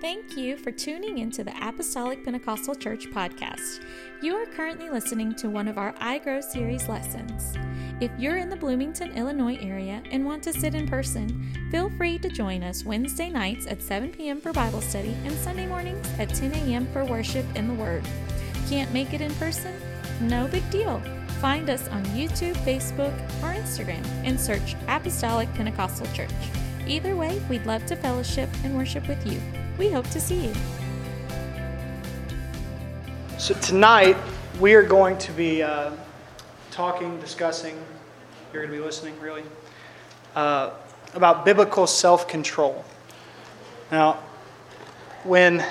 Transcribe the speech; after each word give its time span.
Thank 0.00 0.34
you 0.34 0.56
for 0.56 0.70
tuning 0.70 1.18
into 1.18 1.44
the 1.44 1.52
Apostolic 1.60 2.24
Pentecostal 2.24 2.74
Church 2.74 3.10
podcast. 3.10 3.84
You 4.22 4.34
are 4.34 4.46
currently 4.46 4.88
listening 4.88 5.34
to 5.34 5.50
one 5.50 5.68
of 5.68 5.76
our 5.76 5.94
I 5.98 6.16
Grow 6.20 6.40
series 6.40 6.88
lessons. 6.88 7.54
If 8.00 8.10
you're 8.18 8.38
in 8.38 8.48
the 8.48 8.56
Bloomington, 8.56 9.12
Illinois 9.12 9.58
area 9.60 10.02
and 10.10 10.24
want 10.24 10.42
to 10.44 10.54
sit 10.54 10.74
in 10.74 10.88
person, 10.88 11.52
feel 11.70 11.90
free 11.98 12.16
to 12.20 12.30
join 12.30 12.62
us 12.62 12.82
Wednesday 12.82 13.28
nights 13.28 13.66
at 13.66 13.82
7 13.82 14.10
p.m. 14.12 14.40
for 14.40 14.54
Bible 14.54 14.80
study 14.80 15.14
and 15.26 15.34
Sunday 15.34 15.66
mornings 15.66 16.08
at 16.18 16.30
10 16.30 16.54
a.m. 16.54 16.86
for 16.94 17.04
worship 17.04 17.44
in 17.54 17.68
the 17.68 17.74
Word. 17.74 18.02
Can't 18.70 18.94
make 18.94 19.12
it 19.12 19.20
in 19.20 19.34
person? 19.34 19.78
No 20.22 20.48
big 20.48 20.68
deal. 20.70 21.02
Find 21.42 21.68
us 21.68 21.88
on 21.88 22.02
YouTube, 22.06 22.56
Facebook, 22.64 23.14
or 23.42 23.52
Instagram 23.52 24.06
and 24.24 24.40
search 24.40 24.76
Apostolic 24.88 25.52
Pentecostal 25.52 26.06
Church. 26.14 26.30
Either 26.86 27.16
way, 27.16 27.38
we'd 27.50 27.66
love 27.66 27.84
to 27.84 27.96
fellowship 27.96 28.48
and 28.64 28.74
worship 28.74 29.06
with 29.06 29.26
you. 29.30 29.38
We 29.80 29.88
hope 29.88 30.10
to 30.10 30.20
see 30.20 30.48
you. 30.48 30.52
So, 33.38 33.54
tonight 33.62 34.14
we 34.60 34.74
are 34.74 34.82
going 34.82 35.16
to 35.16 35.32
be 35.32 35.62
uh, 35.62 35.92
talking, 36.70 37.18
discussing, 37.18 37.82
you're 38.52 38.62
going 38.62 38.74
to 38.74 38.78
be 38.78 38.84
listening 38.84 39.18
really, 39.20 39.42
uh, 40.36 40.72
about 41.14 41.46
biblical 41.46 41.86
self 41.86 42.28
control. 42.28 42.84
Now, 43.90 44.18
when 45.24 45.64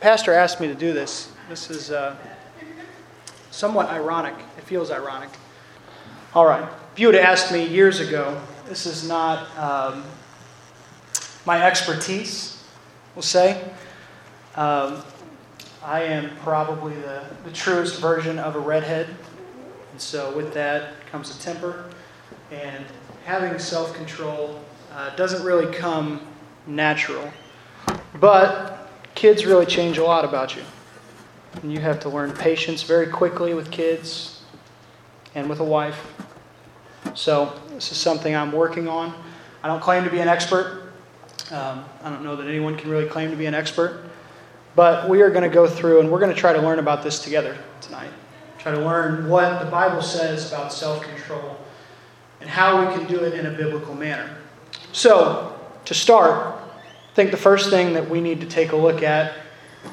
Pastor 0.00 0.32
asked 0.32 0.62
me 0.62 0.68
to 0.68 0.74
do 0.74 0.94
this, 0.94 1.30
this 1.50 1.68
is 1.68 1.90
uh, 1.90 2.16
somewhat 3.50 3.90
ironic. 3.90 4.34
It 4.56 4.64
feels 4.64 4.90
ironic. 4.90 5.28
All 6.34 6.46
right. 6.46 6.66
If 6.94 7.00
you 7.00 7.08
would 7.08 7.16
have 7.16 7.24
asked 7.24 7.52
me 7.52 7.66
years 7.66 8.00
ago, 8.00 8.40
this 8.66 8.86
is 8.86 9.06
not. 9.06 9.58
Um, 9.58 10.04
my 11.46 11.62
expertise, 11.62 12.62
we'll 13.14 13.22
say. 13.22 13.62
Um, 14.56 15.02
I 15.82 16.02
am 16.02 16.34
probably 16.38 16.94
the, 16.94 17.24
the 17.44 17.52
truest 17.52 18.00
version 18.00 18.38
of 18.38 18.56
a 18.56 18.58
redhead. 18.58 19.06
And 19.92 20.00
so, 20.00 20.34
with 20.34 20.54
that 20.54 20.92
comes 21.10 21.36
a 21.36 21.38
temper. 21.40 21.90
And 22.50 22.84
having 23.24 23.58
self 23.58 23.94
control 23.94 24.60
uh, 24.92 25.14
doesn't 25.16 25.44
really 25.44 25.72
come 25.74 26.26
natural. 26.66 27.30
But 28.18 28.88
kids 29.14 29.44
really 29.44 29.66
change 29.66 29.98
a 29.98 30.04
lot 30.04 30.24
about 30.24 30.56
you. 30.56 30.62
And 31.62 31.72
you 31.72 31.80
have 31.80 32.00
to 32.00 32.08
learn 32.08 32.32
patience 32.32 32.82
very 32.82 33.06
quickly 33.06 33.54
with 33.54 33.70
kids 33.70 34.42
and 35.34 35.48
with 35.50 35.60
a 35.60 35.64
wife. 35.64 36.12
So, 37.14 37.60
this 37.74 37.92
is 37.92 37.98
something 37.98 38.34
I'm 38.34 38.52
working 38.52 38.88
on. 38.88 39.14
I 39.62 39.68
don't 39.68 39.80
claim 39.80 40.04
to 40.04 40.10
be 40.10 40.20
an 40.20 40.28
expert. 40.28 40.83
Um, 41.50 41.84
I 42.02 42.08
don't 42.08 42.24
know 42.24 42.36
that 42.36 42.46
anyone 42.46 42.76
can 42.76 42.90
really 42.90 43.06
claim 43.06 43.30
to 43.30 43.36
be 43.36 43.44
an 43.44 43.54
expert, 43.54 44.04
but 44.74 45.10
we 45.10 45.20
are 45.20 45.28
going 45.28 45.42
to 45.42 45.54
go 45.54 45.66
through 45.66 46.00
and 46.00 46.10
we're 46.10 46.18
going 46.18 46.34
to 46.34 46.40
try 46.40 46.54
to 46.54 46.60
learn 46.60 46.78
about 46.78 47.02
this 47.02 47.22
together 47.22 47.58
tonight. 47.82 48.10
Try 48.58 48.72
to 48.72 48.80
learn 48.80 49.28
what 49.28 49.62
the 49.62 49.70
Bible 49.70 50.00
says 50.00 50.50
about 50.50 50.72
self 50.72 51.02
control 51.02 51.58
and 52.40 52.48
how 52.48 52.80
we 52.80 52.96
can 52.96 53.06
do 53.06 53.20
it 53.24 53.34
in 53.34 53.44
a 53.44 53.50
biblical 53.50 53.94
manner. 53.94 54.36
So, 54.92 55.54
to 55.84 55.92
start, 55.92 56.56
I 56.56 57.14
think 57.14 57.30
the 57.30 57.36
first 57.36 57.68
thing 57.68 57.92
that 57.92 58.08
we 58.08 58.22
need 58.22 58.40
to 58.40 58.46
take 58.46 58.72
a 58.72 58.76
look 58.76 59.02
at 59.02 59.34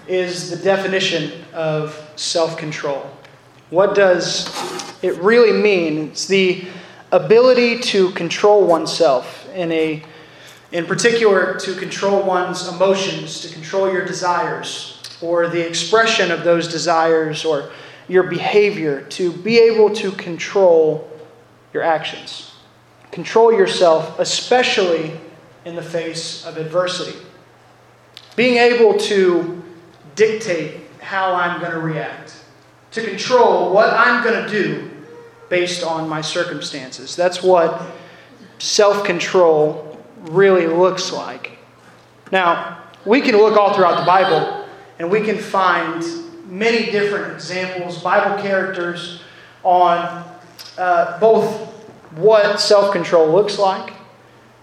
is 0.08 0.50
the 0.50 0.56
definition 0.56 1.44
of 1.54 2.00
self 2.16 2.56
control. 2.56 3.12
What 3.72 3.94
does 3.94 4.50
it 5.02 5.16
really 5.18 5.52
mean? 5.52 6.10
It's 6.10 6.28
the 6.28 6.66
ability 7.12 7.80
to 7.80 8.12
control 8.12 8.66
oneself 8.66 9.50
in 9.54 9.70
a 9.74 10.04
in 10.72 10.86
particular, 10.86 11.60
to 11.60 11.76
control 11.76 12.24
one's 12.24 12.68
emotions, 12.68 13.42
to 13.42 13.54
control 13.54 13.92
your 13.92 14.06
desires, 14.06 15.02
or 15.22 15.48
the 15.48 15.66
expression 15.68 16.32
of 16.32 16.44
those 16.44 16.68
desires, 16.68 17.44
or 17.44 17.72
your 18.08 18.24
behavior, 18.24 19.02
to 19.04 19.32
be 19.32 19.60
able 19.60 19.94
to 19.96 20.12
control 20.14 21.10
your 21.74 21.84
actions. 21.84 22.52
Control 23.12 23.52
yourself, 23.52 24.18
especially 24.20 25.20
in 25.66 25.76
the 25.76 25.84
face 25.84 26.46
of 26.46 26.58
adversity. 26.58 27.18
Being 28.36 28.58
able 28.58 28.98
to 29.00 29.62
dictate 30.16 30.82
how 31.02 31.34
I'm 31.34 31.60
going 31.60 31.72
to 31.72 31.80
react, 31.80 32.36
to 32.92 33.06
control 33.06 33.74
what 33.74 33.90
I'm 33.90 34.24
going 34.24 34.46
to 34.46 34.50
do 34.50 34.92
based 35.50 35.84
on 35.84 36.08
my 36.08 36.22
circumstances. 36.22 37.16
That's 37.16 37.44
what 37.44 37.82
self 38.60 39.04
control 39.04 39.91
really 40.22 40.68
looks 40.68 41.12
like. 41.12 41.58
Now, 42.32 42.84
we 43.06 43.22
can 43.22 43.36
look 43.38 43.58
all 43.58 43.74
throughout 43.74 44.00
the 44.00 44.06
Bible 44.06 44.68
and 45.00 45.10
we 45.10 45.22
can 45.22 45.38
find 45.38 46.04
many 46.46 46.92
different 46.92 47.34
examples, 47.34 48.02
Bible 48.04 48.42
characters, 48.42 49.22
on 49.64 50.24
uh, 50.78 51.20
both 51.20 51.70
what 52.12 52.60
self 52.60 52.92
control 52.92 53.32
looks 53.32 53.58
like 53.58 53.94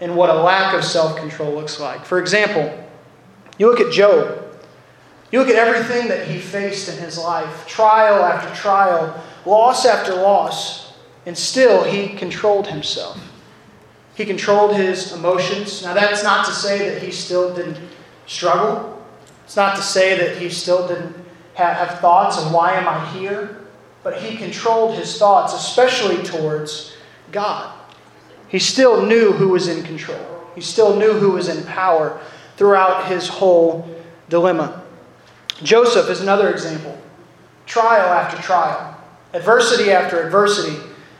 and 0.01 0.15
what 0.15 0.29
a 0.29 0.33
lack 0.33 0.73
of 0.73 0.83
self 0.83 1.17
control 1.17 1.53
looks 1.53 1.79
like. 1.79 2.05
For 2.05 2.19
example, 2.19 2.87
you 3.57 3.69
look 3.69 3.79
at 3.79 3.91
Job. 3.91 4.45
You 5.31 5.39
look 5.39 5.49
at 5.49 5.55
everything 5.55 6.07
that 6.07 6.27
he 6.27 6.39
faced 6.39 6.89
in 6.89 6.97
his 6.97 7.17
life 7.17 7.67
trial 7.67 8.23
after 8.23 8.53
trial, 8.55 9.23
loss 9.45 9.85
after 9.85 10.15
loss, 10.15 10.93
and 11.25 11.37
still 11.37 11.83
he 11.83 12.15
controlled 12.15 12.67
himself. 12.67 13.28
He 14.19 14.25
controlled 14.25 14.75
his 14.75 15.13
emotions. 15.13 15.81
Now, 15.81 15.93
that's 15.93 16.25
not 16.25 16.45
to 16.47 16.51
say 16.51 16.89
that 16.89 17.01
he 17.01 17.09
still 17.09 17.55
didn't 17.55 17.79
struggle. 18.27 19.01
It's 19.45 19.55
not 19.55 19.77
to 19.77 19.81
say 19.81 20.17
that 20.17 20.37
he 20.37 20.49
still 20.49 20.89
didn't 20.89 21.15
have, 21.53 22.01
thoughts 22.01 22.37
of 22.37 22.51
why 22.51 22.73
am 22.73 22.85
I 22.85 23.09
here. 23.11 23.61
But 24.03 24.21
he 24.21 24.35
controlled 24.35 24.95
his 24.95 25.17
thoughts, 25.17 25.53
especially 25.53 26.21
towards 26.21 26.97
God. 27.31 27.73
He 28.49 28.59
still 28.59 29.05
knew 29.05 29.31
who 29.31 29.47
was 29.47 29.69
in 29.69 29.85
control, 29.85 30.43
he 30.53 30.59
still 30.59 30.97
knew 30.97 31.13
who 31.13 31.31
was 31.31 31.47
in 31.47 31.63
power 31.63 32.19
throughout 32.57 33.07
his 33.07 33.29
whole 33.29 33.89
dilemma. 34.27 34.83
Joseph 35.63 36.09
is 36.09 36.19
another 36.19 36.51
example. 36.51 36.99
Trial 37.65 38.11
after 38.11 38.35
trial, 38.41 38.97
adversity 39.33 39.91
after 39.91 40.21
adversity, 40.21 40.77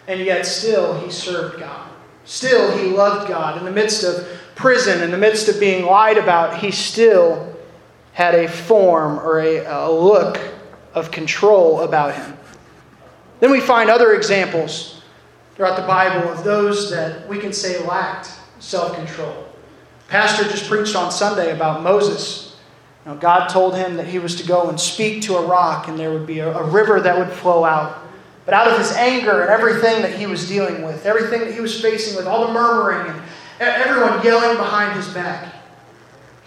and 0.10 0.20
yet 0.20 0.46
still 0.46 1.00
he 1.00 1.10
served 1.10 1.62
God. 1.62 1.90
Still, 2.26 2.78
he 2.78 2.92
loved 2.92 3.28
God. 3.28 3.58
In 3.58 3.66
the 3.66 3.72
midst 3.72 4.04
of 4.04 4.28
prison, 4.56 5.02
in 5.02 5.12
the 5.12 5.18
midst 5.18 5.48
of 5.48 5.60
being 5.60 5.86
lied 5.86 6.18
about, 6.18 6.58
he 6.58 6.72
still 6.72 7.56
had 8.14 8.36
a 8.36 8.48
form 8.48 9.20
or 9.20 9.40
a, 9.40 9.66
a 9.66 9.92
look 9.92 10.40
of 10.94 11.12
control 11.12 11.82
about 11.82 12.14
him. 12.16 12.38
Then 13.40 13.52
we 13.52 13.62
find 13.62 13.90
other 13.90 14.14
examples 14.14 15.02
throughout 15.56 15.76
the 15.76 15.88
Bible 15.88 16.30
of 16.30 16.44
those 16.44 16.92
that 16.92 17.28
we 17.28 17.40
can 17.40 17.54
say 17.54 17.86
lacked 17.86 18.32
self 18.60 18.96
control. 18.96 19.46
Pastor 20.08 20.44
just 20.44 20.68
preached 20.68 20.96
on 20.96 21.12
Sunday 21.12 21.52
about 21.52 21.84
Moses. 21.84 22.58
You 23.06 23.12
know, 23.12 23.18
God 23.18 23.48
told 23.48 23.76
him 23.76 23.96
that 23.98 24.08
he 24.08 24.20
was 24.20 24.36
to 24.36 24.48
go 24.48 24.70
and 24.70 24.80
speak 24.80 25.22
to 25.24 25.38
a 25.38 25.46
rock, 25.46 25.88
and 25.88 25.98
there 25.98 26.12
would 26.12 26.26
be 26.28 26.40
a, 26.40 26.52
a 26.52 26.64
river 26.64 27.00
that 27.00 27.18
would 27.18 27.30
flow 27.30 27.64
out. 27.64 28.02
But 28.46 28.54
out 28.54 28.68
of 28.68 28.78
his 28.78 28.92
anger 28.94 29.42
and 29.42 29.50
everything 29.50 30.02
that 30.02 30.18
he 30.18 30.26
was 30.26 30.48
dealing 30.48 30.84
with, 30.84 31.06
everything 31.06 31.42
that 31.42 31.54
he 31.54 31.62
was 31.62 31.80
facing 31.80 32.16
with, 32.16 32.26
all 32.26 32.48
the 32.48 32.54
murmuring 32.54 33.12
and 33.12 33.22
everyone 33.60 34.24
yelling 34.24 34.58
behind 34.58 34.96
his 34.96 35.08
back, 35.10 35.54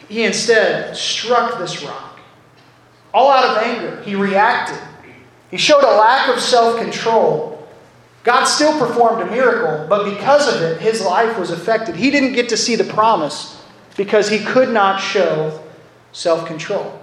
he 0.08 0.24
instead 0.24 0.96
struck 0.96 1.58
this 1.58 1.82
rock. 1.82 2.18
All 3.14 3.30
out 3.30 3.44
of 3.44 3.62
anger, 3.62 4.02
he 4.02 4.14
reacted. 4.14 4.78
He 5.50 5.58
showed 5.58 5.84
a 5.84 5.96
lack 5.96 6.34
of 6.34 6.40
self 6.40 6.78
control. 6.78 7.68
God 8.24 8.44
still 8.44 8.78
performed 8.78 9.22
a 9.22 9.30
miracle, 9.30 9.86
but 9.88 10.04
because 10.04 10.54
of 10.54 10.62
it, 10.62 10.80
his 10.80 11.02
life 11.02 11.38
was 11.38 11.50
affected. 11.50 11.96
He 11.96 12.10
didn't 12.10 12.32
get 12.32 12.48
to 12.50 12.56
see 12.56 12.76
the 12.76 12.84
promise 12.84 13.62
because 13.96 14.28
he 14.28 14.38
could 14.38 14.70
not 14.70 15.00
show 15.00 15.62
self 16.12 16.46
control. 16.46 17.00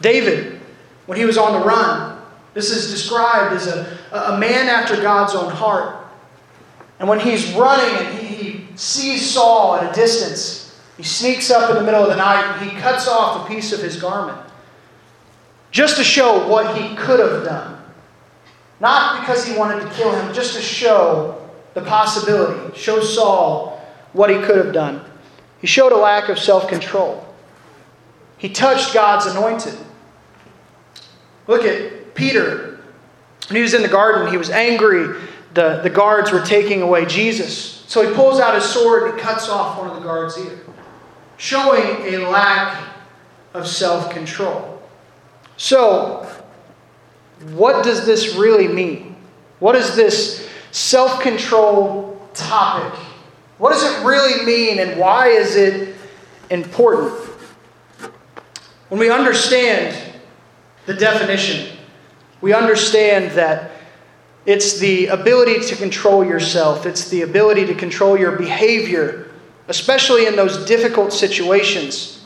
David, 0.00 0.60
when 1.06 1.18
he 1.18 1.24
was 1.24 1.38
on 1.38 1.58
the 1.58 1.66
run, 1.66 2.15
this 2.56 2.70
is 2.70 2.90
described 2.90 3.54
as 3.54 3.66
a, 3.66 3.98
a 4.12 4.38
man 4.38 4.66
after 4.66 4.96
God's 4.96 5.34
own 5.34 5.52
heart. 5.52 6.06
And 6.98 7.06
when 7.06 7.20
he's 7.20 7.52
running 7.52 8.06
and 8.06 8.18
he, 8.18 8.34
he 8.34 8.66
sees 8.76 9.30
Saul 9.30 9.76
at 9.76 9.92
a 9.92 9.94
distance, 9.94 10.80
he 10.96 11.02
sneaks 11.02 11.50
up 11.50 11.68
in 11.68 11.76
the 11.76 11.82
middle 11.82 12.02
of 12.02 12.08
the 12.08 12.16
night 12.16 12.56
and 12.56 12.70
he 12.70 12.74
cuts 12.80 13.06
off 13.08 13.44
a 13.44 13.54
piece 13.54 13.74
of 13.74 13.80
his 13.80 14.00
garment 14.00 14.40
just 15.70 15.98
to 15.98 16.02
show 16.02 16.48
what 16.48 16.78
he 16.78 16.96
could 16.96 17.20
have 17.20 17.44
done. 17.44 17.78
Not 18.80 19.20
because 19.20 19.44
he 19.44 19.54
wanted 19.54 19.82
to 19.82 19.90
kill 19.90 20.10
him, 20.12 20.32
just 20.32 20.54
to 20.54 20.62
show 20.62 21.46
the 21.74 21.82
possibility, 21.82 22.74
show 22.74 23.02
Saul 23.02 23.86
what 24.14 24.30
he 24.30 24.38
could 24.38 24.56
have 24.56 24.72
done. 24.72 25.04
He 25.60 25.66
showed 25.66 25.92
a 25.92 25.96
lack 25.98 26.30
of 26.30 26.38
self 26.38 26.68
control. 26.68 27.22
He 28.38 28.48
touched 28.48 28.94
God's 28.94 29.26
anointed. 29.26 29.74
Look 31.46 31.62
at 31.64 31.95
Peter, 32.16 32.80
when 33.48 33.56
he 33.56 33.62
was 33.62 33.74
in 33.74 33.82
the 33.82 33.88
garden, 33.88 34.28
he 34.28 34.36
was 34.36 34.50
angry. 34.50 35.20
The, 35.54 35.80
the 35.82 35.90
guards 35.90 36.32
were 36.32 36.40
taking 36.40 36.82
away 36.82 37.06
Jesus. 37.06 37.84
So 37.86 38.06
he 38.06 38.12
pulls 38.14 38.40
out 38.40 38.54
his 38.54 38.64
sword 38.64 39.10
and 39.10 39.20
cuts 39.20 39.48
off 39.48 39.78
one 39.78 39.88
of 39.88 39.94
the 39.96 40.02
guards' 40.02 40.36
ear. 40.38 40.58
showing 41.36 42.14
a 42.14 42.28
lack 42.28 42.84
of 43.54 43.66
self 43.66 44.10
control. 44.10 44.82
So, 45.56 46.28
what 47.52 47.84
does 47.84 48.04
this 48.04 48.34
really 48.34 48.68
mean? 48.68 49.16
What 49.60 49.76
is 49.76 49.94
this 49.94 50.48
self 50.72 51.20
control 51.20 52.20
topic? 52.34 52.98
What 53.58 53.70
does 53.72 53.84
it 53.84 54.04
really 54.04 54.44
mean 54.44 54.78
and 54.80 55.00
why 55.00 55.28
is 55.28 55.56
it 55.56 55.94
important? 56.50 57.14
When 58.88 59.00
we 59.00 59.10
understand 59.10 59.96
the 60.84 60.94
definition, 60.94 61.75
we 62.46 62.52
understand 62.52 63.32
that 63.32 63.72
it's 64.44 64.78
the 64.78 65.08
ability 65.08 65.58
to 65.58 65.74
control 65.74 66.24
yourself, 66.24 66.86
it's 66.86 67.08
the 67.08 67.22
ability 67.22 67.66
to 67.66 67.74
control 67.74 68.16
your 68.16 68.36
behavior, 68.36 69.32
especially 69.66 70.26
in 70.26 70.36
those 70.36 70.64
difficult 70.64 71.12
situations. 71.12 72.24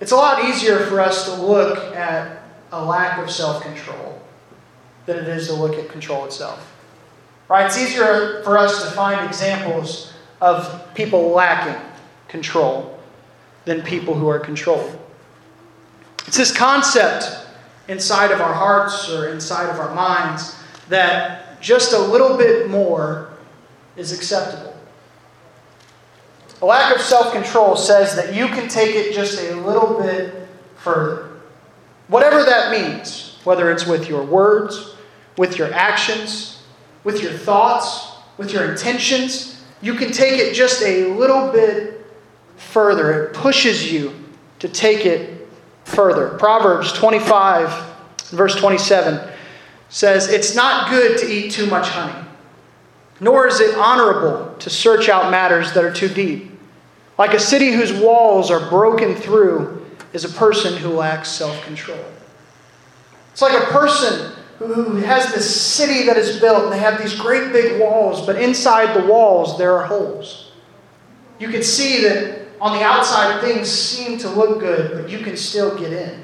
It's 0.00 0.10
a 0.10 0.16
lot 0.16 0.44
easier 0.44 0.86
for 0.86 1.00
us 1.00 1.26
to 1.26 1.40
look 1.40 1.78
at 1.94 2.42
a 2.72 2.84
lack 2.84 3.22
of 3.22 3.30
self 3.30 3.62
control 3.62 4.20
than 5.06 5.18
it 5.18 5.28
is 5.28 5.46
to 5.46 5.54
look 5.54 5.78
at 5.78 5.88
control 5.88 6.24
itself. 6.24 6.74
Right? 7.48 7.66
It's 7.66 7.78
easier 7.78 8.42
for 8.42 8.58
us 8.58 8.82
to 8.82 8.90
find 8.90 9.24
examples 9.24 10.12
of 10.40 10.92
people 10.96 11.30
lacking 11.30 11.80
control 12.26 12.98
than 13.66 13.82
people 13.82 14.14
who 14.14 14.26
are 14.26 14.40
controlled. 14.40 14.98
It's 16.26 16.36
this 16.36 16.52
concept 16.52 17.41
inside 17.92 18.30
of 18.32 18.40
our 18.40 18.54
hearts 18.54 19.10
or 19.10 19.28
inside 19.28 19.68
of 19.68 19.78
our 19.78 19.94
minds 19.94 20.56
that 20.88 21.60
just 21.60 21.92
a 21.92 21.98
little 21.98 22.38
bit 22.38 22.70
more 22.70 23.30
is 23.96 24.12
acceptable. 24.12 24.74
A 26.62 26.66
lack 26.66 26.94
of 26.94 27.02
self 27.02 27.32
control 27.32 27.76
says 27.76 28.16
that 28.16 28.34
you 28.34 28.46
can 28.46 28.68
take 28.68 28.94
it 28.94 29.14
just 29.14 29.38
a 29.40 29.54
little 29.56 30.00
bit 30.00 30.48
further. 30.76 31.28
Whatever 32.08 32.42
that 32.44 32.70
means, 32.72 33.38
whether 33.44 33.70
it's 33.70 33.86
with 33.86 34.08
your 34.08 34.24
words, 34.24 34.94
with 35.36 35.58
your 35.58 35.72
actions, 35.72 36.62
with 37.04 37.22
your 37.22 37.32
thoughts, 37.32 38.12
with 38.38 38.52
your 38.52 38.70
intentions, 38.70 39.62
you 39.82 39.94
can 39.94 40.12
take 40.12 40.40
it 40.40 40.54
just 40.54 40.82
a 40.82 41.12
little 41.14 41.52
bit 41.52 42.06
further. 42.56 43.24
It 43.24 43.34
pushes 43.34 43.92
you 43.92 44.14
to 44.60 44.68
take 44.68 45.04
it 45.04 45.41
further. 45.92 46.30
Proverbs 46.38 46.92
25, 46.92 48.30
verse 48.30 48.54
27 48.56 49.30
says, 49.88 50.28
It's 50.28 50.54
not 50.54 50.90
good 50.90 51.18
to 51.18 51.26
eat 51.30 51.52
too 51.52 51.66
much 51.66 51.88
honey, 51.88 52.26
nor 53.20 53.46
is 53.46 53.60
it 53.60 53.76
honorable 53.76 54.54
to 54.58 54.70
search 54.70 55.08
out 55.08 55.30
matters 55.30 55.72
that 55.72 55.84
are 55.84 55.92
too 55.92 56.08
deep. 56.08 56.50
Like 57.18 57.34
a 57.34 57.40
city 57.40 57.72
whose 57.72 57.92
walls 57.92 58.50
are 58.50 58.68
broken 58.68 59.14
through 59.14 59.86
is 60.12 60.24
a 60.24 60.28
person 60.30 60.76
who 60.76 60.88
lacks 60.88 61.28
self 61.28 61.62
control. 61.64 62.04
It's 63.32 63.42
like 63.42 63.62
a 63.62 63.66
person 63.66 64.32
who 64.58 64.96
has 64.96 65.32
this 65.32 65.60
city 65.60 66.06
that 66.06 66.16
is 66.16 66.38
built, 66.38 66.64
and 66.64 66.72
they 66.72 66.78
have 66.78 67.00
these 67.00 67.18
great 67.18 67.52
big 67.52 67.80
walls, 67.80 68.24
but 68.24 68.40
inside 68.40 68.94
the 68.94 69.06
walls 69.06 69.58
there 69.58 69.76
are 69.76 69.86
holes. 69.86 70.52
You 71.38 71.48
can 71.48 71.62
see 71.62 72.02
that 72.02 72.41
on 72.62 72.78
the 72.78 72.84
outside 72.84 73.40
things 73.40 73.68
seem 73.68 74.16
to 74.18 74.30
look 74.30 74.60
good, 74.60 74.92
but 74.92 75.10
you 75.10 75.18
can 75.18 75.36
still 75.36 75.76
get 75.76 75.92
in. 75.92 76.22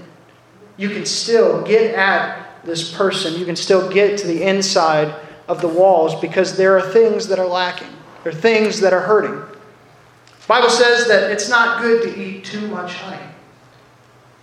You 0.76 0.88
can 0.88 1.05
still 1.05 1.62
get 1.62 1.96
at 1.96 2.64
this 2.64 2.94
person. 2.94 3.35
You 3.35 3.44
can 3.44 3.56
still 3.56 3.90
get 3.90 4.17
to 4.19 4.26
the 4.29 4.44
inside 4.44 5.12
of 5.49 5.61
the 5.61 5.67
walls 5.67 6.14
because 6.20 6.56
there 6.56 6.79
are 6.79 6.93
things 6.93 7.26
that 7.26 7.40
are 7.40 7.46
lacking. 7.46 7.88
There 8.23 8.32
are 8.32 8.37
things 8.37 8.79
that 8.81 8.93
are 8.93 9.00
hurting. 9.00 9.35
The 9.35 10.46
Bible 10.46 10.70
says 10.70 11.08
that 11.08 11.32
it's 11.32 11.49
not 11.49 11.82
good 11.82 12.05
to 12.05 12.23
eat 12.23 12.44
too 12.44 12.69
much 12.69 12.94
honey. 12.94 13.20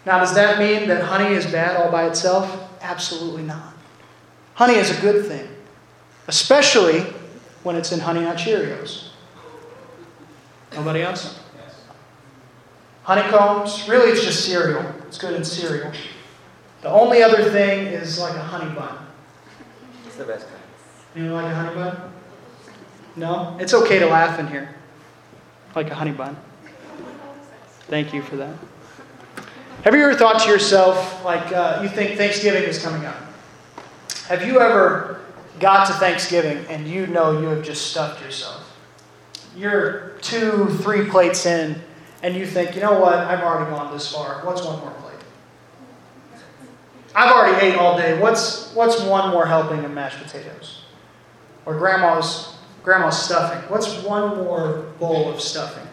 Now, 0.05 0.19
does 0.19 0.35
that 0.35 0.59
mean 0.59 0.89
that 0.89 1.01
honey 1.01 1.33
is 1.33 1.45
bad 1.45 1.77
all 1.77 1.89
by 1.89 2.07
itself? 2.07 2.73
Absolutely 2.81 3.43
not. 3.43 3.73
Honey 4.55 4.75
is 4.75 4.95
a 4.95 5.01
good 5.01 5.25
thing, 5.25 5.47
especially 6.27 7.05
when 7.63 7.77
it's 7.77 7.93
in 7.93 8.01
Honey 8.01 8.19
Nut 8.19 8.35
Cheerios. 8.35 9.11
Nobody 10.73 11.01
else? 11.01 11.44
Honeycombs, 13.05 13.87
really 13.87 14.11
it's 14.11 14.23
just 14.23 14.45
cereal. 14.45 14.83
It's 15.07 15.19
good 15.19 15.35
in 15.35 15.43
cereal. 15.43 15.91
The 16.81 16.89
only 16.89 17.21
other 17.21 17.51
thing 17.51 17.85
is 17.85 18.17
like 18.17 18.35
a 18.35 18.41
honey 18.41 18.73
bun. 18.73 18.97
It's 20.07 20.15
the 20.15 20.25
best 20.25 20.47
kind. 20.47 20.59
You 21.15 21.31
like 21.31 21.45
a 21.45 21.55
honey 21.55 21.75
bun? 21.75 22.13
No? 23.15 23.57
It's 23.59 23.75
okay 23.75 23.99
to 23.99 24.07
laugh 24.07 24.39
in 24.39 24.47
here. 24.47 24.73
Like 25.75 25.91
a 25.91 25.95
honey 25.95 26.13
bun. 26.13 26.35
Thank 27.81 28.11
you 28.11 28.23
for 28.23 28.37
that. 28.37 28.55
Have 29.83 29.93
you 29.93 30.01
ever 30.01 30.15
thought 30.15 30.41
to 30.41 30.49
yourself, 30.49 31.23
like, 31.23 31.51
uh, 31.51 31.81
you 31.83 31.89
think 31.89 32.17
Thanksgiving 32.17 32.63
is 32.63 32.81
coming 32.81 33.05
up? 33.05 33.17
Have 34.27 34.47
you 34.47 34.59
ever 34.59 35.21
got 35.59 35.85
to 35.85 35.93
Thanksgiving 35.93 36.65
and 36.69 36.87
you 36.87 37.05
know 37.05 37.39
you 37.39 37.45
have 37.49 37.63
just 37.63 37.91
stuffed 37.91 38.23
yourself? 38.23 38.75
You're 39.55 40.17
two, 40.21 40.69
three 40.81 41.07
plates 41.07 41.45
in, 41.45 41.79
and 42.25 42.35
you 42.35 42.47
think, 42.47 42.73
you 42.73 42.81
know 42.81 42.99
what, 42.99 43.19
I've 43.19 43.41
already 43.41 43.69
gone 43.69 43.93
this 43.93 44.11
far. 44.11 44.43
What's 44.43 44.63
one 44.63 44.79
more 44.79 44.89
plate? 44.89 45.19
I've 47.13 47.31
already 47.31 47.67
ate 47.67 47.75
all 47.75 47.95
day. 47.95 48.19
What's, 48.19 48.73
what's 48.73 48.99
one 49.03 49.29
more 49.29 49.45
helping 49.45 49.85
of 49.85 49.91
mashed 49.91 50.17
potatoes? 50.23 50.85
Or 51.67 51.77
grandma's, 51.77 52.55
grandma's 52.83 53.15
stuffing. 53.15 53.59
What's 53.69 54.01
one 54.01 54.37
more 54.37 54.87
bowl 54.99 55.29
of 55.29 55.39
stuffing? 55.39 55.87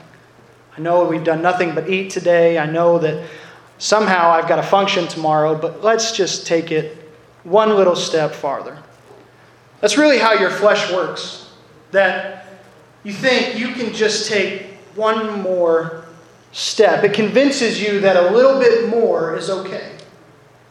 I 0.75 0.81
know 0.81 1.05
we've 1.05 1.23
done 1.23 1.43
nothing 1.43 1.75
but 1.75 1.91
eat 1.91 2.11
today. 2.11 2.59
I 2.59 2.65
know 2.65 2.99
that 3.01 3.29
somehow 3.77 4.31
I've 4.31 4.49
got 4.49 4.59
a 4.59 4.63
function 4.63 5.07
tomorrow, 5.09 5.55
but 5.55 5.85
let's 5.85 6.13
just 6.13 6.47
take 6.47 6.73
it 6.73 7.13
one 7.45 7.77
little 7.77 7.95
step 7.95 8.33
farther. 8.33 8.79
That's 9.83 9.99
really 9.99 10.17
how 10.17 10.33
your 10.33 10.51
flesh 10.51 10.91
works. 10.91 11.53
That 11.91 12.47
you 13.05 13.13
think 13.13 13.59
you 13.59 13.75
can 13.75 13.93
just 13.93 14.31
take 14.31 14.63
one 14.95 15.43
more 15.43 16.02
step. 16.53 17.03
It 17.03 17.15
convinces 17.15 17.83
you 17.83 18.01
that 18.01 18.17
a 18.17 18.31
little 18.31 18.61
bit 18.61 18.89
more 18.89 19.37
is 19.37 19.51
okay. 19.51 19.97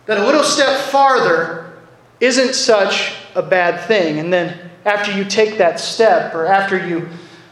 That 0.05 0.19
a 0.19 0.25
little 0.25 0.43
step 0.43 0.79
farther 0.89 1.73
isn't 2.19 2.53
such 2.53 3.15
a 3.35 3.41
bad 3.41 3.87
thing. 3.87 4.19
And 4.19 4.31
then 4.31 4.71
after 4.85 5.11
you 5.11 5.25
take 5.25 5.57
that 5.57 5.79
step, 5.79 6.33
or 6.33 6.45
after 6.45 6.87
you 6.87 7.09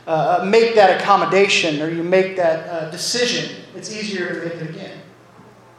uh, 0.07 0.45
make 0.47 0.75
that 0.75 0.99
accommodation, 0.99 1.81
or 1.81 1.89
you 1.89 2.03
make 2.03 2.35
that 2.37 2.69
uh, 2.69 2.89
decision, 2.91 3.63
it's 3.75 3.93
easier 3.93 4.33
to 4.33 4.45
make 4.45 4.55
it 4.55 4.69
again, 4.69 4.99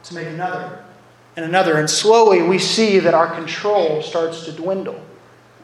to 0.03 0.15
make 0.15 0.27
another 0.27 0.83
and 1.35 1.45
another. 1.45 1.77
And 1.77 1.89
slowly 1.89 2.41
we 2.41 2.59
see 2.59 2.99
that 2.99 3.13
our 3.13 3.33
control 3.33 4.01
starts 4.01 4.45
to 4.45 4.51
dwindle. 4.51 4.99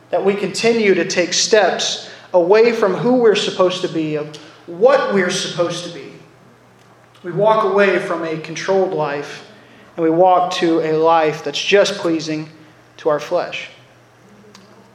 That 0.10 0.24
we 0.24 0.36
continue 0.36 0.94
to 0.94 1.06
take 1.06 1.34
steps 1.34 2.10
away 2.34 2.72
from 2.72 2.94
who 2.94 3.15
we're 3.15 3.36
supposed 3.36 3.82
to 3.82 3.89
be, 3.89 4.15
of 4.15 4.36
what 4.67 5.13
we're 5.13 5.29
supposed 5.29 5.86
to 5.86 5.94
be. 5.94 6.07
We 7.24 7.32
walk 7.32 7.64
away 7.66 8.00
from 8.00 8.24
a 8.24 8.38
controlled 8.38 8.94
life 8.94 9.50
and 9.96 10.04
we 10.04 10.10
walk 10.10 10.54
to 10.54 10.82
a 10.82 10.94
life 10.94 11.44
that's 11.44 11.62
just 11.62 11.96
pleasing 11.96 12.50
to 12.98 13.10
our 13.10 13.20
flesh. 13.20 13.70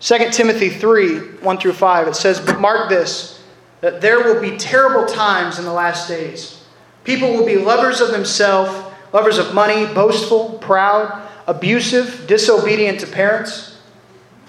2 0.01 0.31
Timothy 0.31 0.69
3 0.69 1.19
1 1.19 1.59
through 1.59 1.73
5, 1.73 2.09
it 2.09 2.17
says, 2.17 2.41
But 2.41 2.61
mark 2.61 2.89
this, 2.89 3.43
that 3.81 4.01
there 4.01 4.21
will 4.21 4.41
be 4.41 4.57
terrible 4.57 5.07
times 5.07 5.59
in 5.59 5.65
the 5.65 5.73
last 5.73 6.09
days. 6.09 6.65
People 7.05 7.33
will 7.33 7.47
be 7.47 7.57
lovers 7.57 8.01
of 8.01 8.11
themselves 8.11 8.93
lovers 9.13 9.39
of 9.39 9.55
money, 9.55 9.87
boastful, 9.93 10.59
proud, 10.61 11.29
abusive, 11.47 12.27
disobedient 12.27 13.01
to 13.01 13.07
parents. 13.07 13.79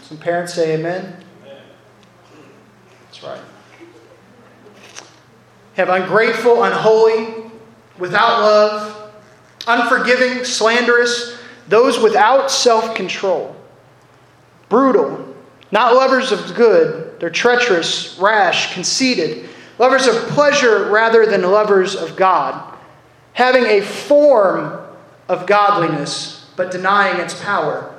Some 0.01 0.17
parents 0.17 0.53
say 0.53 0.75
amen. 0.75 1.17
That's 3.05 3.23
right. 3.23 3.41
Have 5.73 5.89
ungrateful, 5.89 6.63
unholy, 6.63 7.42
without 8.03 8.41
love, 8.41 9.13
unforgiving, 9.65 10.43
slanderous, 10.43 11.37
those 11.69 11.97
without 11.97 12.51
self 12.51 12.93
control, 12.95 13.55
brutal, 14.67 15.33
not 15.71 15.93
lovers 15.93 16.33
of 16.33 16.53
good, 16.53 17.17
they're 17.21 17.29
treacherous, 17.29 18.17
rash, 18.19 18.73
conceited, 18.73 19.47
lovers 19.79 20.05
of 20.05 20.15
pleasure 20.31 20.89
rather 20.89 21.25
than 21.25 21.43
lovers 21.43 21.95
of 21.95 22.17
God. 22.17 22.75
Having 23.31 23.67
a 23.67 23.79
form 23.79 24.85
of 25.29 25.45
godliness, 25.47 26.45
but 26.57 26.71
denying 26.71 27.21
its 27.21 27.41
power, 27.41 27.95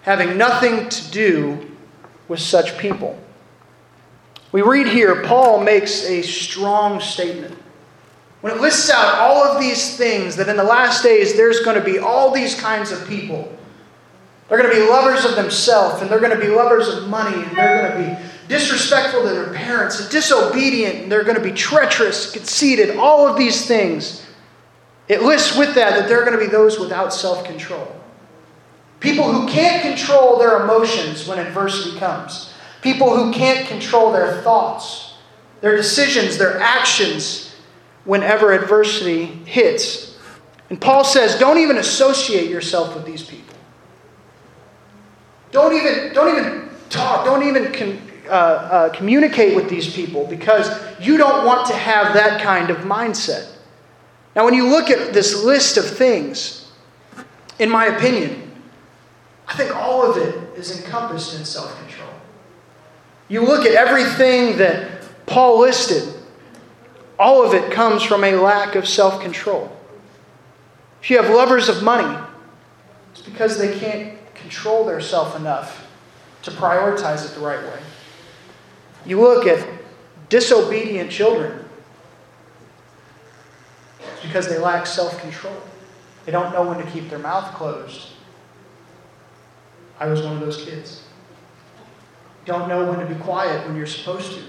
having 0.00 0.38
nothing 0.38 0.88
to 0.88 1.10
do 1.10 1.70
with 2.26 2.40
such 2.40 2.78
people. 2.78 3.20
We 4.50 4.62
read 4.62 4.86
here, 4.86 5.22
Paul 5.24 5.62
makes 5.62 6.06
a 6.06 6.22
strong 6.22 7.00
statement. 7.00 7.61
When 8.42 8.52
it 8.52 8.60
lists 8.60 8.90
out 8.90 9.20
all 9.20 9.44
of 9.44 9.60
these 9.60 9.96
things, 9.96 10.34
that 10.36 10.48
in 10.48 10.56
the 10.56 10.64
last 10.64 11.04
days 11.04 11.36
there's 11.36 11.60
going 11.60 11.78
to 11.78 11.84
be 11.84 12.00
all 12.00 12.32
these 12.32 12.60
kinds 12.60 12.90
of 12.90 13.08
people. 13.08 13.56
They're 14.48 14.58
going 14.58 14.70
to 14.70 14.76
be 14.76 14.90
lovers 14.90 15.24
of 15.24 15.36
themselves, 15.36 16.02
and 16.02 16.10
they're 16.10 16.20
going 16.20 16.38
to 16.38 16.44
be 16.44 16.48
lovers 16.48 16.88
of 16.88 17.08
money, 17.08 17.40
and 17.40 17.56
they're 17.56 17.88
going 17.88 18.04
to 18.04 18.20
be 18.20 18.28
disrespectful 18.48 19.22
to 19.22 19.28
their 19.28 19.54
parents, 19.54 20.00
and 20.00 20.10
disobedient, 20.10 21.04
and 21.04 21.12
they're 21.12 21.22
going 21.22 21.36
to 21.36 21.42
be 21.42 21.52
treacherous, 21.52 22.32
conceited, 22.32 22.96
all 22.96 23.28
of 23.28 23.38
these 23.38 23.64
things. 23.64 24.26
It 25.06 25.22
lists 25.22 25.56
with 25.56 25.76
that 25.76 25.94
that 25.94 26.08
they're 26.08 26.24
going 26.24 26.38
to 26.38 26.44
be 26.44 26.50
those 26.50 26.80
without 26.80 27.14
self 27.14 27.44
control. 27.44 27.94
People 28.98 29.32
who 29.32 29.48
can't 29.48 29.82
control 29.82 30.38
their 30.38 30.64
emotions 30.64 31.28
when 31.28 31.38
adversity 31.38 31.96
comes. 31.98 32.52
People 32.82 33.16
who 33.16 33.32
can't 33.32 33.68
control 33.68 34.12
their 34.12 34.42
thoughts, 34.42 35.14
their 35.60 35.76
decisions, 35.76 36.38
their 36.38 36.58
actions 36.58 37.51
whenever 38.04 38.52
adversity 38.52 39.26
hits. 39.26 40.18
And 40.70 40.80
Paul 40.80 41.04
says, 41.04 41.38
don't 41.38 41.58
even 41.58 41.76
associate 41.76 42.50
yourself 42.50 42.94
with 42.94 43.04
these 43.04 43.22
people. 43.22 43.54
Don't 45.50 45.74
even, 45.74 46.14
don't 46.14 46.36
even 46.36 46.70
talk, 46.88 47.24
don't 47.24 47.42
even 47.42 48.00
uh, 48.26 48.30
uh, 48.30 48.88
communicate 48.90 49.54
with 49.54 49.68
these 49.68 49.92
people 49.92 50.26
because 50.26 50.70
you 51.00 51.16
don't 51.16 51.44
want 51.44 51.66
to 51.66 51.74
have 51.74 52.14
that 52.14 52.40
kind 52.40 52.70
of 52.70 52.78
mindset. 52.78 53.48
Now, 54.34 54.44
when 54.46 54.54
you 54.54 54.68
look 54.68 54.88
at 54.88 55.12
this 55.12 55.44
list 55.44 55.76
of 55.76 55.84
things, 55.84 56.72
in 57.58 57.68
my 57.68 57.86
opinion, 57.86 58.50
I 59.46 59.54
think 59.54 59.76
all 59.76 60.10
of 60.10 60.16
it 60.16 60.34
is 60.58 60.80
encompassed 60.80 61.38
in 61.38 61.44
self 61.44 61.78
control. 61.78 62.08
You 63.28 63.42
look 63.42 63.66
at 63.66 63.72
everything 63.74 64.56
that 64.58 65.02
Paul 65.26 65.60
listed, 65.60 66.14
all 67.22 67.46
of 67.46 67.54
it 67.54 67.70
comes 67.70 68.02
from 68.02 68.24
a 68.24 68.32
lack 68.32 68.74
of 68.74 68.86
self 68.86 69.22
control. 69.22 69.70
If 71.00 71.08
you 71.08 71.22
have 71.22 71.32
lovers 71.32 71.68
of 71.68 71.80
money, 71.80 72.18
it's 73.12 73.22
because 73.22 73.58
they 73.58 73.78
can't 73.78 74.18
control 74.34 74.84
themselves 74.84 75.36
enough 75.36 75.88
to 76.42 76.50
prioritize 76.50 77.24
it 77.24 77.34
the 77.38 77.40
right 77.40 77.62
way. 77.62 77.80
You 79.06 79.20
look 79.20 79.46
at 79.46 79.64
disobedient 80.30 81.12
children, 81.12 81.64
it's 84.00 84.22
because 84.22 84.48
they 84.48 84.58
lack 84.58 84.84
self 84.84 85.16
control. 85.20 85.56
They 86.26 86.32
don't 86.32 86.52
know 86.52 86.68
when 86.68 86.84
to 86.84 86.90
keep 86.90 87.08
their 87.08 87.20
mouth 87.20 87.54
closed. 87.54 88.08
I 90.00 90.06
was 90.06 90.22
one 90.22 90.32
of 90.32 90.40
those 90.40 90.64
kids. 90.64 91.04
Don't 92.46 92.68
know 92.68 92.90
when 92.90 92.98
to 92.98 93.06
be 93.06 93.20
quiet 93.20 93.64
when 93.64 93.76
you're 93.76 93.86
supposed 93.86 94.32
to. 94.32 94.42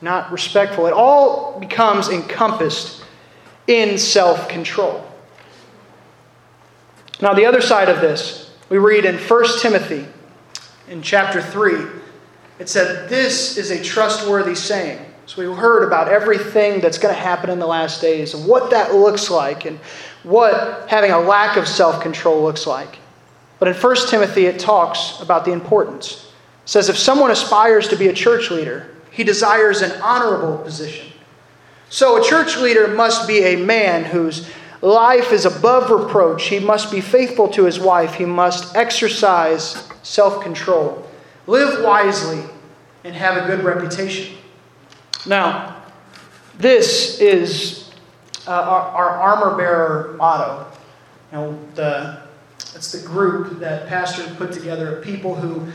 Not 0.00 0.30
respectful. 0.30 0.86
It 0.86 0.92
all 0.92 1.58
becomes 1.58 2.08
encompassed 2.08 3.02
in 3.66 3.98
self 3.98 4.48
control. 4.48 5.04
Now, 7.20 7.32
the 7.32 7.46
other 7.46 7.60
side 7.60 7.88
of 7.88 8.00
this, 8.00 8.50
we 8.68 8.78
read 8.78 9.04
in 9.04 9.16
1 9.16 9.44
Timothy 9.60 10.06
in 10.88 11.02
chapter 11.02 11.40
3, 11.40 11.86
it 12.58 12.68
said, 12.68 13.08
This 13.08 13.56
is 13.56 13.70
a 13.70 13.82
trustworthy 13.82 14.54
saying. 14.54 15.04
So 15.26 15.42
we 15.42 15.56
heard 15.56 15.84
about 15.84 16.08
everything 16.08 16.80
that's 16.80 16.98
going 16.98 17.14
to 17.14 17.20
happen 17.20 17.50
in 17.50 17.58
the 17.58 17.66
last 17.66 18.00
days 18.00 18.34
and 18.34 18.46
what 18.46 18.70
that 18.70 18.94
looks 18.94 19.28
like 19.28 19.64
and 19.64 19.78
what 20.22 20.88
having 20.88 21.10
a 21.10 21.18
lack 21.18 21.56
of 21.56 21.66
self 21.66 22.00
control 22.00 22.42
looks 22.42 22.66
like. 22.66 22.98
But 23.58 23.68
in 23.68 23.74
1 23.74 23.96
Timothy, 24.08 24.46
it 24.46 24.60
talks 24.60 25.20
about 25.20 25.44
the 25.44 25.52
importance. 25.52 26.30
It 26.64 26.68
says, 26.68 26.88
If 26.88 26.98
someone 26.98 27.30
aspires 27.30 27.88
to 27.88 27.96
be 27.96 28.08
a 28.08 28.12
church 28.12 28.50
leader, 28.50 28.94
he 29.16 29.24
desires 29.24 29.80
an 29.80 29.92
honorable 30.02 30.58
position. 30.58 31.10
So 31.88 32.22
a 32.22 32.24
church 32.24 32.58
leader 32.58 32.86
must 32.88 33.26
be 33.26 33.38
a 33.44 33.56
man 33.56 34.04
whose 34.04 34.46
life 34.82 35.32
is 35.32 35.46
above 35.46 35.90
reproach. 35.90 36.48
He 36.48 36.58
must 36.58 36.92
be 36.92 37.00
faithful 37.00 37.48
to 37.48 37.64
his 37.64 37.80
wife. 37.80 38.14
He 38.14 38.26
must 38.26 38.76
exercise 38.76 39.88
self 40.02 40.42
control, 40.42 41.08
live 41.46 41.82
wisely, 41.82 42.44
and 43.04 43.14
have 43.14 43.42
a 43.42 43.46
good 43.46 43.64
reputation. 43.64 44.36
Now, 45.24 45.82
this 46.58 47.18
is 47.18 47.90
uh, 48.46 48.50
our, 48.50 48.80
our, 48.80 49.08
armor 49.08 49.56
bearer 49.56 50.14
motto. 50.18 50.66
You 51.32 51.38
know, 51.38 51.58
the, 51.74 52.20
it's 52.74 52.92
the 52.92 53.06
group 53.06 53.60
that 53.60 53.88
Pastor 53.88 54.22
put 54.34 54.52
together 54.52 54.96
of 54.96 55.04
people 55.04 55.34
who 55.34 55.66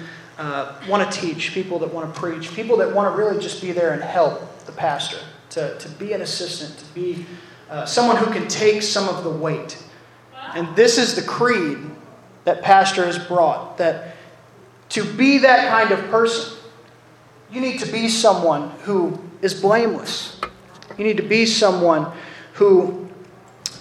uh, 0.41 0.73
want 0.87 1.09
to 1.09 1.21
teach, 1.21 1.53
people 1.53 1.77
that 1.77 1.93
want 1.93 2.11
to 2.11 2.19
preach, 2.19 2.51
people 2.55 2.75
that 2.77 2.91
want 2.91 3.13
to 3.13 3.15
really 3.15 3.39
just 3.39 3.61
be 3.61 3.71
there 3.71 3.93
and 3.93 4.01
help 4.01 4.65
the 4.65 4.71
pastor, 4.71 5.19
to, 5.51 5.77
to 5.77 5.87
be 5.89 6.13
an 6.13 6.21
assistant, 6.21 6.75
to 6.79 6.85
be 6.95 7.27
uh, 7.69 7.85
someone 7.85 8.17
who 8.17 8.25
can 8.33 8.47
take 8.47 8.81
some 8.81 9.07
of 9.07 9.23
the 9.23 9.29
weight. 9.29 9.77
And 10.55 10.75
this 10.75 10.97
is 10.97 11.15
the 11.15 11.21
creed 11.21 11.77
that 12.43 12.63
Pastor 12.63 13.05
has 13.05 13.19
brought 13.19 13.77
that 13.77 14.15
to 14.89 15.03
be 15.13 15.37
that 15.37 15.69
kind 15.69 15.91
of 15.91 16.09
person, 16.09 16.57
you 17.51 17.61
need 17.61 17.79
to 17.79 17.91
be 17.91 18.09
someone 18.09 18.71
who 18.81 19.21
is 19.43 19.53
blameless. 19.53 20.41
You 20.97 21.05
need 21.05 21.17
to 21.17 21.23
be 21.23 21.45
someone 21.45 22.11
who 22.53 23.07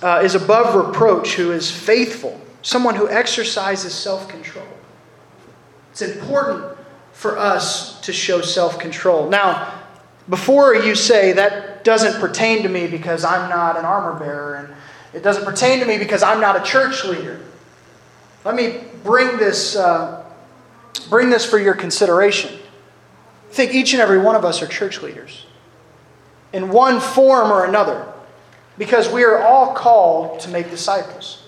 uh, 0.02 0.20
is 0.22 0.34
above 0.34 0.74
reproach, 0.74 1.34
who 1.34 1.52
is 1.52 1.70
faithful, 1.70 2.38
someone 2.60 2.96
who 2.96 3.08
exercises 3.08 3.94
self 3.94 4.28
control. 4.28 4.66
It's 6.00 6.16
important 6.16 6.78
for 7.12 7.36
us 7.36 8.00
to 8.02 8.12
show 8.12 8.40
self 8.40 8.78
control. 8.78 9.28
Now, 9.28 9.80
before 10.30 10.74
you 10.74 10.94
say 10.94 11.32
that 11.32 11.84
doesn't 11.84 12.20
pertain 12.20 12.62
to 12.62 12.68
me 12.68 12.86
because 12.86 13.22
I'm 13.24 13.50
not 13.50 13.76
an 13.76 13.84
armor 13.84 14.18
bearer 14.18 14.54
and 14.56 14.74
it 15.12 15.22
doesn't 15.22 15.44
pertain 15.44 15.80
to 15.80 15.86
me 15.86 15.98
because 15.98 16.22
I'm 16.22 16.40
not 16.40 16.56
a 16.56 16.62
church 16.62 17.04
leader, 17.04 17.40
let 18.44 18.54
me 18.54 18.80
bring 19.04 19.36
this, 19.36 19.76
uh, 19.76 20.24
bring 21.10 21.28
this 21.28 21.44
for 21.44 21.58
your 21.58 21.74
consideration. 21.74 22.58
I 23.50 23.52
think 23.52 23.74
each 23.74 23.92
and 23.92 24.00
every 24.00 24.18
one 24.18 24.36
of 24.36 24.44
us 24.44 24.62
are 24.62 24.66
church 24.66 25.02
leaders 25.02 25.44
in 26.54 26.70
one 26.70 27.00
form 27.00 27.50
or 27.50 27.66
another 27.66 28.10
because 28.78 29.10
we 29.12 29.24
are 29.24 29.42
all 29.42 29.74
called 29.74 30.40
to 30.40 30.48
make 30.48 30.70
disciples. 30.70 31.42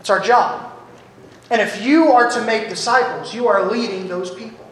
It's 0.00 0.10
our 0.10 0.18
job. 0.18 0.75
And 1.50 1.60
if 1.60 1.82
you 1.82 2.12
are 2.12 2.30
to 2.30 2.44
make 2.44 2.68
disciples, 2.68 3.34
you 3.34 3.48
are 3.48 3.70
leading 3.70 4.08
those 4.08 4.34
people. 4.34 4.66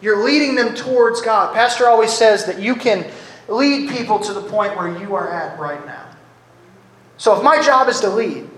You're 0.00 0.24
leading 0.24 0.54
them 0.56 0.74
towards 0.74 1.20
God. 1.20 1.54
Pastor 1.54 1.86
always 1.86 2.12
says 2.12 2.46
that 2.46 2.58
you 2.58 2.74
can 2.74 3.08
lead 3.48 3.90
people 3.90 4.18
to 4.18 4.32
the 4.32 4.42
point 4.42 4.76
where 4.76 4.98
you 4.98 5.14
are 5.14 5.30
at 5.30 5.58
right 5.58 5.84
now. 5.86 6.06
So 7.18 7.36
if 7.36 7.44
my 7.44 7.62
job 7.62 7.88
is 7.88 8.00
to 8.00 8.08
lead, 8.08 8.48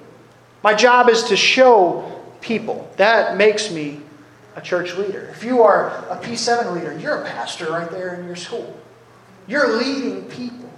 my 0.63 0.75
job 0.75 1.09
is 1.09 1.25
to 1.25 1.37
show 1.37 2.23
people, 2.41 2.91
that 2.97 3.37
makes 3.37 3.71
me 3.71 4.01
a 4.55 4.61
church 4.61 4.95
leader. 4.97 5.29
If 5.33 5.43
you 5.43 5.63
are 5.63 5.89
a 6.09 6.17
P7 6.17 6.75
leader, 6.75 6.97
you're 6.99 7.23
a 7.23 7.25
pastor 7.25 7.71
right 7.71 7.91
there 7.91 8.15
in 8.15 8.27
your 8.27 8.37
school. 8.37 8.79
You're 9.49 9.77
leading 9.77 10.25
people. 10.25 10.71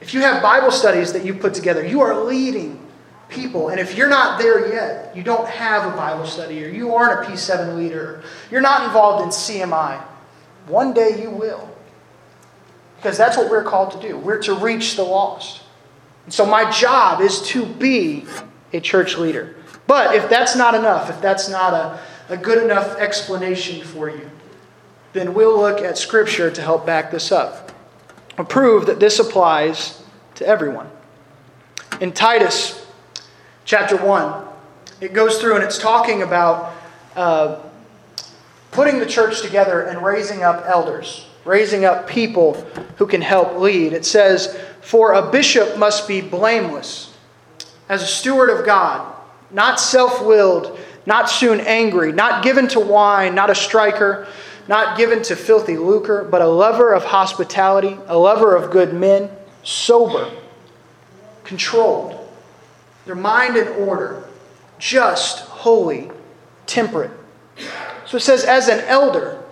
If 0.00 0.14
you 0.14 0.20
have 0.20 0.42
Bible 0.42 0.70
studies 0.70 1.12
that 1.12 1.24
you 1.24 1.34
put 1.34 1.54
together, 1.54 1.84
you 1.84 2.00
are 2.00 2.24
leading 2.24 2.87
people. 3.28 3.68
And 3.68 3.78
if 3.78 3.96
you're 3.96 4.08
not 4.08 4.38
there 4.38 4.72
yet, 4.72 5.16
you 5.16 5.22
don't 5.22 5.48
have 5.48 5.92
a 5.92 5.96
Bible 5.96 6.26
study, 6.26 6.64
or 6.64 6.68
you 6.68 6.94
aren't 6.94 7.26
a 7.26 7.30
P7 7.30 7.76
leader, 7.76 8.22
you're 8.50 8.60
not 8.60 8.84
involved 8.84 9.22
in 9.24 9.30
CMI, 9.30 10.00
one 10.66 10.92
day 10.92 11.20
you 11.20 11.30
will. 11.30 11.68
Because 12.96 13.16
that's 13.16 13.36
what 13.36 13.50
we're 13.50 13.64
called 13.64 13.92
to 13.92 14.00
do. 14.00 14.18
We're 14.18 14.42
to 14.42 14.54
reach 14.54 14.96
the 14.96 15.04
lost. 15.04 15.62
And 16.24 16.34
so 16.34 16.44
my 16.44 16.70
job 16.70 17.20
is 17.20 17.40
to 17.48 17.64
be 17.64 18.26
a 18.72 18.80
church 18.80 19.16
leader. 19.16 19.54
But 19.86 20.14
if 20.14 20.28
that's 20.28 20.56
not 20.56 20.74
enough, 20.74 21.08
if 21.08 21.20
that's 21.20 21.48
not 21.48 21.72
a, 21.72 22.00
a 22.28 22.36
good 22.36 22.62
enough 22.62 22.98
explanation 22.98 23.82
for 23.84 24.10
you, 24.10 24.30
then 25.12 25.32
we'll 25.32 25.56
look 25.56 25.80
at 25.80 25.96
Scripture 25.96 26.50
to 26.50 26.60
help 26.60 26.84
back 26.84 27.10
this 27.10 27.32
up. 27.32 27.72
And 28.36 28.48
prove 28.48 28.86
that 28.86 29.00
this 29.00 29.18
applies 29.18 30.02
to 30.36 30.46
everyone. 30.46 30.90
In 32.00 32.12
Titus 32.12 32.86
chapter 33.68 33.98
1. 33.98 34.44
It 35.02 35.12
goes 35.12 35.38
through 35.38 35.56
and 35.56 35.62
it's 35.62 35.76
talking 35.76 36.22
about 36.22 36.74
uh, 37.14 37.60
putting 38.70 38.98
the 38.98 39.04
church 39.04 39.42
together 39.42 39.82
and 39.82 40.02
raising 40.02 40.42
up 40.42 40.64
elders, 40.66 41.26
raising 41.44 41.84
up 41.84 42.08
people 42.08 42.54
who 42.96 43.06
can 43.06 43.20
help 43.20 43.58
lead. 43.58 43.92
It 43.92 44.06
says, 44.06 44.58
For 44.80 45.12
a 45.12 45.30
bishop 45.30 45.76
must 45.76 46.08
be 46.08 46.22
blameless 46.22 47.14
as 47.90 48.02
a 48.02 48.06
steward 48.06 48.48
of 48.48 48.64
God, 48.64 49.14
not 49.50 49.78
self 49.78 50.24
willed, 50.24 50.78
not 51.04 51.28
soon 51.28 51.60
angry, 51.60 52.10
not 52.10 52.42
given 52.42 52.68
to 52.68 52.80
wine, 52.80 53.34
not 53.34 53.50
a 53.50 53.54
striker, 53.54 54.26
not 54.66 54.96
given 54.96 55.22
to 55.24 55.36
filthy 55.36 55.76
lucre, 55.76 56.24
but 56.24 56.40
a 56.40 56.48
lover 56.48 56.94
of 56.94 57.04
hospitality, 57.04 57.98
a 58.06 58.16
lover 58.16 58.56
of 58.56 58.70
good 58.70 58.94
men, 58.94 59.28
sober, 59.62 60.30
controlled 61.44 62.17
their 63.08 63.16
mind 63.16 63.56
in 63.56 63.66
order, 63.68 64.22
just, 64.78 65.40
holy, 65.40 66.10
temperate. 66.66 67.10
So 68.04 68.18
it 68.18 68.20
says, 68.20 68.44
as 68.44 68.68
an 68.68 68.80
elder, 68.80 69.42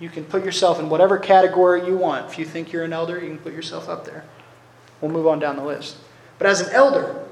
you 0.00 0.10
can 0.10 0.24
put 0.24 0.44
yourself 0.44 0.80
in 0.80 0.88
whatever 0.88 1.16
category 1.16 1.86
you 1.86 1.96
want. 1.96 2.28
If 2.28 2.40
you 2.40 2.44
think 2.44 2.72
you're 2.72 2.82
an 2.82 2.92
elder, 2.92 3.20
you 3.20 3.28
can 3.28 3.38
put 3.38 3.52
yourself 3.52 3.88
up 3.88 4.04
there. 4.04 4.24
We'll 5.00 5.12
move 5.12 5.28
on 5.28 5.38
down 5.38 5.54
the 5.54 5.64
list. 5.64 5.96
But 6.38 6.48
as 6.48 6.60
an 6.60 6.70
elder, 6.72 7.24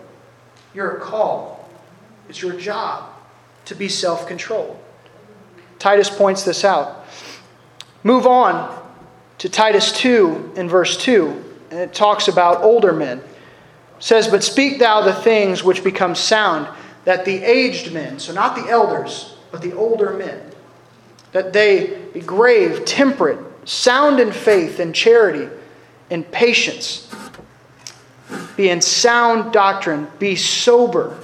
you're 0.73 0.99
a 0.99 1.01
call. 1.01 1.69
It's 2.29 2.41
your 2.41 2.53
job 2.53 3.13
to 3.65 3.75
be 3.75 3.89
self 3.89 4.29
controlled. 4.29 4.81
Titus 5.81 6.09
points 6.09 6.45
this 6.45 6.65
out. 6.65 7.07
Move 8.05 8.25
on 8.25 8.89
to 9.39 9.49
Titus 9.49 9.91
2 9.99 10.53
in 10.55 10.69
verse 10.69 10.97
2, 10.97 11.45
and 11.73 11.81
it 11.81 11.93
talks 11.93 12.29
about 12.29 12.63
older 12.63 12.93
men. 12.93 13.21
Says, 14.01 14.27
But 14.27 14.43
speak 14.43 14.79
thou 14.79 15.03
the 15.03 15.13
things 15.13 15.63
which 15.63 15.85
become 15.85 16.15
sound, 16.15 16.67
that 17.05 17.25
the 17.25 17.43
aged 17.43 17.93
men, 17.93 18.19
so 18.19 18.33
not 18.33 18.57
the 18.57 18.69
elders, 18.69 19.37
but 19.51 19.63
the 19.63 19.73
older 19.75 20.13
men, 20.15 20.41
that 21.33 21.53
they 21.53 21.99
be 22.13 22.21
grave, 22.21 22.85
temperate, 22.85 23.39
sound 23.65 24.19
in 24.19 24.33
faith 24.33 24.81
and 24.81 24.95
charity, 24.95 25.49
in 26.09 26.25
patience, 26.25 27.09
be 28.57 28.69
in 28.69 28.81
sound 28.81 29.53
doctrine, 29.53 30.09
be 30.19 30.35
sober, 30.37 31.19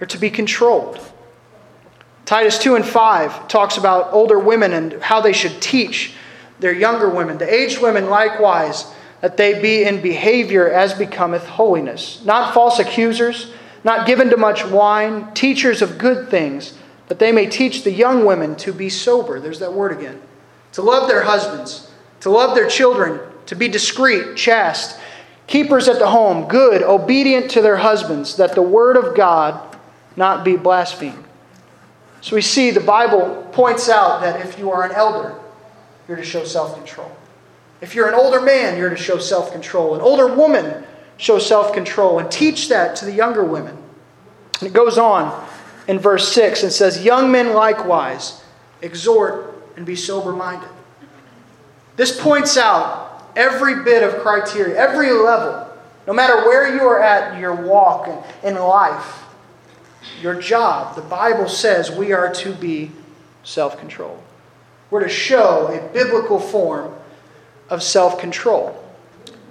or 0.00 0.06
to 0.06 0.18
be 0.18 0.30
controlled. 0.30 1.00
Titus 2.24 2.58
2 2.58 2.76
and 2.76 2.86
5 2.86 3.48
talks 3.48 3.76
about 3.76 4.12
older 4.12 4.38
women 4.38 4.72
and 4.72 4.94
how 5.02 5.20
they 5.20 5.32
should 5.32 5.60
teach 5.60 6.14
their 6.60 6.72
younger 6.72 7.08
women. 7.08 7.38
The 7.38 7.52
aged 7.52 7.80
women 7.82 8.08
likewise, 8.08 8.86
that 9.22 9.36
they 9.36 9.62
be 9.62 9.84
in 9.84 10.02
behavior 10.02 10.68
as 10.68 10.92
becometh 10.92 11.46
holiness, 11.46 12.22
not 12.24 12.52
false 12.52 12.78
accusers, 12.78 13.52
not 13.84 14.06
given 14.06 14.28
to 14.30 14.36
much 14.36 14.66
wine, 14.66 15.32
teachers 15.32 15.80
of 15.80 15.96
good 15.96 16.28
things, 16.28 16.74
that 17.06 17.18
they 17.18 17.32
may 17.32 17.46
teach 17.46 17.84
the 17.84 17.92
young 17.92 18.24
women 18.26 18.56
to 18.56 18.72
be 18.72 18.88
sober. 18.88 19.40
There's 19.40 19.60
that 19.60 19.72
word 19.72 19.92
again. 19.92 20.20
To 20.72 20.82
love 20.82 21.08
their 21.08 21.22
husbands, 21.22 21.90
to 22.20 22.30
love 22.30 22.54
their 22.56 22.68
children, 22.68 23.20
to 23.46 23.54
be 23.54 23.68
discreet, 23.68 24.36
chaste, 24.36 24.98
keepers 25.46 25.88
at 25.88 26.00
the 26.00 26.08
home, 26.08 26.48
good, 26.48 26.82
obedient 26.82 27.50
to 27.52 27.62
their 27.62 27.76
husbands, 27.76 28.36
that 28.36 28.54
the 28.54 28.62
word 28.62 28.96
of 28.96 29.14
God 29.14 29.76
not 30.16 30.44
be 30.44 30.56
blasphemed. 30.56 31.24
So 32.22 32.34
we 32.34 32.42
see 32.42 32.70
the 32.70 32.80
Bible 32.80 33.48
points 33.52 33.88
out 33.88 34.20
that 34.22 34.40
if 34.40 34.58
you 34.58 34.70
are 34.70 34.84
an 34.84 34.92
elder, 34.92 35.38
you're 36.08 36.16
to 36.16 36.24
show 36.24 36.44
self 36.44 36.74
control. 36.74 37.10
If 37.82 37.96
you're 37.96 38.08
an 38.08 38.14
older 38.14 38.40
man, 38.40 38.78
you're 38.78 38.88
to 38.88 38.96
show 38.96 39.18
self 39.18 39.52
control. 39.52 39.94
An 39.94 40.00
older 40.00 40.34
woman, 40.34 40.84
show 41.18 41.38
self 41.38 41.74
control. 41.74 42.20
And 42.20 42.30
teach 42.30 42.70
that 42.70 42.96
to 42.96 43.04
the 43.04 43.12
younger 43.12 43.44
women. 43.44 43.76
And 44.60 44.68
it 44.68 44.72
goes 44.72 44.96
on 44.96 45.46
in 45.88 45.98
verse 45.98 46.32
6 46.32 46.62
and 46.62 46.72
says, 46.72 47.04
Young 47.04 47.30
men 47.30 47.52
likewise 47.52 48.42
exhort 48.80 49.54
and 49.76 49.84
be 49.84 49.96
sober 49.96 50.32
minded. 50.32 50.68
This 51.96 52.18
points 52.18 52.56
out 52.56 53.30
every 53.36 53.82
bit 53.82 54.02
of 54.02 54.22
criteria, 54.22 54.76
every 54.76 55.10
level, 55.10 55.68
no 56.06 56.12
matter 56.12 56.36
where 56.46 56.74
you 56.74 56.82
are 56.82 57.02
at 57.02 57.34
in 57.34 57.40
your 57.40 57.54
walk 57.54 58.08
in 58.42 58.54
life 58.54 59.22
your 60.20 60.40
job. 60.40 60.94
The 60.94 61.02
Bible 61.02 61.48
says 61.48 61.90
we 61.90 62.12
are 62.12 62.32
to 62.34 62.52
be 62.54 62.90
self 63.44 63.78
controlled. 63.78 64.22
We're 64.90 65.02
to 65.02 65.08
show 65.08 65.66
a 65.68 65.92
biblical 65.92 66.38
form 66.38 66.94
of 67.72 67.82
self 67.82 68.18
control. 68.20 68.78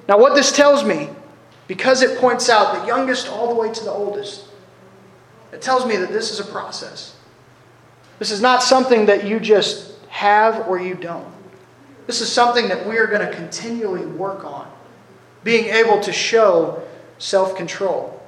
Now, 0.07 0.17
what 0.19 0.35
this 0.35 0.51
tells 0.51 0.83
me, 0.83 1.09
because 1.67 2.01
it 2.01 2.19
points 2.19 2.49
out 2.49 2.79
the 2.79 2.87
youngest 2.87 3.27
all 3.27 3.49
the 3.49 3.55
way 3.55 3.73
to 3.73 3.83
the 3.83 3.91
oldest, 3.91 4.45
it 5.51 5.61
tells 5.61 5.85
me 5.85 5.97
that 5.97 6.13
this 6.13 6.31
is 6.31 6.39
a 6.39 6.49
process. 6.49 7.15
This 8.19 8.31
is 8.31 8.39
not 8.39 8.61
something 8.61 9.07
that 9.07 9.25
you 9.25 9.39
just 9.39 9.93
have 10.09 10.67
or 10.67 10.79
you 10.79 10.93
don't. 10.93 11.27
This 12.05 12.21
is 12.21 12.31
something 12.31 12.67
that 12.67 12.87
we 12.87 12.97
are 12.97 13.07
going 13.07 13.25
to 13.25 13.33
continually 13.33 14.05
work 14.05 14.45
on, 14.45 14.71
being 15.43 15.65
able 15.65 15.99
to 16.01 16.13
show 16.13 16.83
self 17.17 17.55
control. 17.55 18.21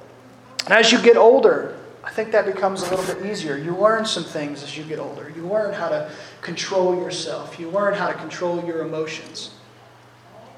And 0.64 0.74
as 0.74 0.90
you 0.90 1.00
get 1.00 1.16
older, 1.16 1.78
I 2.02 2.10
think 2.10 2.32
that 2.32 2.46
becomes 2.46 2.82
a 2.82 2.90
little 2.94 3.14
bit 3.14 3.30
easier. 3.30 3.56
You 3.56 3.76
learn 3.76 4.04
some 4.04 4.24
things 4.24 4.62
as 4.62 4.76
you 4.76 4.84
get 4.84 4.98
older. 4.98 5.32
You 5.34 5.46
learn 5.46 5.72
how 5.72 5.88
to 5.88 6.10
control 6.40 6.96
yourself, 6.96 7.60
you 7.60 7.70
learn 7.70 7.94
how 7.94 8.08
to 8.08 8.14
control 8.14 8.64
your 8.64 8.80
emotions. 8.80 9.50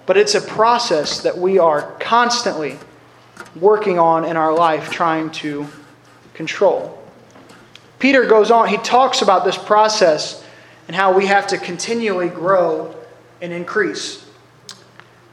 But 0.07 0.17
it's 0.17 0.35
a 0.35 0.41
process 0.41 1.21
that 1.23 1.37
we 1.37 1.59
are 1.59 1.83
constantly 1.99 2.79
working 3.57 3.99
on 3.99 4.25
in 4.25 4.37
our 4.37 4.55
life, 4.55 4.91
trying 4.91 5.31
to 5.31 5.67
control. 6.35 7.03
Peter 7.99 8.25
goes 8.27 8.51
on, 8.51 8.69
he 8.69 8.77
talks 8.79 9.23
about 9.23 9.45
this 9.45 9.59
process 9.59 10.45
and 10.87 10.95
how 10.95 11.13
we 11.13 11.27
have 11.27 11.47
to 11.49 11.59
continually 11.59 12.29
grow 12.29 12.95
and 13.43 13.53
increase. 13.53 14.25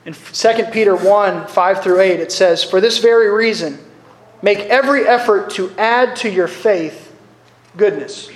In 0.05 0.13
2 0.13 0.49
Peter 0.71 0.95
1 0.95 1.47
5 1.47 1.83
through 1.83 2.01
8, 2.01 2.19
it 2.19 2.31
says, 2.31 2.63
For 2.63 2.81
this 2.81 2.97
very 2.97 3.29
reason, 3.29 3.79
Make 4.43 4.59
every 4.59 5.07
effort 5.07 5.51
to 5.51 5.71
add 5.77 6.17
to 6.17 6.29
your 6.29 6.49
faith 6.49 7.15
goodness. 7.77 8.29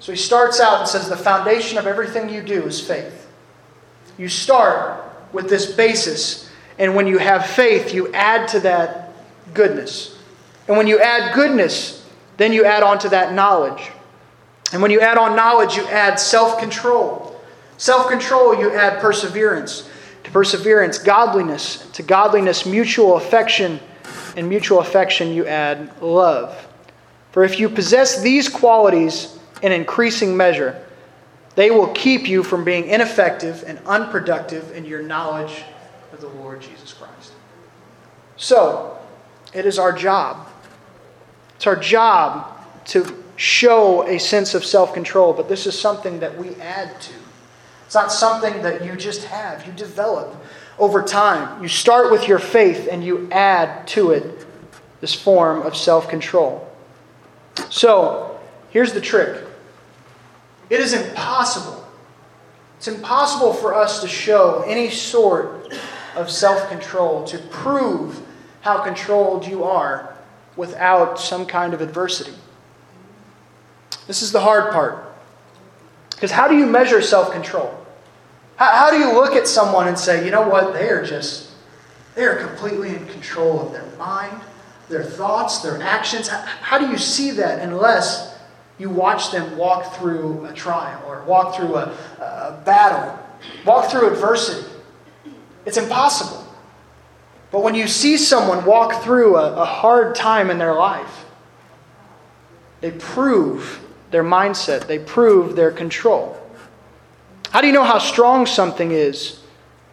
So 0.00 0.10
he 0.10 0.18
starts 0.18 0.58
out 0.58 0.80
and 0.80 0.88
says 0.88 1.10
the 1.10 1.16
foundation 1.16 1.76
of 1.76 1.86
everything 1.86 2.30
you 2.30 2.42
do 2.42 2.64
is 2.64 2.80
faith. 2.80 3.30
You 4.16 4.28
start 4.28 5.11
with 5.32 5.48
this 5.48 5.72
basis, 5.72 6.50
and 6.78 6.94
when 6.94 7.06
you 7.06 7.18
have 7.18 7.46
faith, 7.46 7.94
you 7.94 8.12
add 8.12 8.48
to 8.48 8.60
that 8.60 9.12
goodness. 9.54 10.18
And 10.68 10.76
when 10.76 10.86
you 10.86 11.00
add 11.00 11.34
goodness, 11.34 12.06
then 12.36 12.52
you 12.52 12.64
add 12.64 12.82
on 12.82 12.98
to 13.00 13.08
that 13.10 13.34
knowledge. 13.34 13.90
And 14.72 14.80
when 14.80 14.90
you 14.90 15.00
add 15.00 15.18
on 15.18 15.36
knowledge, 15.36 15.76
you 15.76 15.86
add 15.88 16.18
self 16.18 16.58
control. 16.58 17.40
Self 17.76 18.08
control, 18.08 18.54
you 18.58 18.72
add 18.74 19.00
perseverance. 19.00 19.88
To 20.24 20.30
perseverance, 20.30 20.98
godliness. 20.98 21.90
To 21.92 22.02
godliness, 22.02 22.64
mutual 22.64 23.16
affection 23.16 23.80
and 24.36 24.48
mutual 24.48 24.80
affection, 24.80 25.32
you 25.32 25.46
add 25.46 26.00
love. 26.00 26.66
For 27.32 27.44
if 27.44 27.58
you 27.58 27.68
possess 27.68 28.22
these 28.22 28.48
qualities 28.48 29.38
in 29.62 29.72
increasing 29.72 30.36
measure, 30.36 30.82
they 31.54 31.70
will 31.70 31.88
keep 31.88 32.28
you 32.28 32.42
from 32.42 32.64
being 32.64 32.86
ineffective 32.86 33.64
and 33.66 33.78
unproductive 33.86 34.74
in 34.74 34.84
your 34.84 35.02
knowledge 35.02 35.62
of 36.12 36.20
the 36.20 36.28
Lord 36.28 36.62
Jesus 36.62 36.92
Christ. 36.92 37.32
So, 38.36 38.98
it 39.52 39.66
is 39.66 39.78
our 39.78 39.92
job. 39.92 40.48
It's 41.56 41.66
our 41.66 41.76
job 41.76 42.48
to 42.86 43.22
show 43.36 44.06
a 44.06 44.18
sense 44.18 44.54
of 44.54 44.64
self 44.64 44.94
control, 44.94 45.32
but 45.32 45.48
this 45.48 45.66
is 45.66 45.78
something 45.78 46.20
that 46.20 46.36
we 46.36 46.54
add 46.56 47.00
to. 47.02 47.14
It's 47.86 47.94
not 47.94 48.10
something 48.10 48.62
that 48.62 48.84
you 48.84 48.96
just 48.96 49.24
have, 49.24 49.66
you 49.66 49.72
develop 49.72 50.34
over 50.78 51.02
time. 51.02 51.62
You 51.62 51.68
start 51.68 52.10
with 52.10 52.26
your 52.26 52.38
faith 52.38 52.88
and 52.90 53.04
you 53.04 53.28
add 53.30 53.86
to 53.88 54.12
it 54.12 54.46
this 55.00 55.14
form 55.14 55.62
of 55.62 55.76
self 55.76 56.08
control. 56.08 56.66
So, 57.68 58.40
here's 58.70 58.94
the 58.94 59.00
trick 59.00 59.44
it 60.72 60.80
is 60.80 60.94
impossible. 60.94 61.84
It's 62.78 62.88
impossible 62.88 63.52
for 63.52 63.74
us 63.74 64.00
to 64.00 64.08
show 64.08 64.64
any 64.66 64.88
sort 64.88 65.70
of 66.16 66.30
self 66.30 66.66
control, 66.70 67.24
to 67.24 67.36
prove 67.36 68.18
how 68.62 68.82
controlled 68.82 69.46
you 69.46 69.64
are 69.64 70.16
without 70.56 71.20
some 71.20 71.44
kind 71.44 71.74
of 71.74 71.82
adversity. 71.82 72.32
This 74.06 74.22
is 74.22 74.32
the 74.32 74.40
hard 74.40 74.72
part. 74.72 75.12
Because 76.10 76.30
how 76.30 76.48
do 76.48 76.56
you 76.56 76.64
measure 76.64 77.02
self 77.02 77.32
control? 77.32 77.78
How, 78.56 78.72
how 78.72 78.90
do 78.90 78.96
you 78.96 79.12
look 79.12 79.36
at 79.36 79.46
someone 79.46 79.88
and 79.88 79.98
say, 79.98 80.24
you 80.24 80.30
know 80.30 80.48
what, 80.48 80.72
they 80.72 80.88
are 80.88 81.04
just, 81.04 81.50
they 82.14 82.24
are 82.24 82.46
completely 82.46 82.96
in 82.96 83.06
control 83.08 83.60
of 83.60 83.72
their 83.72 83.84
mind, 83.98 84.40
their 84.88 85.04
thoughts, 85.04 85.58
their 85.58 85.82
actions? 85.82 86.28
How, 86.28 86.40
how 86.40 86.78
do 86.78 86.88
you 86.88 86.96
see 86.96 87.30
that 87.32 87.58
unless 87.58 88.31
you 88.78 88.90
watch 88.90 89.30
them 89.30 89.56
walk 89.56 89.94
through 89.94 90.44
a 90.46 90.52
trial 90.52 91.02
or 91.06 91.22
walk 91.24 91.56
through 91.56 91.76
a, 91.76 91.94
a 92.18 92.62
battle, 92.64 93.18
walk 93.64 93.90
through 93.90 94.12
adversity? 94.12 94.68
It's 95.64 95.76
impossible. 95.76 96.42
But 97.50 97.62
when 97.62 97.74
you 97.74 97.86
see 97.86 98.16
someone 98.16 98.64
walk 98.64 99.02
through 99.02 99.36
a, 99.36 99.52
a, 99.54 99.64
hard 99.64 100.14
time 100.14 100.50
in 100.50 100.58
their 100.58 100.74
life, 100.74 101.26
they 102.80 102.90
prove 102.90 103.80
their 104.10 104.24
mindset, 104.24 104.86
they 104.86 104.98
prove 104.98 105.54
their 105.54 105.70
control. 105.70 106.36
How 107.50 107.60
do 107.60 107.66
you 107.66 107.72
know 107.74 107.84
how 107.84 107.98
strong 107.98 108.46
something 108.46 108.90
is 108.90 109.40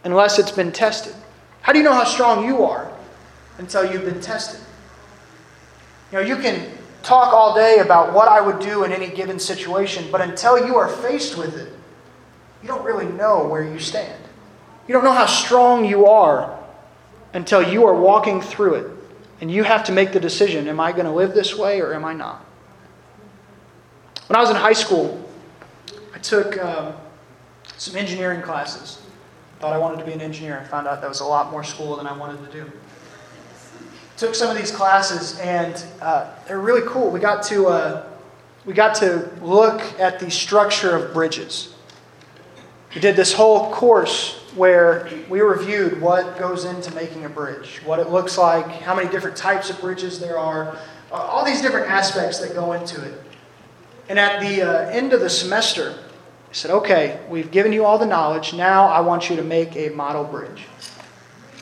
unless 0.06 0.40
it's 0.40 0.52
been 0.52 0.72
tested? 0.72 1.14
How 1.62 1.74
do 1.74 1.80
you 1.80 1.84
know 1.84 1.94
how 1.94 2.06
strong 2.06 2.46
you 2.46 2.64
are 2.64 2.90
until 3.58 3.92
you've 3.92 4.06
been 4.06 4.22
tested? 4.22 4.62
You 6.12 6.20
know, 6.20 6.26
you 6.26 6.38
can 6.38 6.66
talk 7.04 7.34
all 7.34 7.56
day 7.56 7.80
about 7.80 8.14
what 8.14 8.28
I 8.28 8.42
would 8.42 8.60
do 8.60 8.84
in 8.84 8.92
any 8.92 9.10
given 9.10 9.40
situation, 9.40 10.06
but 10.12 10.22
until 10.22 10.66
you 10.66 10.76
are 10.78 10.88
faced 10.88 11.38
with 11.38 11.56
it, 11.58 11.74
you 12.62 12.68
don't 12.68 12.84
really 12.84 13.06
know 13.06 13.48
where 13.48 13.64
you 13.64 13.80
stand. 13.80 14.22
You 14.88 14.94
don't 14.94 15.04
know 15.04 15.14
how 15.14 15.26
strong 15.26 15.86
you 15.86 16.08
are 16.08 16.60
until 17.34 17.62
you 17.62 17.86
are 17.86 17.94
walking 17.94 18.42
through 18.42 18.76
it. 18.76 18.92
And 19.42 19.50
you 19.50 19.64
have 19.64 19.86
to 19.86 19.92
make 19.92 20.12
the 20.12 20.20
decision 20.20 20.68
am 20.68 20.80
I 20.80 20.92
going 20.92 21.06
to 21.06 21.12
live 21.12 21.34
this 21.34 21.58
way 21.58 21.80
or 21.80 21.94
am 21.94 22.04
I 22.04 22.14
not? 22.14 22.46
When 24.28 24.36
I 24.36 24.42
was 24.42 24.50
in 24.50 24.58
high 24.58 24.74
school, 24.74 25.30
I 26.14 26.18
took. 26.18 26.58
Um, 26.58 26.94
some 27.80 27.96
engineering 27.96 28.42
classes. 28.42 29.02
Thought 29.60 29.74
I 29.74 29.78
wanted 29.78 30.00
to 30.00 30.06
be 30.06 30.12
an 30.12 30.22
engineer. 30.22 30.60
I 30.60 30.64
found 30.66 30.88
out 30.88 31.02
that 31.02 31.10
was 31.10 31.22
a 31.22 31.26
lot 31.26 31.52
more 31.52 31.64
school 31.64 31.96
than 31.96 32.08
I 32.08 32.16
wanted 32.16 32.46
to 32.46 32.52
do. 32.52 32.72
Took 34.20 34.36
some 34.36 34.52
of 34.52 34.58
these 34.58 34.72
classes, 34.72 35.40
and 35.40 35.82
uh, 36.02 36.30
they're 36.46 36.60
really 36.60 36.86
cool. 36.86 37.10
We 37.10 37.22
got 37.22 37.42
to 37.44 37.68
uh, 37.68 38.06
we 38.66 38.74
got 38.74 38.96
to 38.96 39.32
look 39.42 39.82
at 39.98 40.20
the 40.20 40.30
structure 40.30 40.94
of 40.94 41.14
bridges. 41.14 41.74
We 42.94 43.00
did 43.00 43.16
this 43.16 43.32
whole 43.32 43.72
course 43.72 44.34
where 44.56 45.10
we 45.30 45.40
reviewed 45.40 46.02
what 46.02 46.38
goes 46.38 46.66
into 46.66 46.94
making 46.94 47.24
a 47.24 47.30
bridge, 47.30 47.80
what 47.86 48.00
it 48.00 48.10
looks 48.10 48.38
like, 48.38 48.68
how 48.82 48.94
many 48.94 49.10
different 49.10 49.38
types 49.38 49.70
of 49.70 49.80
bridges 49.80 50.20
there 50.20 50.38
are, 50.38 50.76
uh, 51.12 51.16
all 51.16 51.46
these 51.46 51.62
different 51.62 51.90
aspects 51.90 52.40
that 52.40 52.54
go 52.54 52.74
into 52.74 53.02
it. 53.02 53.22
And 54.10 54.20
at 54.20 54.42
the 54.42 54.64
uh, 54.64 54.90
end 54.90 55.14
of 55.14 55.22
the 55.22 55.30
semester, 55.30 55.96
I 56.50 56.54
said, 56.54 56.72
okay, 56.72 57.22
we've 57.30 57.52
given 57.52 57.72
you 57.72 57.86
all 57.86 57.98
the 57.98 58.06
knowledge. 58.06 58.54
Now 58.54 58.88
I 58.88 59.00
want 59.00 59.30
you 59.30 59.38
to 59.38 59.44
make 59.44 59.78
a 59.78 59.90
model 59.90 60.26
bridge. 60.26 60.66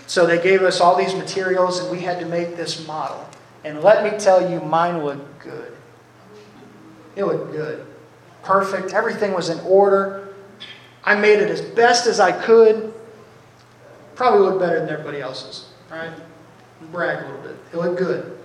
So 0.08 0.26
they 0.26 0.42
gave 0.42 0.64
us 0.64 0.80
all 0.80 0.96
these 0.96 1.14
materials, 1.14 1.80
and 1.80 1.92
we 1.92 2.00
had 2.00 2.20
to 2.20 2.26
make 2.26 2.56
this 2.56 2.88
model. 2.88 3.30
And 3.64 3.82
let 3.82 4.04
me 4.04 4.18
tell 4.18 4.50
you, 4.50 4.62
mine 4.62 5.04
looked 5.04 5.40
good. 5.44 5.74
It 7.18 7.26
looked 7.26 7.52
good. 7.52 7.86
Perfect. 8.44 8.94
Everything 8.94 9.34
was 9.34 9.50
in 9.50 9.60
order. 9.62 10.34
I 11.04 11.16
made 11.16 11.40
it 11.40 11.50
as 11.50 11.62
best 11.62 12.08
as 12.08 12.20
I 12.20 12.32
could. 12.32 12.94
Probably 14.16 14.40
looked 14.40 14.60
better 14.60 14.80
than 14.80 14.90
everybody 14.90 15.20
else's, 15.20 15.70
right? 15.92 16.12
Brag 16.92 17.24
a 17.24 17.28
little 17.28 17.42
bit. 17.42 17.58
It 17.74 17.78
looked 17.78 17.98
good. 17.98 18.38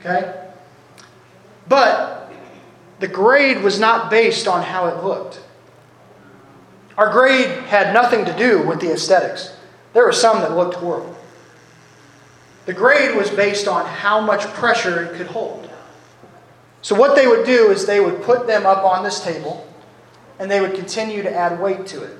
Okay? 0.00 0.48
But 1.68 2.32
the 3.00 3.08
grade 3.08 3.62
was 3.62 3.78
not 3.78 4.10
based 4.10 4.48
on 4.48 4.62
how 4.62 4.88
it 4.88 5.04
looked. 5.04 5.40
Our 6.96 7.10
grade 7.12 7.50
had 7.64 7.92
nothing 7.92 8.24
to 8.24 8.36
do 8.36 8.62
with 8.62 8.80
the 8.80 8.92
aesthetics. 8.92 9.54
There 9.92 10.04
were 10.04 10.12
some 10.12 10.40
that 10.40 10.56
looked 10.56 10.74
horrible. 10.74 11.16
The 12.66 12.72
grade 12.72 13.16
was 13.16 13.30
based 13.30 13.66
on 13.66 13.86
how 13.86 14.20
much 14.20 14.42
pressure 14.54 15.02
it 15.04 15.16
could 15.16 15.26
hold. 15.26 15.68
So, 16.80 16.94
what 16.94 17.16
they 17.16 17.26
would 17.26 17.46
do 17.46 17.70
is 17.70 17.86
they 17.86 18.00
would 18.00 18.22
put 18.22 18.46
them 18.46 18.66
up 18.66 18.84
on 18.84 19.04
this 19.04 19.20
table 19.20 19.68
and 20.38 20.50
they 20.50 20.60
would 20.60 20.74
continue 20.74 21.22
to 21.22 21.32
add 21.32 21.60
weight 21.60 21.86
to 21.88 22.02
it. 22.02 22.16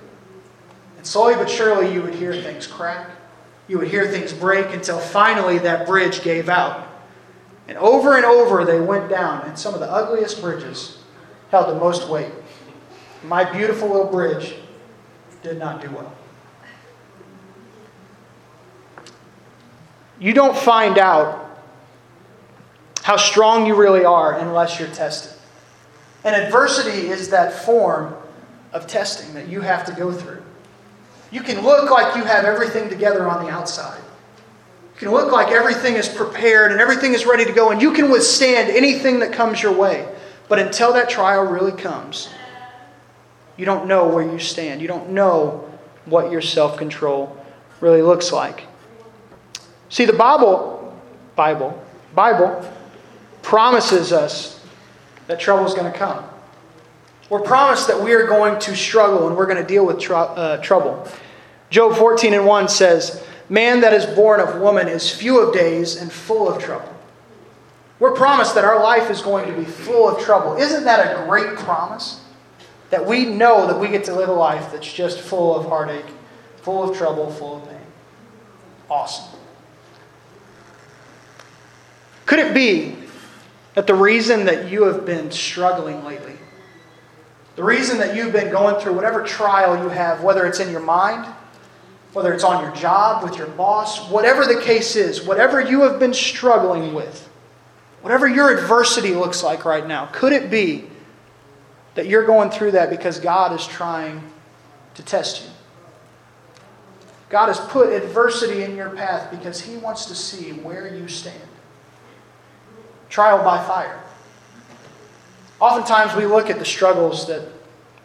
And 0.97 1.07
slowly 1.07 1.35
but 1.35 1.51
surely, 1.51 1.93
you 1.93 2.03
would 2.03 2.15
hear 2.15 2.33
things 2.33 2.67
crack. 2.67 3.11
You 3.67 3.79
would 3.79 3.89
hear 3.89 4.07
things 4.09 4.33
break 4.33 4.73
until 4.73 4.99
finally 4.99 5.59
that 5.59 5.87
bridge 5.87 6.23
gave 6.23 6.49
out. 6.49 6.89
And 7.69 7.79
over 7.79 8.17
and 8.17 8.25
over, 8.25 8.65
they 8.65 8.81
went 8.81 9.09
down, 9.09 9.43
and 9.43 9.59
some 9.59 9.75
of 9.75 9.81
the 9.81 9.91
ugliest 9.91 10.41
bridges 10.41 10.99
held 11.51 11.69
the 11.69 11.79
most 11.79 12.09
weight. 12.09 12.33
My 13.25 13.51
beautiful 13.51 13.89
little 13.89 14.11
bridge 14.11 14.55
did 15.43 15.59
not 15.59 15.81
do 15.81 15.91
well. 15.91 16.13
You 20.23 20.33
don't 20.33 20.57
find 20.57 20.99
out 20.99 21.51
how 23.03 23.17
strong 23.17 23.67
you 23.67 23.75
really 23.75 24.05
are 24.05 24.39
unless 24.39 24.79
you're 24.79 24.89
tested. 24.91 25.37
And 26.23 26.37
adversity 26.37 27.09
is 27.09 27.31
that 27.31 27.53
form 27.65 28.15
of 28.73 28.87
testing 28.87 29.35
that 29.35 29.49
you 29.49 29.63
have 29.63 29.85
to 29.87 29.93
go 29.93 30.13
through. 30.13 30.41
You 31.33 31.41
can 31.41 31.63
look 31.63 31.91
like 31.91 32.15
you 32.15 32.23
have 32.23 32.45
everything 32.45 32.89
together 32.89 33.29
on 33.29 33.45
the 33.45 33.51
outside. 33.51 34.01
You 34.95 35.01
can 35.01 35.11
look 35.11 35.33
like 35.33 35.49
everything 35.49 35.97
is 35.97 36.09
prepared 36.09 36.71
and 36.71 36.81
everything 36.81 37.15
is 37.15 37.27
ready 37.27 37.45
to 37.45 37.53
go, 37.53 37.71
and 37.71 37.83
you 37.83 37.93
can 37.93 38.09
withstand 38.09 38.71
anything 38.71 39.19
that 39.19 39.33
comes 39.33 39.61
your 39.61 39.73
way. 39.73 40.07
But 40.49 40.61
until 40.61 40.93
that 40.93 41.11
trial 41.11 41.47
really 41.47 41.73
comes, 41.73 42.29
you 43.57 43.65
don't 43.65 43.89
know 43.89 44.07
where 44.07 44.25
you 44.25 44.39
stand. 44.39 44.83
You 44.83 44.87
don't 44.87 45.11
know 45.11 45.69
what 46.05 46.31
your 46.31 46.43
self 46.43 46.77
control 46.77 47.37
really 47.81 48.03
looks 48.03 48.31
like. 48.31 48.69
See, 49.93 50.07
the 50.07 50.15
Bible, 50.15 50.99
Bible, 51.37 51.79
Bible 52.15 52.67
promises 53.43 54.11
us 54.11 54.65
that 55.27 55.39
trouble 55.39 55.67
is 55.67 55.75
going 55.75 55.93
to 55.93 55.99
come. 55.99 56.25
We're 57.29 57.43
promised 57.43 57.89
that 57.89 58.03
we 58.03 58.15
are 58.15 58.27
going 58.27 58.59
to 58.61 58.75
struggle 58.75 59.29
and 59.29 59.37
we're 59.37 59.45
going 59.45 59.61
to 59.61 59.69
deal 59.69 59.85
with 59.85 60.01
tr- 60.01 60.15
uh, 60.15 60.57
trouble. 60.63 61.07
Job 61.69 61.95
14 61.95 62.33
and 62.33 62.47
1 62.47 62.69
says, 62.69 63.23
Man 63.51 63.83
that 63.83 63.93
is 63.93 64.07
born 64.07 64.41
of 64.41 64.63
woman 64.63 64.89
is 64.89 65.15
few 65.15 65.39
of 65.41 65.53
days 65.53 65.97
and 66.01 66.11
full 66.11 66.49
of 66.49 66.63
trouble. 66.63 66.89
We're 67.99 68.15
promised 68.15 68.55
that 68.55 68.65
our 68.65 68.83
life 68.83 69.11
is 69.11 69.21
going 69.21 69.47
to 69.47 69.55
be 69.55 69.67
full 69.67 70.09
of 70.09 70.25
trouble. 70.25 70.57
Isn't 70.57 70.85
that 70.85 71.21
a 71.23 71.27
great 71.27 71.57
promise? 71.57 72.25
That 72.89 73.05
we 73.05 73.27
know 73.27 73.67
that 73.67 73.79
we 73.79 73.89
get 73.89 74.05
to 74.05 74.15
live 74.15 74.31
a 74.31 74.33
life 74.33 74.73
that's 74.73 74.91
just 74.91 75.21
full 75.21 75.55
of 75.55 75.67
heartache, 75.67 76.07
full 76.63 76.89
of 76.89 76.97
trouble, 76.97 77.31
full 77.31 77.59
of 77.59 77.69
pain. 77.69 77.79
Awesome. 78.89 79.39
Could 82.27 82.39
it 82.39 82.55
be 82.55 82.97
that 83.75 83.87
the 83.87 83.95
reason 83.95 84.45
that 84.47 84.71
you 84.71 84.85
have 84.85 85.05
been 85.05 85.31
struggling 85.31 86.05
lately, 86.05 86.37
the 87.57 87.65
reason 87.65 87.99
that 87.99 88.15
you've 88.15 88.33
been 88.33 88.51
going 88.51 88.81
through 88.81 88.95
whatever 88.95 89.23
trial 89.23 89.83
you 89.83 89.89
have, 89.89 90.23
whether 90.23 90.47
it's 90.47 90.61
in 90.61 90.71
your 90.71 90.81
mind, 90.81 91.27
whether 92.13 92.33
it's 92.33 92.45
on 92.45 92.63
your 92.63 92.75
job, 92.75 93.23
with 93.23 93.37
your 93.37 93.47
boss, 93.49 94.09
whatever 94.11 94.45
the 94.45 94.61
case 94.61 94.97
is, 94.97 95.23
whatever 95.23 95.61
you 95.61 95.83
have 95.83 95.99
been 95.99 96.13
struggling 96.13 96.93
with, 96.95 97.29
whatever 98.03 98.29
your 98.29 98.57
adversity 98.57 99.15
looks 99.15 99.43
like 99.43 99.65
right 99.65 99.87
now, 99.87 100.07
could 100.13 100.33
it 100.33 100.51
be 100.51 100.85
that 101.95 102.07
you're 102.07 102.27
going 102.27 102.51
through 102.51 102.73
that 102.73 102.91
because 102.91 103.19
God 103.19 103.59
is 103.59 103.67
trying 103.67 104.23
to 104.95 105.03
test 105.03 105.45
you? 105.45 105.51
God 107.31 107.47
has 107.47 107.59
put 107.61 107.91
adversity 107.91 108.63
in 108.63 108.77
your 108.77 108.91
path 108.91 109.31
because 109.31 109.63
He 109.63 109.77
wants 109.79 110.05
to 110.07 110.15
see 110.15 110.53
where 110.53 110.95
you 110.95 111.09
stand 111.09 111.41
trial 113.13 113.45
by 113.45 113.63
fire. 113.63 114.03
Oftentimes 115.61 116.17
we 116.17 116.27
look 116.27 116.49
at 116.49 116.59
the 116.59 116.65
struggles 116.65 117.27
that 117.29 117.47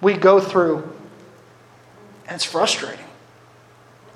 we 0.02 0.14
go 0.14 0.40
through, 0.40 0.84
and 2.28 2.36
it's 2.36 2.44
frustrating. 2.44 3.06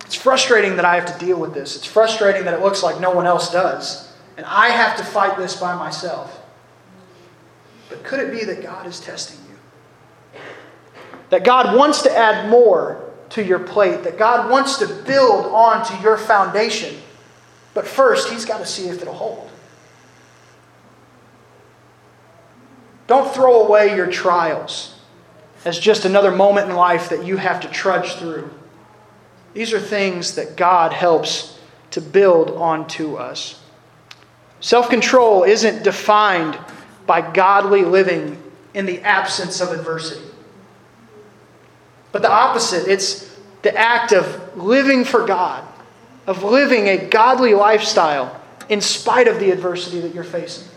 It's 0.06 0.16
frustrating 0.16 0.76
that 0.76 0.84
I 0.84 0.96
have 0.96 1.18
to 1.18 1.26
deal 1.26 1.40
with 1.40 1.54
this. 1.54 1.78
It's 1.78 1.86
frustrating 1.86 2.44
that 2.44 2.54
it 2.54 2.60
looks 2.60 2.84
like 2.84 3.00
no 3.00 3.10
one 3.12 3.26
else 3.26 3.52
does. 3.52 4.14
And 4.36 4.46
I 4.46 4.68
have 4.68 4.98
to 4.98 5.04
fight 5.04 5.38
this 5.38 5.56
by 5.56 5.76
myself. 5.76 6.44
But 7.90 8.04
could 8.04 8.20
it 8.20 8.32
be 8.32 8.44
that 8.46 8.62
God 8.62 8.86
is 8.86 9.00
testing 9.00 9.40
you? 9.50 10.40
That 11.30 11.46
God 11.46 11.78
wants 11.78 12.02
to 12.02 12.16
add 12.16 12.50
more 12.50 13.10
to 13.30 13.44
your 13.44 13.60
plate, 13.60 14.04
that 14.04 14.18
God 14.18 14.52
wants 14.52 14.78
to 14.80 14.88
build 14.88 15.46
onto 15.46 15.96
your 16.04 16.18
foundation. 16.18 16.98
But 17.74 17.88
first, 17.88 18.30
He's 18.30 18.44
got 18.44 18.58
to 18.58 18.66
see 18.66 18.90
if 18.90 19.02
it'll 19.02 19.14
hold. 19.14 19.51
Don't 23.12 23.34
throw 23.34 23.66
away 23.66 23.94
your 23.94 24.10
trials 24.10 24.96
as 25.66 25.78
just 25.78 26.06
another 26.06 26.32
moment 26.32 26.70
in 26.70 26.78
life 26.78 27.10
that 27.10 27.26
you 27.26 27.36
have 27.36 27.60
to 27.60 27.68
trudge 27.68 28.14
through. 28.14 28.50
These 29.54 29.74
are 29.74 29.82
things 29.82 30.36
that 30.36 30.56
God 30.56 30.94
helps 30.94 31.60
to 31.90 32.00
build 32.00 32.52
onto 32.52 33.16
us. 33.16 33.62
Self 34.62 34.90
control 34.90 35.44
isn't 35.44 35.84
defined 35.84 36.58
by 37.06 37.20
godly 37.34 37.84
living 37.84 38.42
in 38.74 38.86
the 38.86 39.02
absence 39.02 39.60
of 39.60 39.74
adversity, 39.74 40.26
but 42.14 42.22
the 42.22 42.32
opposite. 42.32 42.88
It's 42.88 43.38
the 43.62 43.78
act 43.78 44.14
of 44.14 44.56
living 44.56 45.04
for 45.04 45.26
God, 45.26 45.68
of 46.28 46.44
living 46.44 46.88
a 46.88 47.10
godly 47.10 47.56
lifestyle 47.56 48.40
in 48.70 48.80
spite 48.80 49.28
of 49.28 49.42
the 49.42 49.52
adversity 49.52 50.00
that 50.00 50.16
you're 50.16 50.24
facing 50.24 50.71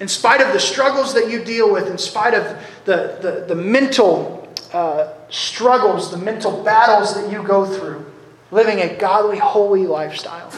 in 0.00 0.08
spite 0.08 0.40
of 0.40 0.52
the 0.52 0.60
struggles 0.60 1.14
that 1.14 1.30
you 1.30 1.44
deal 1.44 1.72
with, 1.72 1.88
in 1.88 1.98
spite 1.98 2.34
of 2.34 2.44
the, 2.84 3.18
the, 3.22 3.44
the 3.48 3.54
mental 3.54 4.48
uh, 4.72 5.12
struggles, 5.30 6.10
the 6.10 6.18
mental 6.18 6.62
battles 6.62 7.14
that 7.14 7.30
you 7.32 7.42
go 7.42 7.64
through, 7.64 8.04
living 8.50 8.80
a 8.80 8.96
godly, 8.96 9.38
holy 9.38 9.86
lifestyle. 9.86 10.52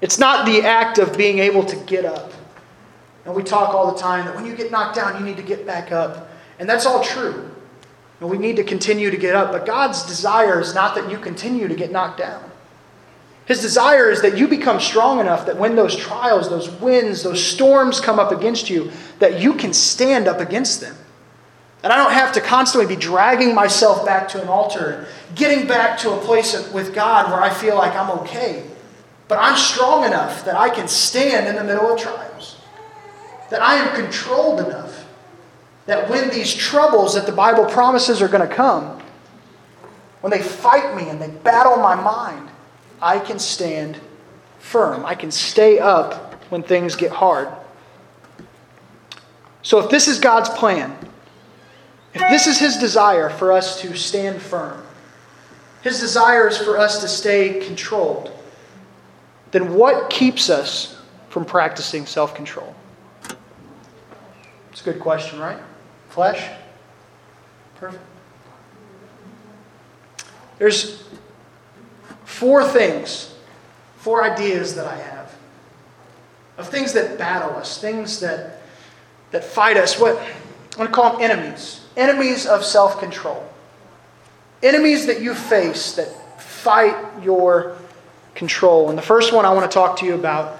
It's 0.00 0.18
not 0.18 0.44
the 0.44 0.62
act 0.62 0.98
of 0.98 1.16
being 1.16 1.38
able 1.38 1.64
to 1.64 1.76
get 1.86 2.04
up. 2.04 2.32
And 3.24 3.34
we 3.34 3.42
talk 3.42 3.74
all 3.74 3.90
the 3.90 3.98
time 3.98 4.26
that 4.26 4.34
when 4.34 4.44
you 4.44 4.54
get 4.54 4.70
knocked 4.70 4.96
down, 4.96 5.18
you 5.18 5.24
need 5.24 5.38
to 5.38 5.42
get 5.42 5.66
back 5.66 5.92
up. 5.92 6.28
And 6.58 6.68
that's 6.68 6.84
all 6.84 7.02
true. 7.02 7.50
And 8.20 8.28
we 8.28 8.36
need 8.36 8.56
to 8.56 8.64
continue 8.64 9.10
to 9.10 9.16
get 9.16 9.34
up. 9.34 9.50
But 9.50 9.64
God's 9.64 10.04
desire 10.04 10.60
is 10.60 10.74
not 10.74 10.94
that 10.96 11.10
you 11.10 11.18
continue 11.18 11.68
to 11.68 11.74
get 11.74 11.90
knocked 11.90 12.18
down. 12.18 12.50
His 13.46 13.60
desire 13.60 14.10
is 14.10 14.22
that 14.22 14.38
you 14.38 14.48
become 14.48 14.80
strong 14.80 15.20
enough 15.20 15.46
that 15.46 15.58
when 15.58 15.76
those 15.76 15.94
trials, 15.94 16.48
those 16.48 16.70
winds, 16.70 17.22
those 17.22 17.44
storms 17.44 18.00
come 18.00 18.18
up 18.18 18.32
against 18.32 18.70
you, 18.70 18.90
that 19.18 19.40
you 19.40 19.54
can 19.54 19.72
stand 19.74 20.26
up 20.26 20.40
against 20.40 20.80
them. 20.80 20.96
And 21.82 21.92
I 21.92 21.98
don't 21.98 22.12
have 22.12 22.32
to 22.32 22.40
constantly 22.40 22.94
be 22.94 22.98
dragging 22.98 23.54
myself 23.54 24.06
back 24.06 24.28
to 24.28 24.40
an 24.40 24.48
altar, 24.48 25.06
getting 25.34 25.66
back 25.66 25.98
to 25.98 26.12
a 26.12 26.18
place 26.18 26.72
with 26.72 26.94
God 26.94 27.30
where 27.30 27.42
I 27.42 27.50
feel 27.50 27.76
like 27.76 27.94
I'm 27.94 28.10
okay. 28.20 28.64
But 29.28 29.36
I'm 29.38 29.58
strong 29.58 30.04
enough 30.04 30.46
that 30.46 30.56
I 30.56 30.70
can 30.70 30.88
stand 30.88 31.46
in 31.46 31.56
the 31.56 31.64
middle 31.64 31.92
of 31.92 32.00
trials. 32.00 32.56
That 33.50 33.60
I 33.60 33.74
am 33.74 33.94
controlled 33.94 34.60
enough 34.60 35.06
that 35.84 36.08
when 36.08 36.30
these 36.30 36.54
troubles 36.54 37.14
that 37.14 37.26
the 37.26 37.32
Bible 37.32 37.66
promises 37.66 38.22
are 38.22 38.28
going 38.28 38.48
to 38.48 38.54
come, 38.54 39.02
when 40.22 40.30
they 40.30 40.40
fight 40.40 40.96
me 40.96 41.10
and 41.10 41.20
they 41.20 41.28
battle 41.28 41.76
my 41.76 41.94
mind, 41.94 42.48
I 43.04 43.18
can 43.18 43.38
stand 43.38 44.00
firm. 44.58 45.04
I 45.04 45.14
can 45.14 45.30
stay 45.30 45.78
up 45.78 46.42
when 46.50 46.62
things 46.62 46.96
get 46.96 47.12
hard. 47.12 47.48
So, 49.62 49.78
if 49.78 49.90
this 49.90 50.08
is 50.08 50.18
God's 50.18 50.48
plan, 50.48 50.96
if 52.14 52.22
this 52.30 52.46
is 52.46 52.58
His 52.58 52.78
desire 52.78 53.28
for 53.28 53.52
us 53.52 53.82
to 53.82 53.94
stand 53.94 54.40
firm, 54.40 54.82
His 55.82 56.00
desire 56.00 56.48
is 56.48 56.56
for 56.56 56.78
us 56.78 57.02
to 57.02 57.08
stay 57.08 57.60
controlled, 57.60 58.32
then 59.50 59.74
what 59.74 60.08
keeps 60.08 60.48
us 60.48 60.98
from 61.28 61.44
practicing 61.44 62.06
self 62.06 62.34
control? 62.34 62.74
It's 64.72 64.80
a 64.80 64.84
good 64.84 65.00
question, 65.00 65.38
right? 65.38 65.58
Flesh? 66.08 66.48
Perfect. 67.76 68.02
There's 70.58 71.04
four 72.24 72.64
things, 72.64 73.34
four 73.96 74.24
ideas 74.24 74.74
that 74.74 74.86
I 74.86 74.96
have 74.96 75.14
of 76.56 76.68
things 76.68 76.92
that 76.92 77.18
battle 77.18 77.56
us, 77.56 77.80
things 77.80 78.20
that, 78.20 78.60
that 79.30 79.44
fight 79.44 79.76
us. 79.76 79.98
What 79.98 80.18
I'm 80.18 80.78
going 80.78 80.88
to 80.88 80.94
call 80.94 81.12
them 81.12 81.30
enemies. 81.30 81.80
Enemies 81.96 82.46
of 82.46 82.64
self 82.64 82.98
control. 82.98 83.48
Enemies 84.62 85.06
that 85.06 85.20
you 85.20 85.34
face 85.34 85.94
that 85.96 86.40
fight 86.40 86.96
your 87.22 87.76
control. 88.34 88.88
And 88.88 88.98
the 88.98 89.02
first 89.02 89.32
one 89.32 89.44
I 89.44 89.52
want 89.52 89.70
to 89.70 89.74
talk 89.74 89.98
to 89.98 90.06
you 90.06 90.14
about 90.14 90.58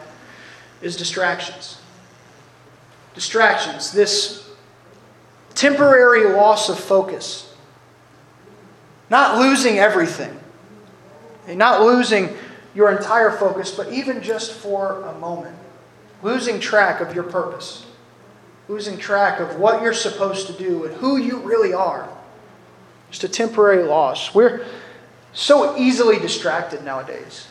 is 0.82 0.96
distractions. 0.96 1.80
Distractions. 3.14 3.92
This 3.92 4.48
temporary 5.54 6.32
loss 6.32 6.68
of 6.68 6.78
focus. 6.78 7.52
Not 9.10 9.38
losing 9.38 9.78
everything. 9.78 10.38
Not 11.48 11.82
losing 11.82 12.30
your 12.74 12.90
entire 12.90 13.30
focus, 13.30 13.70
but 13.70 13.92
even 13.92 14.22
just 14.22 14.52
for 14.52 15.02
a 15.02 15.18
moment. 15.18 15.56
Losing 16.22 16.58
track 16.58 17.00
of 17.00 17.14
your 17.14 17.24
purpose. 17.24 17.86
Losing 18.68 18.96
track 18.96 19.40
of 19.40 19.56
what 19.56 19.82
you're 19.82 19.92
supposed 19.92 20.46
to 20.46 20.52
do 20.54 20.84
and 20.84 20.94
who 20.96 21.18
you 21.18 21.38
really 21.40 21.72
are. 21.72 22.08
Just 23.10 23.24
a 23.24 23.28
temporary 23.28 23.84
loss. 23.84 24.34
We're 24.34 24.64
so 25.32 25.76
easily 25.76 26.18
distracted 26.18 26.82
nowadays. 26.84 27.46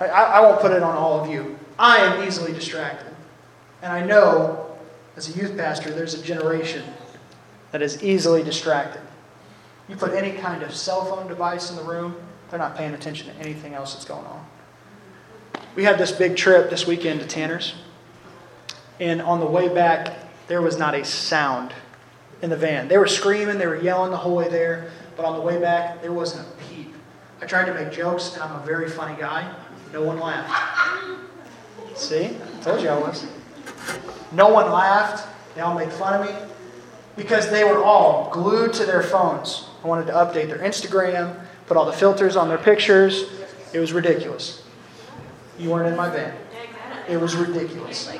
I, 0.00 0.06
I 0.06 0.40
won't 0.40 0.60
put 0.60 0.72
it 0.72 0.82
on 0.82 0.96
all 0.96 1.22
of 1.22 1.30
you. 1.30 1.58
I 1.78 1.98
am 1.98 2.26
easily 2.26 2.52
distracted. 2.52 3.14
And 3.82 3.92
I 3.92 4.04
know, 4.04 4.76
as 5.16 5.34
a 5.34 5.38
youth 5.38 5.56
pastor, 5.56 5.90
there's 5.90 6.14
a 6.14 6.22
generation 6.22 6.84
that 7.72 7.82
is 7.82 8.02
easily 8.02 8.42
distracted. 8.42 9.00
You 9.88 9.96
put 9.96 10.12
any 10.12 10.32
kind 10.38 10.62
of 10.62 10.74
cell 10.74 11.04
phone 11.04 11.26
device 11.26 11.70
in 11.70 11.76
the 11.76 11.82
room, 11.82 12.14
they're 12.50 12.58
not 12.58 12.76
paying 12.76 12.94
attention 12.94 13.32
to 13.32 13.40
anything 13.40 13.74
else 13.74 13.94
that's 13.94 14.04
going 14.04 14.26
on. 14.26 14.44
We 15.76 15.84
had 15.84 15.98
this 15.98 16.12
big 16.12 16.36
trip 16.36 16.68
this 16.68 16.86
weekend 16.86 17.20
to 17.20 17.26
Tanner's. 17.26 17.74
And 18.98 19.22
on 19.22 19.40
the 19.40 19.46
way 19.46 19.68
back, 19.68 20.16
there 20.48 20.60
was 20.60 20.76
not 20.76 20.94
a 20.94 21.04
sound 21.04 21.72
in 22.42 22.50
the 22.50 22.56
van. 22.56 22.88
They 22.88 22.98
were 22.98 23.06
screaming, 23.06 23.58
they 23.58 23.66
were 23.66 23.80
yelling 23.80 24.10
the 24.10 24.16
whole 24.16 24.36
way 24.36 24.48
there, 24.48 24.90
but 25.16 25.24
on 25.24 25.36
the 25.36 25.42
way 25.42 25.60
back, 25.60 26.02
there 26.02 26.12
wasn't 26.12 26.46
a 26.46 26.50
peep. 26.64 26.92
I 27.40 27.46
tried 27.46 27.66
to 27.66 27.74
make 27.74 27.92
jokes, 27.92 28.34
and 28.34 28.42
I'm 28.42 28.60
a 28.60 28.66
very 28.66 28.88
funny 28.88 29.18
guy. 29.18 29.54
No 29.92 30.02
one 30.02 30.18
laughed. 30.18 31.28
See? 31.94 32.26
I 32.26 32.62
told 32.62 32.82
you 32.82 32.88
I 32.88 32.98
was. 32.98 33.26
No 34.32 34.48
one 34.48 34.70
laughed. 34.70 35.26
They 35.54 35.60
all 35.60 35.74
made 35.74 35.92
fun 35.92 36.20
of 36.20 36.26
me 36.26 36.34
because 37.16 37.50
they 37.50 37.64
were 37.64 37.82
all 37.82 38.30
glued 38.30 38.72
to 38.74 38.84
their 38.84 39.02
phones. 39.02 39.68
I 39.82 39.88
wanted 39.88 40.06
to 40.06 40.12
update 40.12 40.48
their 40.48 40.58
Instagram, 40.58 41.38
put 41.70 41.76
all 41.76 41.86
the 41.86 41.92
filters 41.92 42.34
on 42.34 42.48
their 42.48 42.58
pictures. 42.58 43.30
It 43.72 43.78
was 43.78 43.92
ridiculous. 43.92 44.62
You 45.56 45.70
weren't 45.70 45.88
in 45.88 45.96
my 45.96 46.10
van. 46.10 46.34
It 47.08 47.16
was 47.16 47.34
ridiculous 47.36 48.10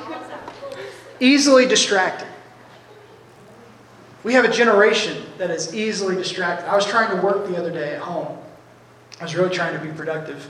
easily 1.21 1.67
distracted. 1.67 2.27
We 4.23 4.33
have 4.33 4.43
a 4.43 4.51
generation 4.51 5.23
that 5.37 5.49
is 5.49 5.73
easily 5.73 6.15
distracted. 6.15 6.67
I 6.67 6.75
was 6.75 6.85
trying 6.85 7.15
to 7.15 7.21
work 7.21 7.47
the 7.47 7.57
other 7.57 7.71
day 7.71 7.95
at 7.95 8.01
home. 8.01 8.37
I 9.19 9.23
was 9.23 9.35
really 9.35 9.55
trying 9.55 9.79
to 9.79 9.85
be 9.85 9.91
productive. 9.91 10.45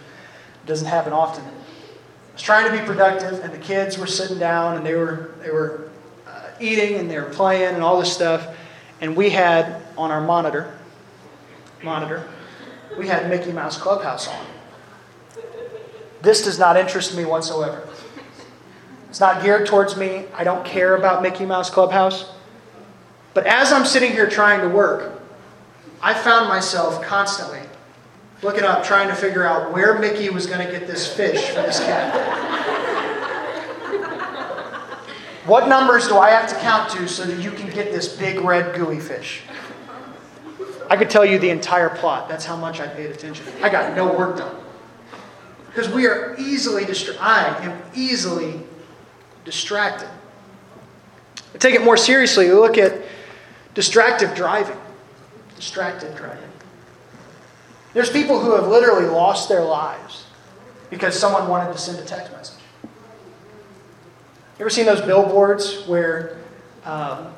It 0.63 0.67
doesn't 0.67 0.87
happen 0.87 1.13
often. 1.13 1.43
I 1.43 2.33
was 2.33 2.41
trying 2.41 2.71
to 2.71 2.77
be 2.77 2.85
productive, 2.85 3.43
and 3.43 3.53
the 3.53 3.59
kids 3.59 3.97
were 3.97 4.07
sitting 4.07 4.39
down 4.39 4.77
and 4.77 4.85
they 4.85 4.95
were, 4.95 5.35
they 5.41 5.51
were 5.51 5.89
uh, 6.25 6.49
eating 6.59 6.95
and 6.95 7.11
they 7.11 7.19
were 7.19 7.29
playing 7.29 7.75
and 7.75 7.83
all 7.83 7.99
this 7.99 8.11
stuff. 8.11 8.55
And 9.01 9.15
we 9.15 9.29
had 9.29 9.81
on 9.97 10.11
our 10.11 10.21
monitor, 10.21 10.77
monitor, 11.83 12.27
we 12.97 13.07
had 13.07 13.29
Mickey 13.29 13.51
Mouse 13.51 13.77
Clubhouse 13.77 14.27
on. 14.27 14.45
This 16.21 16.43
does 16.43 16.59
not 16.59 16.77
interest 16.77 17.15
me 17.15 17.25
whatsoever. 17.25 17.87
It's 19.09 19.19
not 19.19 19.43
geared 19.43 19.67
towards 19.67 19.97
me. 19.97 20.25
I 20.33 20.43
don't 20.43 20.65
care 20.65 20.95
about 20.95 21.21
Mickey 21.21 21.45
Mouse 21.45 21.69
Clubhouse. 21.69 22.31
But 23.33 23.45
as 23.45 23.71
I'm 23.71 23.85
sitting 23.85 24.11
here 24.11 24.29
trying 24.29 24.61
to 24.61 24.69
work, 24.69 25.21
I 26.01 26.13
found 26.13 26.47
myself 26.47 27.01
constantly 27.03 27.61
looking 28.41 28.63
up, 28.63 28.83
trying 28.83 29.07
to 29.07 29.15
figure 29.15 29.45
out 29.45 29.73
where 29.73 29.99
Mickey 29.99 30.29
was 30.29 30.47
going 30.47 30.65
to 30.65 30.71
get 30.71 30.87
this 30.87 31.11
fish 31.11 31.49
for 31.49 31.61
this 31.61 31.79
cat. 31.79 32.15
what 35.45 35.67
numbers 35.67 36.07
do 36.07 36.17
I 36.17 36.31
have 36.31 36.49
to 36.49 36.55
count 36.55 36.89
to 36.91 37.07
so 37.07 37.23
that 37.25 37.39
you 37.41 37.51
can 37.51 37.69
get 37.69 37.91
this 37.91 38.15
big 38.15 38.41
red 38.41 38.75
gooey 38.75 38.99
fish? 38.99 39.41
I 40.91 40.97
could 40.97 41.09
tell 41.09 41.25
you 41.25 41.39
the 41.39 41.49
entire 41.49 41.87
plot. 41.87 42.27
That's 42.27 42.43
how 42.43 42.57
much 42.57 42.81
I 42.81 42.87
paid 42.87 43.11
attention. 43.11 43.45
I 43.63 43.69
got 43.69 43.95
no 43.95 44.11
work 44.11 44.37
done. 44.37 44.53
Because 45.67 45.87
we 45.87 46.05
are 46.05 46.35
easily 46.37 46.83
distracted. 46.83 47.23
I 47.23 47.63
am 47.63 47.81
easily 47.95 48.59
distracted. 49.45 50.09
take 51.59 51.75
it 51.75 51.81
more 51.81 51.95
seriously, 51.95 52.49
we 52.49 52.55
look 52.55 52.77
at 52.77 53.03
distracted 53.73 54.35
driving. 54.35 54.75
Distracted 55.55 56.13
driving. 56.17 56.49
There's 57.93 58.09
people 58.09 58.41
who 58.41 58.53
have 58.55 58.67
literally 58.67 59.05
lost 59.05 59.47
their 59.47 59.63
lives 59.63 60.25
because 60.89 61.17
someone 61.17 61.47
wanted 61.47 61.71
to 61.71 61.79
send 61.79 61.99
a 61.99 62.05
text 62.05 62.33
message. 62.33 62.59
You 62.83 62.89
ever 64.59 64.69
seen 64.69 64.87
those 64.87 64.99
billboards 64.99 65.87
where 65.87 66.37
um, 66.83 67.33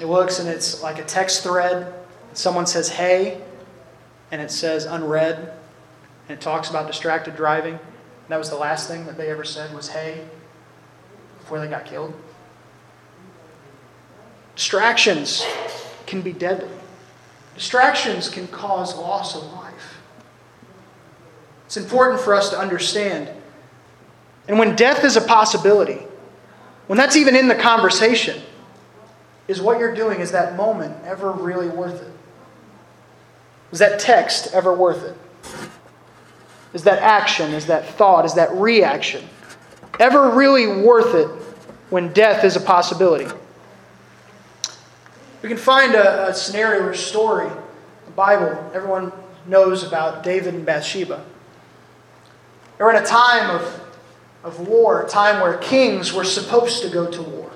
it 0.00 0.06
looks 0.06 0.40
and 0.40 0.48
it's 0.48 0.82
like 0.82 0.98
a 0.98 1.04
text 1.04 1.44
thread? 1.44 2.01
Someone 2.34 2.66
says, 2.66 2.88
hey, 2.88 3.40
and 4.30 4.40
it 4.40 4.50
says 4.50 4.84
unread, 4.84 5.36
and 5.36 6.38
it 6.38 6.40
talks 6.40 6.70
about 6.70 6.86
distracted 6.86 7.36
driving. 7.36 7.74
And 7.74 8.28
that 8.28 8.38
was 8.38 8.50
the 8.50 8.56
last 8.56 8.88
thing 8.88 9.06
that 9.06 9.16
they 9.16 9.30
ever 9.30 9.44
said 9.44 9.74
was, 9.74 9.88
hey 9.88 10.24
before 11.42 11.58
they 11.60 11.68
got 11.68 11.84
killed. 11.84 12.14
Distractions 14.54 15.44
can 16.06 16.22
be 16.22 16.32
deadly. 16.32 16.70
Distractions 17.54 18.28
can 18.28 18.46
cause 18.48 18.96
loss 18.96 19.36
of 19.36 19.42
life. 19.52 20.00
It's 21.66 21.76
important 21.76 22.20
for 22.20 22.34
us 22.34 22.50
to 22.50 22.58
understand. 22.58 23.28
And 24.46 24.58
when 24.58 24.76
death 24.76 25.04
is 25.04 25.16
a 25.16 25.20
possibility, 25.20 26.06
when 26.86 26.96
that's 26.96 27.16
even 27.16 27.34
in 27.34 27.48
the 27.48 27.54
conversation, 27.54 28.40
is 29.48 29.60
what 29.60 29.78
you're 29.78 29.94
doing, 29.94 30.20
is 30.20 30.30
that 30.30 30.56
moment 30.56 30.96
ever 31.04 31.32
really 31.32 31.68
worth 31.68 32.00
it? 32.02 32.12
Is 33.72 33.78
that 33.78 33.98
text 33.98 34.52
ever 34.52 34.72
worth 34.72 35.02
it? 35.04 35.16
Is 36.72 36.84
that 36.84 37.02
action, 37.02 37.52
is 37.52 37.66
that 37.66 37.86
thought, 37.86 38.24
is 38.24 38.34
that 38.34 38.52
reaction 38.52 39.28
ever 39.98 40.30
really 40.30 40.66
worth 40.66 41.14
it 41.14 41.28
when 41.90 42.12
death 42.12 42.44
is 42.44 42.56
a 42.56 42.60
possibility? 42.60 43.32
We 45.42 45.48
can 45.48 45.58
find 45.58 45.94
a, 45.94 46.28
a 46.28 46.34
scenario 46.34 46.84
or 46.84 46.94
story, 46.94 47.50
the 48.06 48.12
Bible, 48.12 48.70
everyone 48.74 49.12
knows 49.46 49.84
about 49.84 50.22
David 50.22 50.54
and 50.54 50.64
Bathsheba. 50.64 51.24
They 52.78 52.84
were 52.84 52.94
in 52.94 53.02
a 53.02 53.06
time 53.06 53.50
of, 53.50 53.80
of 54.44 54.68
war, 54.68 55.02
a 55.02 55.08
time 55.08 55.40
where 55.40 55.58
kings 55.58 56.12
were 56.12 56.24
supposed 56.24 56.82
to 56.82 56.88
go 56.88 57.10
to 57.10 57.22
war. 57.22 57.50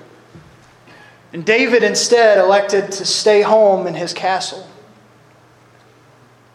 And 1.33 1.45
David 1.45 1.83
instead 1.83 2.37
elected 2.37 2.91
to 2.93 3.05
stay 3.05 3.41
home 3.41 3.87
in 3.87 3.93
his 3.93 4.13
castle. 4.13 4.66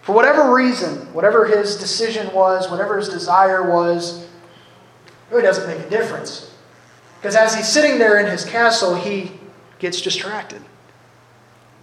For 0.03 0.13
whatever 0.13 0.53
reason, 0.53 1.13
whatever 1.15 1.47
his 1.47 1.77
decision 1.77 2.33
was, 2.35 2.69
whatever 2.69 2.99
his 2.99 3.09
desire 3.09 3.71
was, 3.71 4.25
it 4.25 4.29
really 5.31 5.45
doesn't 5.45 5.67
make 5.67 5.87
a 5.87 5.89
difference. 5.89 6.53
Because 7.21 7.37
as 7.37 7.55
he's 7.55 7.69
sitting 7.69 7.99
there 7.99 8.19
in 8.19 8.27
his 8.27 8.45
castle, 8.45 8.97
he 8.97 9.31
gets 9.79 10.01
distracted. 10.03 10.61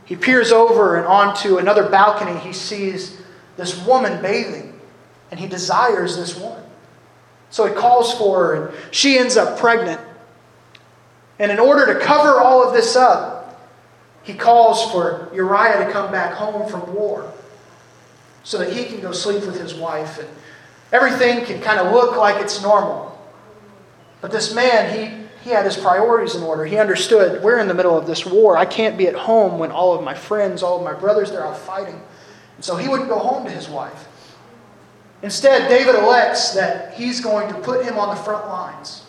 He 0.03 0.17
peers 0.17 0.51
over 0.51 0.97
and 0.97 1.07
onto 1.07 1.57
another 1.57 1.87
balcony. 1.87 2.37
He 2.39 2.51
sees 2.51 3.21
this 3.55 3.85
woman 3.85 4.21
bathing, 4.21 4.77
and 5.31 5.39
he 5.39 5.47
desires 5.47 6.17
this 6.17 6.37
woman. 6.37 6.63
So 7.49 7.65
he 7.67 7.73
calls 7.73 8.13
for 8.13 8.45
her, 8.45 8.67
and 8.67 8.77
she 8.91 9.17
ends 9.17 9.37
up 9.37 9.57
pregnant. 9.57 10.01
And 11.39 11.53
in 11.53 11.59
order 11.59 11.93
to 11.93 11.99
cover 12.01 12.37
all 12.41 12.67
of 12.67 12.73
this 12.73 12.97
up, 12.97 13.61
he 14.23 14.33
calls 14.33 14.91
for 14.91 15.29
Uriah 15.33 15.85
to 15.85 15.91
come 15.91 16.11
back 16.11 16.33
home 16.33 16.69
from 16.69 16.93
war 16.93 17.33
so 18.43 18.57
that 18.57 18.71
he 18.73 18.85
can 18.85 18.99
go 19.01 19.11
sleep 19.11 19.45
with 19.45 19.59
his 19.59 19.73
wife 19.73 20.19
and 20.19 20.27
everything 20.91 21.45
can 21.45 21.61
kind 21.61 21.79
of 21.79 21.93
look 21.93 22.15
like 22.17 22.41
it's 22.41 22.61
normal. 22.61 23.17
But 24.21 24.31
this 24.31 24.53
man, 24.53 24.97
he 24.97 25.19
he 25.43 25.51
had 25.51 25.65
his 25.65 25.77
priorities 25.77 26.35
in 26.35 26.43
order. 26.43 26.65
He 26.65 26.77
understood 26.77 27.41
we're 27.41 27.59
in 27.59 27.67
the 27.67 27.73
middle 27.73 27.97
of 27.97 28.05
this 28.05 28.25
war. 28.25 28.57
I 28.57 28.65
can't 28.65 28.97
be 28.97 29.07
at 29.07 29.15
home 29.15 29.57
when 29.57 29.71
all 29.71 29.95
of 29.95 30.03
my 30.03 30.13
friends, 30.13 30.63
all 30.63 30.77
of 30.77 30.83
my 30.83 30.93
brothers, 30.93 31.31
they're 31.31 31.45
out 31.45 31.57
fighting. 31.57 32.01
And 32.57 32.65
so 32.65 32.75
he 32.75 32.89
wouldn't 32.89 33.07
go 33.07 33.19
home 33.19 33.45
to 33.45 33.51
his 33.51 33.69
wife. 33.69 34.07
Instead, 35.21 35.69
David 35.69 35.95
elects 35.95 36.51
that 36.51 36.93
he's 36.93 37.21
going 37.21 37.53
to 37.53 37.59
put 37.61 37.85
him 37.85 37.97
on 37.97 38.09
the 38.09 38.21
front 38.21 38.47
lines. 38.47 39.03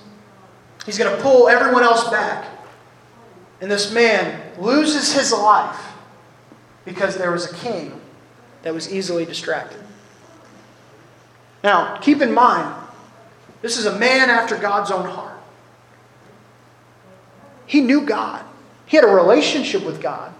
He's 0.86 0.98
going 0.98 1.14
to 1.14 1.22
pull 1.22 1.48
everyone 1.48 1.82
else 1.82 2.08
back. 2.10 2.46
And 3.60 3.70
this 3.70 3.92
man 3.92 4.40
loses 4.58 5.12
his 5.12 5.32
life 5.32 5.92
because 6.84 7.16
there 7.16 7.30
was 7.30 7.50
a 7.50 7.54
king 7.56 7.99
that 8.62 8.74
was 8.74 8.92
easily 8.92 9.24
distracted. 9.24 9.80
Now, 11.62 11.96
keep 11.98 12.20
in 12.22 12.32
mind, 12.32 12.74
this 13.62 13.76
is 13.76 13.86
a 13.86 13.98
man 13.98 14.30
after 14.30 14.56
God's 14.56 14.90
own 14.90 15.06
heart. 15.06 15.38
He 17.66 17.80
knew 17.80 18.02
God, 18.02 18.44
he 18.86 18.96
had 18.96 19.04
a 19.04 19.08
relationship 19.08 19.84
with 19.84 20.02
God, 20.02 20.32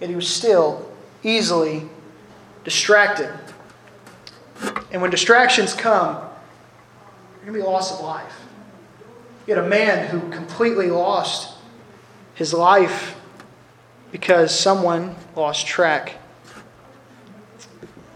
yet 0.00 0.10
he 0.10 0.16
was 0.16 0.28
still 0.28 0.90
easily 1.22 1.88
distracted. 2.64 3.32
And 4.90 5.00
when 5.00 5.10
distractions 5.10 5.72
come, 5.72 6.16
there's 6.16 7.44
going 7.44 7.52
to 7.52 7.52
be 7.52 7.62
loss 7.62 7.92
of 7.92 8.04
life. 8.04 8.42
You 9.46 9.54
had 9.54 9.64
a 9.64 9.68
man 9.68 10.08
who 10.08 10.28
completely 10.30 10.90
lost 10.90 11.56
his 12.34 12.52
life 12.52 13.18
because 14.10 14.58
someone 14.58 15.14
lost 15.34 15.66
track 15.66 16.16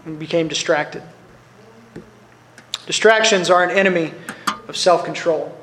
and 0.05 0.19
became 0.19 0.47
distracted. 0.47 1.03
Distractions 2.85 3.49
are 3.49 3.63
an 3.63 3.69
enemy 3.71 4.13
of 4.67 4.75
self 4.75 5.05
control. 5.05 5.57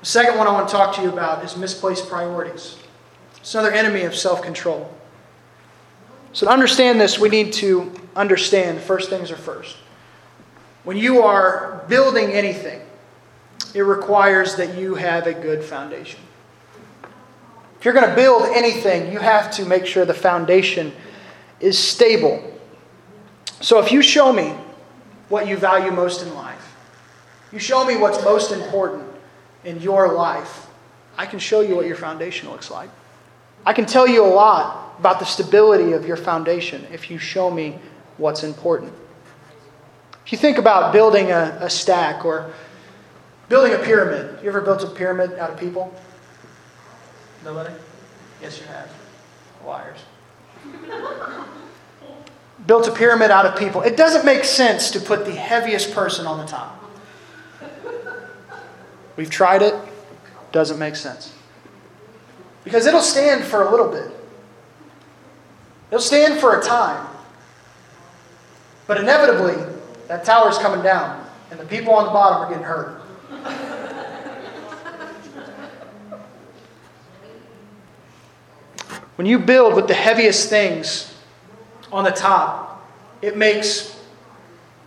The 0.00 0.06
second 0.06 0.38
one 0.38 0.46
I 0.46 0.52
want 0.52 0.68
to 0.68 0.74
talk 0.74 0.94
to 0.96 1.02
you 1.02 1.10
about 1.10 1.44
is 1.44 1.56
misplaced 1.56 2.08
priorities. 2.08 2.76
It's 3.36 3.54
another 3.54 3.72
enemy 3.72 4.02
of 4.02 4.14
self 4.14 4.42
control. 4.42 4.92
So, 6.32 6.46
to 6.46 6.52
understand 6.52 7.00
this, 7.00 7.18
we 7.18 7.28
need 7.28 7.52
to 7.54 7.92
understand 8.16 8.80
first 8.80 9.10
things 9.10 9.30
are 9.30 9.36
first. 9.36 9.76
When 10.84 10.96
you 10.96 11.22
are 11.22 11.84
building 11.88 12.30
anything, 12.30 12.80
it 13.74 13.80
requires 13.80 14.56
that 14.56 14.76
you 14.76 14.94
have 14.94 15.26
a 15.26 15.32
good 15.32 15.64
foundation. 15.64 16.20
If 17.78 17.84
you're 17.84 17.94
going 17.94 18.08
to 18.08 18.14
build 18.14 18.44
anything, 18.54 19.12
you 19.12 19.18
have 19.18 19.50
to 19.52 19.64
make 19.64 19.84
sure 19.84 20.04
the 20.04 20.14
foundation 20.14 20.92
is 21.60 21.78
stable. 21.78 22.53
So 23.64 23.78
if 23.78 23.90
you 23.90 24.02
show 24.02 24.30
me 24.30 24.54
what 25.30 25.48
you 25.48 25.56
value 25.56 25.90
most 25.90 26.22
in 26.22 26.34
life, 26.34 26.76
you 27.50 27.58
show 27.58 27.84
me 27.86 27.96
what's 27.96 28.22
most 28.22 28.52
important 28.52 29.04
in 29.64 29.80
your 29.80 30.12
life, 30.12 30.66
I 31.16 31.24
can 31.24 31.38
show 31.38 31.60
you 31.62 31.74
what 31.76 31.86
your 31.86 31.96
foundation 31.96 32.50
looks 32.50 32.70
like. 32.70 32.90
I 33.64 33.72
can 33.72 33.86
tell 33.86 34.06
you 34.06 34.22
a 34.22 34.28
lot 34.28 34.96
about 34.98 35.18
the 35.18 35.24
stability 35.24 35.92
of 35.92 36.06
your 36.06 36.18
foundation 36.18 36.86
if 36.92 37.10
you 37.10 37.16
show 37.16 37.50
me 37.50 37.78
what's 38.18 38.44
important. 38.44 38.92
If 40.26 40.32
you 40.32 40.36
think 40.36 40.58
about 40.58 40.92
building 40.92 41.30
a, 41.30 41.56
a 41.62 41.70
stack 41.70 42.26
or 42.26 42.52
Building 43.48 43.74
a 43.74 43.78
pyramid. 43.78 44.42
You 44.42 44.48
ever 44.48 44.60
built 44.60 44.82
a 44.82 44.88
pyramid 44.88 45.38
out 45.38 45.50
of 45.50 45.58
people? 45.58 45.94
Nobody? 47.44 47.74
Yes, 48.40 48.58
you 48.58 48.66
have. 48.66 48.90
Liars. 49.64 50.00
Built 52.66 52.88
a 52.88 52.92
pyramid 52.92 53.30
out 53.30 53.44
of 53.44 53.58
people. 53.58 53.82
It 53.82 53.96
doesn't 53.96 54.24
make 54.24 54.44
sense 54.44 54.90
to 54.92 55.00
put 55.00 55.26
the 55.26 55.34
heaviest 55.34 55.92
person 55.92 56.26
on 56.26 56.38
the 56.38 56.46
top. 56.46 56.80
We've 59.16 59.30
tried 59.30 59.62
it, 59.62 59.74
doesn't 60.50 60.78
make 60.78 60.96
sense. 60.96 61.32
Because 62.64 62.86
it'll 62.86 63.02
stand 63.02 63.44
for 63.44 63.62
a 63.62 63.70
little 63.70 63.88
bit, 63.88 64.10
it'll 65.90 66.00
stand 66.00 66.40
for 66.40 66.58
a 66.58 66.62
time. 66.62 67.06
But 68.86 68.98
inevitably, 68.98 69.62
that 70.08 70.24
tower's 70.24 70.58
coming 70.58 70.82
down, 70.82 71.24
and 71.50 71.60
the 71.60 71.64
people 71.64 71.94
on 71.94 72.04
the 72.06 72.10
bottom 72.10 72.42
are 72.42 72.48
getting 72.48 72.64
hurt. 72.64 73.00
When 79.16 79.26
you 79.26 79.38
build 79.38 79.74
with 79.74 79.86
the 79.86 79.94
heaviest 79.94 80.50
things 80.50 81.13
on 81.94 82.02
the 82.02 82.10
top, 82.10 82.84
it 83.22 83.36
makes 83.36 83.96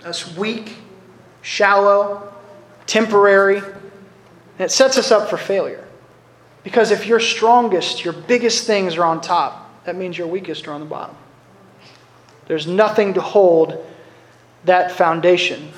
us 0.03 0.35
weak, 0.35 0.75
shallow, 1.41 2.33
temporary, 2.85 3.59
and 3.59 4.59
it 4.59 4.71
sets 4.71 4.97
us 4.97 5.09
up 5.09 5.29
for 5.29 5.37
failure. 5.37 5.87
Because 6.63 6.91
if 6.91 7.07
your 7.07 7.21
strongest, 7.21 8.03
your 8.03 8.13
biggest 8.13 8.67
things 8.67 8.97
are 8.97 9.05
on 9.05 9.21
top, 9.21 9.85
that 9.85 9.95
means 9.95 10.17
your 10.17 10.27
weakest 10.27 10.67
are 10.67 10.73
on 10.73 10.81
the 10.81 10.85
bottom. 10.85 11.15
There's 12.47 12.67
nothing 12.67 13.13
to 13.13 13.21
hold 13.21 13.85
that 14.65 14.91
foundation. 14.91 15.69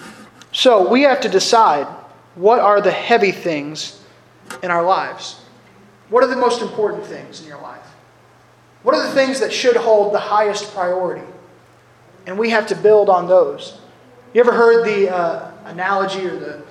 So 0.52 0.90
we 0.90 1.04
have 1.04 1.22
to 1.22 1.30
decide 1.30 1.86
what 2.34 2.60
are 2.60 2.82
the 2.82 2.92
heavy 2.92 3.32
things 3.32 4.04
in 4.64 4.72
our 4.72 4.84
lives? 4.84 5.42
What 6.10 6.24
are 6.24 6.28
the 6.28 6.36
most 6.36 6.64
important 6.64 7.06
things 7.06 7.42
in 7.42 7.48
your 7.48 7.62
life? 7.62 7.89
What 8.84 8.96
are 8.96 9.06
the 9.06 9.14
things 9.14 9.40
that 9.42 9.52
should 9.52 9.76
hold 9.76 10.14
the 10.14 10.20
highest 10.20 10.74
priority? 10.74 11.26
And 12.26 12.38
we 12.38 12.52
have 12.52 12.68
to 12.68 12.76
build 12.76 13.10
on 13.10 13.28
those. 13.28 13.78
You 14.34 14.42
ever 14.42 14.54
heard 14.54 14.86
the 14.86 15.14
uh, 15.14 15.52
analogy 15.66 16.26
or 16.26 16.40
the, 16.40 16.64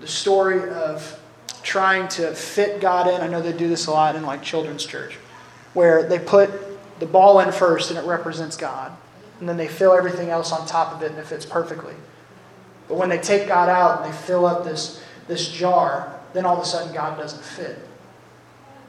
the 0.00 0.06
story 0.06 0.70
of 0.70 1.20
trying 1.62 2.08
to 2.08 2.34
fit 2.34 2.80
God 2.80 3.08
in? 3.08 3.20
I 3.20 3.26
know 3.26 3.42
they 3.42 3.52
do 3.52 3.68
this 3.68 3.86
a 3.86 3.90
lot 3.90 4.16
in 4.16 4.22
like 4.22 4.42
children's 4.42 4.86
church, 4.86 5.18
where 5.74 6.08
they 6.08 6.18
put 6.18 6.50
the 7.00 7.06
ball 7.06 7.40
in 7.40 7.52
first 7.52 7.90
and 7.90 7.98
it 7.98 8.04
represents 8.06 8.56
God. 8.56 8.92
And 9.40 9.48
then 9.48 9.56
they 9.56 9.68
fill 9.68 9.92
everything 9.92 10.30
else 10.30 10.52
on 10.52 10.66
top 10.66 10.94
of 10.94 11.02
it 11.02 11.10
and 11.10 11.18
it 11.18 11.26
fits 11.26 11.44
perfectly. 11.44 11.94
But 12.88 12.96
when 12.96 13.08
they 13.08 13.18
take 13.18 13.48
God 13.48 13.68
out 13.68 14.02
and 14.02 14.12
they 14.12 14.16
fill 14.16 14.46
up 14.46 14.64
this, 14.64 15.02
this 15.26 15.48
jar, 15.48 16.20
then 16.32 16.46
all 16.46 16.56
of 16.56 16.62
a 16.62 16.66
sudden 16.66 16.94
God 16.94 17.18
doesn't 17.18 17.42
fit. 17.42 17.78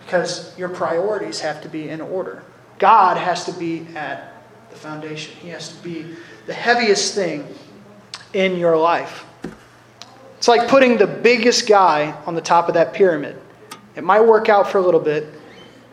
Because 0.06 0.58
your 0.60 0.70
priorities 0.70 1.40
have 1.40 1.62
to 1.64 1.70
be 1.70 1.90
in 1.90 2.00
order. 2.00 2.44
God 2.84 3.16
has 3.16 3.46
to 3.46 3.54
be 3.54 3.88
at 3.96 4.44
the 4.70 4.76
foundation, 4.76 5.34
He 5.38 5.48
has 5.48 5.74
to 5.74 5.82
be 5.82 6.06
the 6.48 6.54
heaviest 6.54 7.16
thing 7.16 7.48
in 8.34 8.58
your 8.58 8.76
life. 8.76 9.24
It's 10.38 10.50
like 10.50 10.68
putting 10.68 10.98
the 10.98 11.08
biggest 11.08 11.66
guy 11.66 12.12
on 12.26 12.36
the 12.36 12.42
top 12.42 12.68
of 12.68 12.74
that 12.74 12.94
pyramid. 12.94 13.40
It 13.96 14.04
might 14.04 14.20
work 14.20 14.50
out 14.50 14.70
for 14.70 14.80
a 14.80 14.82
little 14.82 15.00
bit, 15.00 15.28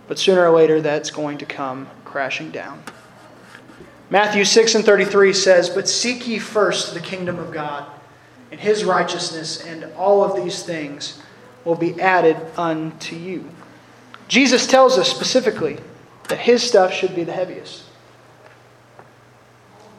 but 0.08 0.18
sooner 0.18 0.44
or 0.44 0.50
later 0.50 0.80
that's 0.80 1.12
going 1.12 1.38
to 1.38 1.46
come 1.46 1.86
crashing 2.04 2.50
down. 2.50 2.82
Matthew 4.10 4.44
6 4.44 4.74
and 4.74 4.84
33 4.84 5.32
says, 5.32 5.70
But 5.70 5.88
seek 5.88 6.26
ye 6.26 6.40
first 6.40 6.92
the 6.92 6.98
kingdom 6.98 7.38
of 7.38 7.52
God 7.52 7.86
and 8.50 8.58
his 8.58 8.82
righteousness, 8.82 9.64
and 9.64 9.84
all 9.96 10.24
of 10.24 10.34
these 10.42 10.64
things 10.64 11.22
will 11.64 11.76
be 11.76 12.00
added 12.00 12.36
unto 12.56 13.14
you. 13.14 13.48
Jesus 14.26 14.66
tells 14.66 14.98
us 14.98 15.08
specifically 15.08 15.78
that 16.30 16.38
his 16.38 16.62
stuff 16.62 16.92
should 16.92 17.14
be 17.14 17.24
the 17.24 17.32
heaviest. 17.32 17.84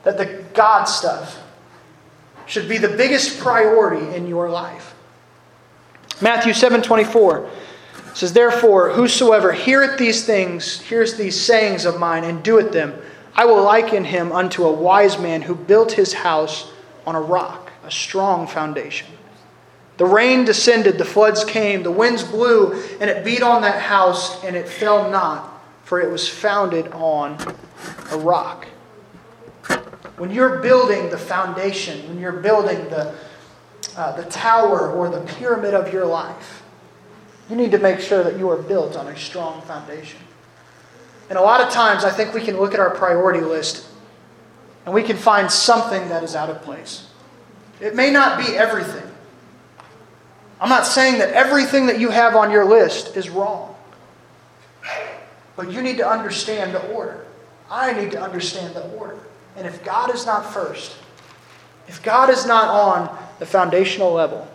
That 0.04 0.18
the 0.18 0.44
God 0.54 0.86
stuff 0.86 1.42
should 2.48 2.68
be 2.68 2.78
the 2.78 2.90
biggest 2.90 3.40
priority 3.40 4.16
in 4.16 4.28
your 4.28 4.50
life. 4.50 4.96
Matthew 6.20 6.54
7:24 6.54 7.48
says, 8.14 8.34
Therefore, 8.34 8.90
whosoever 8.90 9.54
heareth 9.54 9.98
these 9.98 10.26
things, 10.26 10.82
hears 10.82 11.16
these 11.16 11.40
sayings 11.40 11.86
of 11.86 12.00
mine, 12.00 12.24
and 12.24 12.44
doeth 12.44 12.74
them, 12.74 13.00
I 13.36 13.46
will 13.46 13.64
liken 13.64 14.04
him 14.04 14.32
unto 14.32 14.66
a 14.66 14.72
wise 14.72 15.18
man 15.18 15.44
who 15.44 15.56
built 15.56 15.94
his 15.94 16.14
house 16.14 16.72
on 17.08 17.16
a 17.16 17.22
rock, 17.22 17.72
a 17.86 17.92
strong 17.92 18.48
foundation. 18.48 19.08
The 19.98 20.06
rain 20.06 20.46
descended, 20.46 20.98
the 20.98 21.06
floods 21.06 21.46
came, 21.46 21.84
the 21.84 21.92
winds 21.92 22.24
blew, 22.24 22.74
and 23.00 23.10
it 23.10 23.24
beat 23.24 23.42
on 23.42 23.62
that 23.62 23.82
house, 23.82 24.44
and 24.44 24.56
it 24.56 24.68
fell 24.68 25.10
not 25.10 25.51
for 25.92 26.00
it 26.00 26.10
was 26.10 26.26
founded 26.26 26.88
on 26.94 27.38
a 28.12 28.18
rock. 28.18 28.66
When 30.16 30.32
you're 30.32 30.60
building 30.60 31.10
the 31.10 31.18
foundation, 31.18 32.08
when 32.08 32.18
you're 32.18 32.32
building 32.32 32.78
the, 32.86 33.14
uh, 33.98 34.16
the 34.16 34.24
tower 34.30 34.90
or 34.90 35.10
the 35.10 35.20
pyramid 35.34 35.74
of 35.74 35.92
your 35.92 36.06
life, 36.06 36.64
you 37.50 37.58
need 37.58 37.72
to 37.72 37.78
make 37.78 38.00
sure 38.00 38.24
that 38.24 38.40
you 38.40 38.50
are 38.50 38.62
built 38.62 38.96
on 38.96 39.08
a 39.08 39.18
strong 39.18 39.62
foundation. 39.64 40.22
And 41.28 41.38
a 41.38 41.42
lot 41.42 41.60
of 41.60 41.74
times, 41.74 42.06
I 42.06 42.10
think 42.10 42.34
we 42.34 42.40
can 42.40 42.56
look 42.56 42.74
at 42.74 42.80
our 42.80 42.92
priority 42.92 43.42
list 43.42 43.86
and 44.86 44.96
we 44.96 45.04
can 45.04 45.18
find 45.18 45.52
something 45.52 46.08
that 46.08 46.24
is 46.24 46.38
out 46.38 46.50
of 46.50 46.62
place. 46.62 47.06
It 47.82 47.96
may 47.96 48.12
not 48.12 48.40
be 48.40 48.56
everything. 48.56 49.12
I'm 50.62 50.70
not 50.70 50.86
saying 50.86 51.20
that 51.20 51.34
everything 51.34 51.88
that 51.88 52.00
you 52.00 52.12
have 52.12 52.38
on 52.38 52.50
your 52.50 52.64
list 52.64 53.18
is 53.18 53.30
wrong. 53.30 53.71
But 55.56 55.72
you 55.72 55.82
need 55.82 55.98
to 55.98 56.08
understand 56.08 56.74
the 56.74 56.86
order. 56.92 57.26
I 57.70 57.94
need 57.94 58.12
to 58.12 58.22
understand 58.22 58.76
the 58.76 58.88
order. 58.92 59.18
And 59.56 59.68
if 59.68 59.84
God 59.84 60.14
is 60.14 60.26
not 60.26 60.54
first, 60.54 60.96
if 61.88 62.02
God 62.04 62.30
is 62.30 62.46
not 62.46 62.68
on 62.68 63.18
the 63.40 63.46
foundational 63.46 64.12
level, 64.12 64.48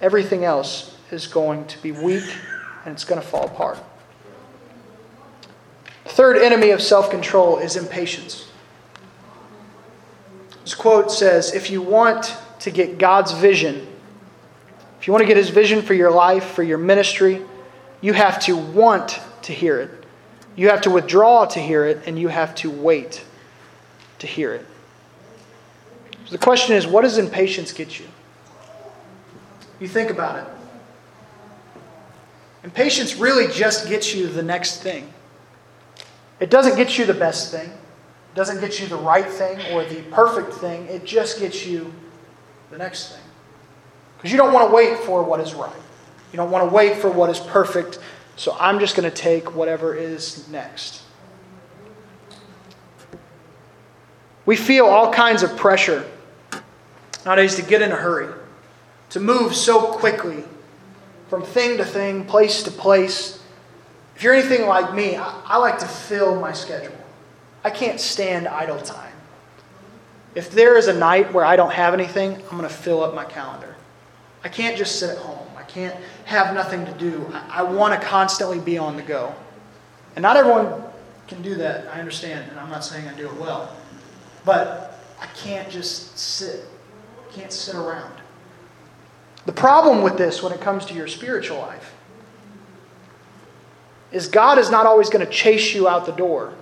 everything 0.00 0.44
else 0.44 0.96
is 1.10 1.26
going 1.26 1.66
to 1.66 1.82
be 1.82 1.92
weak 1.92 2.24
and 2.84 2.92
it's 2.92 3.04
going 3.04 3.20
to 3.20 3.26
fall 3.26 3.46
apart. 3.46 3.78
The 6.04 6.10
third 6.10 6.36
enemy 6.38 6.70
of 6.70 6.80
self 6.80 7.10
control 7.10 7.58
is 7.58 7.76
impatience. 7.76 8.48
This 10.64 10.74
quote 10.74 11.10
says 11.10 11.54
If 11.54 11.70
you 11.70 11.82
want 11.82 12.36
to 12.60 12.70
get 12.70 12.98
God's 12.98 13.32
vision, 13.32 13.86
if 15.00 15.06
you 15.06 15.12
want 15.12 15.22
to 15.22 15.26
get 15.26 15.36
His 15.36 15.50
vision 15.50 15.82
for 15.82 15.94
your 15.94 16.10
life, 16.10 16.44
for 16.44 16.62
your 16.62 16.78
ministry, 16.78 17.42
you 18.00 18.12
have 18.12 18.40
to 18.40 18.56
want 18.56 19.20
to 19.42 19.52
hear 19.52 19.80
it. 19.80 19.99
You 20.56 20.68
have 20.68 20.82
to 20.82 20.90
withdraw 20.90 21.46
to 21.46 21.60
hear 21.60 21.86
it, 21.86 22.02
and 22.06 22.18
you 22.18 22.28
have 22.28 22.54
to 22.56 22.70
wait 22.70 23.24
to 24.18 24.26
hear 24.26 24.54
it. 24.54 24.66
So 26.26 26.32
the 26.32 26.38
question 26.38 26.76
is 26.76 26.86
what 26.86 27.02
does 27.02 27.18
impatience 27.18 27.72
get 27.72 27.98
you? 27.98 28.06
You 29.80 29.88
think 29.88 30.10
about 30.10 30.38
it. 30.38 30.44
Impatience 32.62 33.16
really 33.16 33.52
just 33.52 33.88
gets 33.88 34.14
you 34.14 34.26
the 34.28 34.42
next 34.42 34.82
thing. 34.82 35.12
It 36.38 36.50
doesn't 36.50 36.76
get 36.76 36.98
you 36.98 37.06
the 37.06 37.14
best 37.14 37.50
thing, 37.50 37.68
it 37.68 38.34
doesn't 38.34 38.60
get 38.60 38.80
you 38.80 38.86
the 38.86 38.96
right 38.96 39.26
thing 39.26 39.58
or 39.72 39.84
the 39.84 40.02
perfect 40.10 40.54
thing. 40.54 40.86
It 40.86 41.04
just 41.04 41.38
gets 41.38 41.66
you 41.66 41.92
the 42.70 42.78
next 42.78 43.12
thing. 43.12 43.22
Because 44.16 44.30
you 44.30 44.36
don't 44.36 44.52
want 44.52 44.68
to 44.68 44.74
wait 44.74 44.98
for 44.98 45.22
what 45.22 45.40
is 45.40 45.54
right, 45.54 45.72
you 46.32 46.36
don't 46.36 46.50
want 46.50 46.68
to 46.68 46.74
wait 46.74 46.96
for 46.96 47.10
what 47.10 47.30
is 47.30 47.40
perfect. 47.40 47.98
So 48.40 48.56
I'm 48.58 48.80
just 48.80 48.96
going 48.96 49.04
to 49.04 49.14
take 49.14 49.54
whatever 49.54 49.94
is 49.94 50.48
next. 50.48 51.02
We 54.46 54.56
feel 54.56 54.86
all 54.86 55.12
kinds 55.12 55.42
of 55.42 55.58
pressure 55.58 56.10
nowadays 57.26 57.56
to 57.56 57.62
get 57.62 57.82
in 57.82 57.92
a 57.92 57.96
hurry, 57.96 58.32
to 59.10 59.20
move 59.20 59.54
so 59.54 59.92
quickly 59.92 60.44
from 61.28 61.42
thing 61.42 61.76
to 61.76 61.84
thing, 61.84 62.24
place 62.24 62.62
to 62.62 62.70
place. 62.70 63.44
If 64.16 64.22
you're 64.22 64.32
anything 64.32 64.66
like 64.66 64.94
me, 64.94 65.16
I, 65.16 65.58
like 65.58 65.78
to 65.80 65.86
fill 65.86 66.40
my 66.40 66.52
schedule. 66.54 66.96
I 67.62 67.68
can't 67.68 68.00
stand 68.00 68.48
idle 68.48 68.80
time. 68.80 69.12
If 70.34 70.50
there 70.50 70.78
is 70.78 70.88
a 70.88 70.98
night 70.98 71.30
where 71.34 71.44
I 71.44 71.56
don't 71.56 71.74
have 71.74 71.92
anything, 71.92 72.36
I'm 72.36 72.56
going 72.56 72.62
to 72.62 72.70
fill 72.70 73.04
up 73.04 73.14
my 73.14 73.26
calendar. 73.26 73.76
I 74.42 74.48
can't 74.48 74.78
just 74.78 74.98
sit 74.98 75.10
at 75.10 75.18
home. 75.18 75.49
Can't 75.72 75.94
have 76.24 76.54
nothing 76.54 76.84
to 76.84 76.92
do. 76.92 77.30
I, 77.32 77.60
I 77.60 77.62
want 77.62 77.98
to 77.98 78.06
constantly 78.06 78.58
be 78.58 78.76
on 78.76 78.96
the 78.96 79.02
go. 79.02 79.34
And 80.16 80.22
not 80.22 80.36
everyone 80.36 80.82
can 81.28 81.42
do 81.42 81.54
that, 81.56 81.86
I 81.94 82.00
understand, 82.00 82.50
and 82.50 82.58
I'm 82.58 82.70
not 82.70 82.84
saying 82.84 83.06
I 83.06 83.14
do 83.14 83.26
it 83.26 83.36
well. 83.36 83.74
But 84.44 84.98
I 85.20 85.26
can't 85.26 85.70
just 85.70 86.18
sit. 86.18 86.64
I 87.18 87.32
can't 87.32 87.52
sit 87.52 87.76
around. 87.76 88.14
The 89.46 89.52
problem 89.52 90.02
with 90.02 90.18
this 90.18 90.42
when 90.42 90.52
it 90.52 90.60
comes 90.60 90.84
to 90.86 90.94
your 90.94 91.06
spiritual 91.06 91.58
life 91.58 91.94
is 94.10 94.26
God 94.26 94.58
is 94.58 94.70
not 94.70 94.86
always 94.86 95.08
going 95.08 95.24
to 95.24 95.30
chase 95.30 95.72
you 95.72 95.88
out 95.88 96.04
the 96.04 96.12
door 96.12 96.54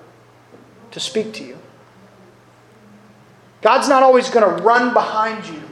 to 0.90 1.00
speak 1.00 1.32
to 1.34 1.44
you. 1.44 1.58
God's 3.62 3.88
not 3.88 4.02
always 4.02 4.28
going 4.28 4.48
to 4.48 4.62
run 4.62 4.92
behind 4.92 5.46
you 5.46 5.67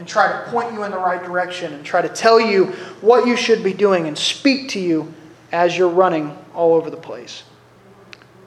and 0.00 0.08
try 0.08 0.32
to 0.32 0.50
point 0.50 0.72
you 0.72 0.82
in 0.84 0.90
the 0.90 0.98
right 0.98 1.22
direction 1.22 1.74
and 1.74 1.84
try 1.84 2.00
to 2.00 2.08
tell 2.08 2.40
you 2.40 2.68
what 3.02 3.26
you 3.26 3.36
should 3.36 3.62
be 3.62 3.74
doing 3.74 4.06
and 4.06 4.16
speak 4.16 4.70
to 4.70 4.80
you 4.80 5.12
as 5.52 5.76
you're 5.76 5.90
running 5.90 6.34
all 6.54 6.72
over 6.72 6.88
the 6.88 6.96
place. 6.96 7.42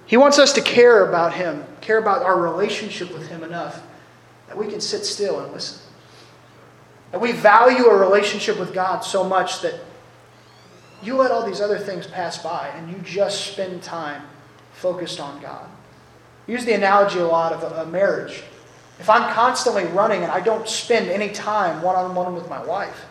He 0.08 0.18
wants 0.18 0.40
us 0.40 0.54
to 0.54 0.62
care 0.62 1.08
about 1.08 1.36
Him, 1.36 1.64
care 1.80 2.00
about 2.00 2.24
our 2.24 2.42
relationship 2.42 3.14
with 3.14 3.28
Him 3.28 3.44
enough 3.44 3.84
that 4.48 4.58
we 4.58 4.68
can 4.68 4.82
sit 4.82 5.06
still 5.06 5.42
and 5.42 5.54
listen. 5.54 5.80
That 7.12 7.22
we 7.22 7.34
value 7.34 7.86
a 7.86 7.96
relationship 7.96 8.60
with 8.60 8.74
God 8.74 9.02
so 9.02 9.24
much 9.24 9.62
that 9.62 9.76
you 11.04 11.18
let 11.18 11.30
all 11.30 11.46
these 11.46 11.62
other 11.62 11.78
things 11.78 12.08
pass 12.08 12.42
by 12.42 12.70
and 12.70 12.90
you 12.90 12.98
just 13.04 13.52
spend 13.52 13.84
time 13.84 14.24
focused 14.72 15.20
on 15.20 15.40
God. 15.40 15.70
use 16.48 16.66
the 16.66 16.74
analogy 16.74 17.20
a 17.20 17.28
lot 17.28 17.54
of 17.54 17.62
a 17.62 17.86
marriage. 17.92 18.42
If 19.00 19.10
I'm 19.10 19.34
constantly 19.34 19.86
running 19.86 20.24
and 20.24 20.32
I 20.32 20.40
don't 20.40 20.68
spend 20.68 21.10
any 21.10 21.30
time 21.30 21.82
one 21.82 21.96
on 21.96 22.14
one 22.16 22.36
with 22.36 22.50
my 22.50 22.64
wife, 22.64 23.06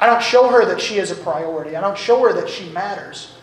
I 0.00 0.06
don't 0.06 0.22
show 0.22 0.48
her 0.48 0.64
that 0.66 0.80
she 0.80 0.98
is 0.98 1.10
a 1.10 1.14
priority, 1.14 1.76
I 1.76 1.80
don't 1.80 1.98
show 1.98 2.20
her 2.22 2.32
that 2.32 2.48
she 2.48 2.68
matters. 2.70 3.34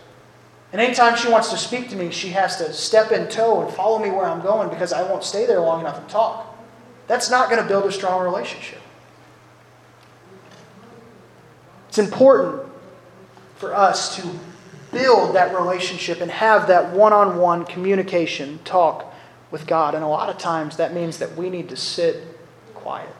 And 0.72 0.80
anytime 0.80 1.18
she 1.18 1.30
wants 1.30 1.50
to 1.50 1.58
speak 1.58 1.90
to 1.90 1.96
me, 1.96 2.12
she 2.12 2.30
has 2.30 2.58
to 2.58 2.72
step 2.72 3.12
in 3.12 3.28
tow 3.28 3.62
and 3.62 3.74
follow 3.74 4.00
me 4.00 4.10
where 4.10 4.26
I'm 4.26 4.42
going 4.42 4.70
because 4.70 4.94
I 4.94 5.04
won't 5.04 5.24
stay 5.24 5.46
there 5.46 5.60
long 5.60 5.82
enough 5.82 6.06
to 6.06 6.12
talk. 6.12 6.48
That's 7.08 7.30
not 7.30 7.50
going 7.50 7.62
to 7.62 7.68
build 7.68 7.86
a 7.86 7.92
strong 7.92 8.24
relationship. 8.24 8.80
It's 11.90 11.98
important 11.98 12.72
for 13.58 13.76
us 13.76 14.16
to 14.16 14.30
build 14.94 15.36
that 15.36 15.54
relationship 15.54 16.22
and 16.22 16.32
have 16.32 16.68
that 16.68 16.94
one 16.94 17.12
on 17.12 17.38
one 17.38 17.66
communication, 17.66 18.60
talk 18.64 19.11
with 19.52 19.68
God. 19.68 19.94
And 19.94 20.04
a 20.04 20.08
lot 20.08 20.30
of 20.30 20.38
times 20.38 20.78
that 20.78 20.94
means 20.94 21.18
that 21.20 21.36
we 21.36 21.50
need 21.50 21.70
to 21.70 21.76
sit 21.76 22.24
quiet. 22.74 23.14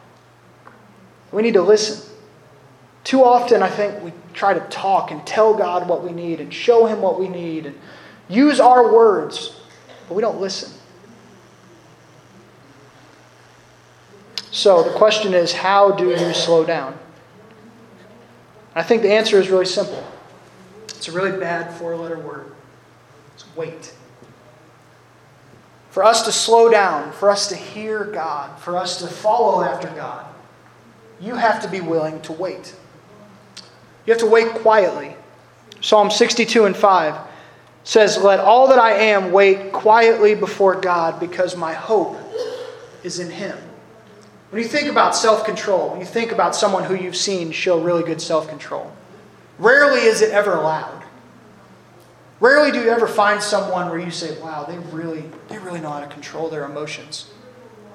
We 1.30 1.42
need 1.42 1.54
to 1.54 1.62
listen. 1.62 2.10
Too 3.04 3.24
often, 3.24 3.62
I 3.62 3.68
think 3.68 4.02
we 4.02 4.12
try 4.32 4.54
to 4.54 4.60
talk 4.68 5.10
and 5.10 5.24
tell 5.26 5.54
God 5.54 5.88
what 5.88 6.02
we 6.02 6.12
need 6.12 6.40
and 6.40 6.52
show 6.52 6.86
Him 6.86 7.00
what 7.00 7.18
we 7.18 7.28
need 7.28 7.66
and 7.66 7.78
use 8.28 8.60
our 8.60 8.92
words, 8.92 9.60
but 10.08 10.14
we 10.14 10.22
don't 10.22 10.40
listen. 10.40 10.72
So 14.50 14.82
the 14.82 14.92
question 14.96 15.34
is 15.34 15.52
how 15.52 15.92
do 15.92 16.10
you 16.10 16.34
slow 16.34 16.64
down? 16.64 16.98
I 18.74 18.82
think 18.82 19.02
the 19.02 19.12
answer 19.12 19.38
is 19.38 19.50
really 19.50 19.66
simple. 19.66 20.04
It's 20.88 21.08
a 21.08 21.12
really 21.12 21.38
bad 21.38 21.72
four 21.74 21.96
letter 21.96 22.18
word. 22.18 22.52
It's 23.34 23.44
wait. 23.56 23.94
For 25.92 26.02
us 26.02 26.22
to 26.22 26.32
slow 26.32 26.70
down, 26.70 27.12
for 27.12 27.28
us 27.28 27.48
to 27.48 27.54
hear 27.54 28.04
God, 28.04 28.58
for 28.58 28.78
us 28.78 29.00
to 29.00 29.06
follow 29.06 29.62
after 29.62 29.88
God, 29.88 30.24
you 31.20 31.34
have 31.34 31.60
to 31.60 31.68
be 31.68 31.82
willing 31.82 32.22
to 32.22 32.32
wait. 32.32 32.74
You 34.06 34.14
have 34.14 34.20
to 34.22 34.26
wait 34.26 34.54
quietly. 34.54 35.14
Psalm 35.82 36.10
62 36.10 36.64
and 36.64 36.74
5 36.74 37.14
says, 37.84 38.16
Let 38.16 38.40
all 38.40 38.68
that 38.68 38.78
I 38.78 38.92
am 38.92 39.32
wait 39.32 39.70
quietly 39.70 40.34
before 40.34 40.80
God 40.80 41.20
because 41.20 41.58
my 41.58 41.74
hope 41.74 42.16
is 43.02 43.18
in 43.18 43.30
Him. 43.30 43.58
When 44.48 44.62
you 44.62 44.68
think 44.68 44.88
about 44.88 45.14
self 45.14 45.44
control, 45.44 45.90
when 45.90 46.00
you 46.00 46.06
think 46.06 46.32
about 46.32 46.56
someone 46.56 46.84
who 46.84 46.94
you've 46.94 47.16
seen 47.16 47.52
show 47.52 47.78
really 47.78 48.02
good 48.02 48.22
self 48.22 48.48
control, 48.48 48.90
rarely 49.58 50.00
is 50.00 50.22
it 50.22 50.30
ever 50.30 50.54
loud. 50.54 51.01
Rarely 52.42 52.72
do 52.72 52.82
you 52.82 52.90
ever 52.90 53.06
find 53.06 53.40
someone 53.40 53.88
where 53.88 54.00
you 54.00 54.10
say, 54.10 54.36
wow, 54.40 54.64
they 54.64 54.76
really, 54.76 55.22
they 55.46 55.58
really 55.58 55.80
know 55.80 55.90
how 55.90 56.00
to 56.00 56.08
control 56.08 56.48
their 56.48 56.64
emotions. 56.64 57.30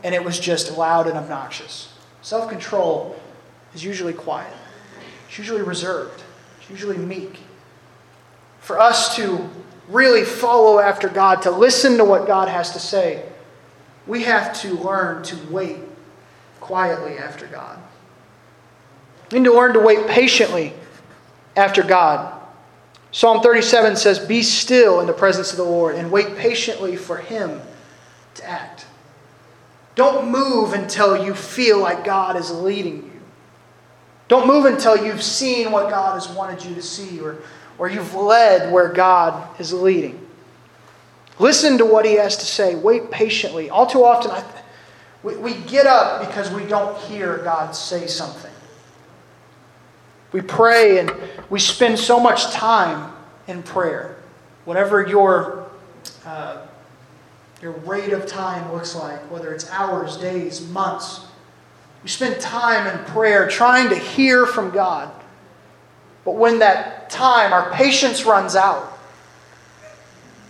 And 0.06 0.16
it 0.16 0.24
was 0.24 0.40
just 0.40 0.78
loud 0.78 1.06
and 1.06 1.18
obnoxious. 1.18 1.92
Self 2.22 2.50
control 2.50 3.20
is 3.76 3.84
usually 3.84 4.14
quiet. 4.14 4.54
It's 5.28 5.38
usually 5.38 5.64
reserved, 5.64 6.24
it's 6.62 6.70
usually 6.70 6.98
meek. 6.98 7.40
For 8.62 8.80
us 8.80 9.18
to 9.18 9.50
really 9.90 10.24
follow 10.24 10.80
after 10.80 11.10
God, 11.10 11.42
to 11.42 11.52
listen 11.52 11.98
to 11.98 12.06
what 12.06 12.26
God 12.26 12.48
has 12.48 12.72
to 12.72 12.80
say, 12.80 13.26
we 14.06 14.24
have 14.24 14.58
to 14.62 14.76
learn 14.76 15.24
to 15.24 15.36
wait 15.52 15.80
quietly 16.62 17.18
after 17.18 17.48
God. 17.48 17.80
We 19.30 19.40
need 19.40 19.46
to 19.50 19.54
learn 19.54 19.74
to 19.74 19.82
wait 19.82 20.08
patiently 20.08 20.74
after 21.58 21.84
God. 21.84 22.37
Psalm 23.12 23.42
37 23.42 23.96
says, 23.96 24.20
Be 24.20 24.44
still 24.44 25.00
in 25.00 25.08
the 25.08 25.14
presence 25.14 25.52
of 25.52 25.58
the 25.58 25.64
Lord 25.64 25.96
and 25.96 26.12
wait 26.12 26.36
patiently 26.36 26.96
for 26.96 27.18
Him 27.18 27.62
to 28.36 28.50
act. 28.50 28.86
Don't 29.96 30.30
move 30.30 30.74
until 30.74 31.26
you 31.26 31.34
feel 31.34 31.80
like 31.80 32.04
God 32.04 32.36
is 32.36 32.52
leading 32.52 32.98
you. 32.98 33.22
Don't 34.28 34.46
move 34.46 34.66
until 34.66 35.04
you've 35.06 35.24
seen 35.24 35.72
what 35.72 35.90
God 35.90 36.14
has 36.14 36.28
wanted 36.30 36.64
you 36.64 36.76
to 36.76 36.82
see 36.82 37.20
or, 37.20 37.38
or 37.78 37.90
you've 37.90 38.14
led 38.14 38.72
where 38.72 38.90
God 38.90 39.60
is 39.60 39.74
leading. 39.74 40.28
Listen 41.40 41.78
to 41.78 41.86
what 41.86 42.06
He 42.06 42.14
has 42.16 42.38
to 42.38 42.46
say. 42.46 42.76
Wait 42.76 43.10
patiently. 43.10 43.70
All 43.70 43.86
too 43.86 44.04
often, 44.04 44.32
I, 44.32 44.44
we, 45.24 45.38
we 45.38 45.54
get 45.54 45.88
up 45.88 46.28
because 46.28 46.52
we 46.52 46.66
don't 46.66 46.98
hear 47.04 47.38
God 47.40 47.72
say 47.72 48.06
something. 48.08 48.52
We 50.32 50.42
pray 50.42 51.00
and 51.00 51.14
we 51.50 51.60
spend 51.60 51.98
so 51.98 52.20
much 52.20 52.52
time 52.52 53.14
in 53.48 53.64
prayer. 53.64 54.18
Whatever 54.66 55.08
your, 55.08 55.70
uh, 56.26 56.66
your 57.62 57.72
rate 57.72 58.12
of 58.12 58.26
time 58.26 58.72
looks 58.74 58.96
like, 58.96 59.20
whether 59.32 59.54
it's 59.54 59.70
hours, 59.72 60.18
days, 60.18 60.68
months, 60.68 61.22
we 62.04 62.10
spend 62.10 62.40
time 62.40 62.88
in 62.88 63.06
prayer 63.06 63.48
trying 63.48 63.90
to 63.90 63.96
hear 63.96 64.46
from 64.46 64.72
God. 64.72 65.12
But 66.26 66.36
when 66.36 66.60
that 66.60 67.10
time, 67.10 67.54
our 67.54 67.72
patience 67.72 68.26
runs 68.26 68.56
out, 68.56 68.98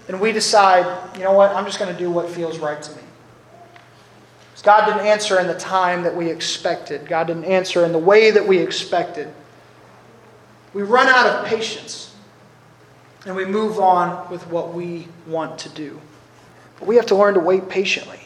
and 0.08 0.20
we 0.20 0.32
decide, 0.32 1.16
you 1.16 1.24
know 1.24 1.34
what, 1.34 1.52
I'm 1.56 1.66
just 1.66 1.80
going 1.80 1.92
to 1.94 2.00
do 2.00 2.10
what 2.10 2.30
feels 2.30 2.58
right 2.58 2.82
to 2.82 2.96
me. 2.96 3.02
God 4.64 4.86
didn't 4.86 5.06
answer 5.06 5.40
in 5.40 5.48
the 5.48 5.58
time 5.58 6.04
that 6.04 6.14
we 6.14 6.30
expected, 6.30 7.08
God 7.08 7.28
didn't 7.28 7.46
answer 7.46 7.86
in 7.86 7.92
the 7.92 8.00
way 8.00 8.32
that 8.32 8.46
we 8.46 8.58
expected. 8.58 9.34
We 10.78 10.84
run 10.84 11.08
out 11.08 11.26
of 11.26 11.46
patience 11.48 12.14
and 13.26 13.36
we 13.36 13.46
move 13.46 13.80
on 13.80 14.30
with 14.30 14.46
what 14.46 14.76
we 14.76 15.08
want 15.26 15.58
to 15.58 15.70
do. 15.70 16.00
But 16.78 16.88
we 16.88 16.98
have 16.98 17.08
to 17.08 17.16
learn 17.16 17.34
to 17.34 17.40
wait 17.40 17.68
patiently. 17.68 18.20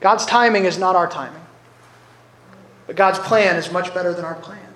God's 0.00 0.26
timing 0.26 0.64
is 0.64 0.76
not 0.76 0.96
our 0.96 1.08
timing, 1.08 1.40
but 2.88 2.96
God's 2.96 3.20
plan 3.20 3.54
is 3.54 3.70
much 3.70 3.94
better 3.94 4.12
than 4.12 4.24
our 4.24 4.34
plan. 4.34 4.66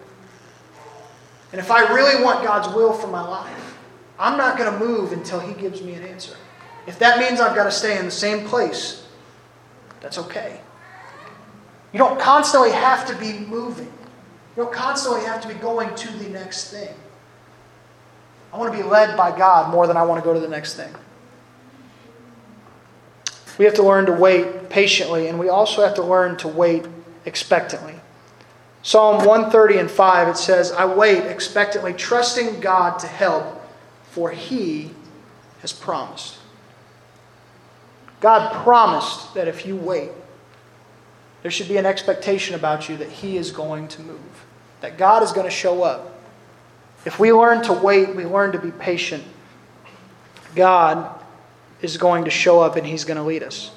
And 1.50 1.60
if 1.60 1.72
I 1.72 1.92
really 1.92 2.22
want 2.22 2.44
God's 2.44 2.72
will 2.72 2.92
for 2.92 3.08
my 3.08 3.26
life, 3.26 3.76
I'm 4.16 4.38
not 4.38 4.56
going 4.56 4.72
to 4.72 4.78
move 4.78 5.10
until 5.10 5.40
He 5.40 5.54
gives 5.54 5.82
me 5.82 5.94
an 5.94 6.04
answer. 6.04 6.36
If 6.86 7.00
that 7.00 7.18
means 7.18 7.40
I've 7.40 7.56
got 7.56 7.64
to 7.64 7.72
stay 7.72 7.98
in 7.98 8.04
the 8.04 8.12
same 8.12 8.46
place, 8.46 9.04
that's 10.00 10.18
okay. 10.18 10.60
You 11.92 11.98
don't 11.98 12.20
constantly 12.20 12.70
have 12.70 13.08
to 13.08 13.16
be 13.16 13.40
moving. 13.40 13.92
You 14.56 14.62
don't 14.62 14.72
constantly 14.72 15.22
have 15.22 15.40
to 15.40 15.48
be 15.48 15.54
going 15.54 15.92
to 15.96 16.12
the 16.18 16.28
next 16.28 16.70
thing. 16.70 16.94
I 18.52 18.58
want 18.58 18.72
to 18.72 18.78
be 18.78 18.88
led 18.88 19.16
by 19.16 19.36
God 19.36 19.70
more 19.70 19.86
than 19.86 19.96
I 19.96 20.02
want 20.02 20.22
to 20.22 20.24
go 20.24 20.34
to 20.34 20.40
the 20.40 20.48
next 20.48 20.74
thing. 20.74 20.94
We 23.58 23.64
have 23.64 23.74
to 23.74 23.82
learn 23.82 24.06
to 24.06 24.12
wait 24.12 24.70
patiently, 24.70 25.26
and 25.26 25.38
we 25.38 25.48
also 25.48 25.82
have 25.82 25.94
to 25.94 26.02
learn 26.02 26.36
to 26.38 26.48
wait 26.48 26.86
expectantly. 27.24 27.94
Psalm 28.82 29.18
130 29.18 29.78
and 29.78 29.90
5, 29.90 30.28
it 30.28 30.36
says, 30.36 30.70
I 30.72 30.86
wait 30.86 31.24
expectantly, 31.26 31.92
trusting 31.92 32.60
God 32.60 32.98
to 33.00 33.06
help, 33.06 33.60
for 34.10 34.30
he 34.30 34.90
has 35.60 35.72
promised. 35.72 36.38
God 38.20 38.52
promised 38.62 39.34
that 39.34 39.48
if 39.48 39.66
you 39.66 39.76
wait, 39.76 40.10
there 41.42 41.50
should 41.50 41.68
be 41.68 41.76
an 41.76 41.86
expectation 41.86 42.54
about 42.54 42.88
you 42.88 42.96
that 42.96 43.10
he 43.10 43.36
is 43.36 43.50
going 43.50 43.88
to 43.88 44.02
move, 44.02 44.46
that 44.80 44.98
God 44.98 45.22
is 45.22 45.32
going 45.32 45.46
to 45.46 45.50
show 45.50 45.82
up. 45.82 46.17
If 47.04 47.18
we 47.18 47.32
learn 47.32 47.62
to 47.64 47.72
wait, 47.72 48.14
we 48.14 48.24
learn 48.24 48.52
to 48.52 48.58
be 48.58 48.70
patient, 48.70 49.24
God 50.54 51.18
is 51.80 51.96
going 51.96 52.24
to 52.24 52.30
show 52.30 52.60
up 52.60 52.76
and 52.76 52.86
he's 52.86 53.04
going 53.04 53.16
to 53.16 53.22
lead 53.22 53.42
us. 53.42 53.70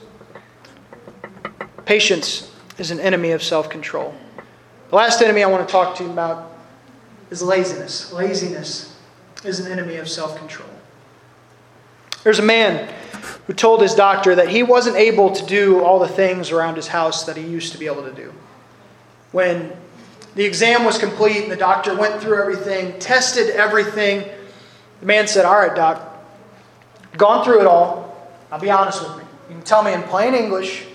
Patience 1.85 2.51
is 2.77 2.91
an 2.91 2.99
enemy 2.99 3.31
of 3.31 3.43
self 3.43 3.69
control. 3.69 4.15
The 4.89 4.95
last 4.95 5.21
enemy 5.21 5.43
I 5.43 5.47
want 5.47 5.67
to 5.67 5.71
talk 5.71 5.95
to 5.97 6.03
you 6.03 6.09
about 6.09 6.51
is 7.29 7.41
laziness. 7.41 8.11
Laziness 8.11 8.97
is 9.43 9.59
an 9.59 9.71
enemy 9.71 9.95
of 9.95 10.09
self 10.09 10.37
control. 10.37 10.69
There's 12.23 12.39
a 12.39 12.43
man 12.43 12.93
who 13.47 13.53
told 13.53 13.81
his 13.81 13.95
doctor 13.95 14.35
that 14.35 14.49
he 14.49 14.63
wasn't 14.63 14.95
able 14.95 15.31
to 15.31 15.45
do 15.45 15.83
all 15.83 15.99
the 15.99 16.07
things 16.07 16.51
around 16.51 16.75
his 16.75 16.87
house 16.87 17.23
that 17.25 17.35
he 17.35 17.43
used 17.43 17.71
to 17.71 17.79
be 17.79 17.87
able 17.87 18.03
to 18.03 18.13
do. 18.13 18.33
When 19.31 19.71
the 20.35 20.45
exam 20.45 20.85
was 20.85 20.97
complete 20.97 21.43
and 21.43 21.51
the 21.51 21.57
doctor 21.57 21.95
went 21.95 22.21
through 22.21 22.39
everything, 22.39 22.97
tested 22.99 23.49
everything, 23.49 24.29
the 25.01 25.05
man 25.05 25.27
said, 25.27 25.45
All 25.45 25.57
right, 25.57 25.75
doc, 25.75 26.01
gone 27.17 27.43
through 27.43 27.61
it 27.61 27.67
all. 27.67 28.31
I'll 28.51 28.59
be 28.59 28.69
honest 28.69 29.01
with 29.01 29.17
me. 29.17 29.23
You 29.49 29.55
can 29.55 29.63
tell 29.63 29.83
me 29.83 29.93
in 29.93 30.03
plain 30.03 30.33
English 30.33 30.85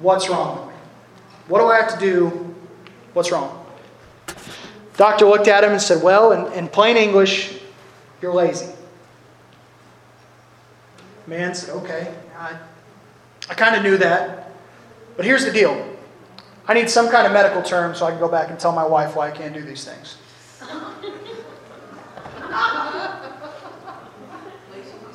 what's 0.00 0.28
wrong 0.28 0.58
with 0.58 0.68
me. 0.68 0.80
What 1.48 1.60
do 1.60 1.66
I 1.66 1.76
have 1.76 1.94
to 1.94 2.00
do? 2.00 2.54
What's 3.12 3.30
wrong? 3.30 3.64
Doctor 4.96 5.26
looked 5.26 5.48
at 5.48 5.62
him 5.62 5.70
and 5.70 5.80
said, 5.80 6.02
Well, 6.02 6.32
in, 6.32 6.52
in 6.52 6.68
plain 6.68 6.96
English, 6.96 7.58
you're 8.20 8.34
lazy. 8.34 8.72
Man 11.26 11.54
said, 11.54 11.74
Okay, 11.76 12.12
I, 12.38 12.56
I 13.48 13.54
kind 13.54 13.76
of 13.76 13.82
knew 13.82 13.98
that. 13.98 14.50
But 15.16 15.24
here's 15.24 15.44
the 15.44 15.52
deal 15.52 15.95
I 16.68 16.74
need 16.74 16.90
some 16.90 17.08
kind 17.08 17.26
of 17.26 17.32
medical 17.32 17.62
term 17.62 17.94
so 17.94 18.06
I 18.06 18.10
can 18.10 18.18
go 18.18 18.28
back 18.28 18.50
and 18.50 18.58
tell 18.58 18.72
my 18.72 18.84
wife 18.84 19.14
why 19.14 19.28
I 19.28 19.30
can't 19.30 19.54
do 19.54 19.62
these 19.62 19.84
things. 19.84 20.16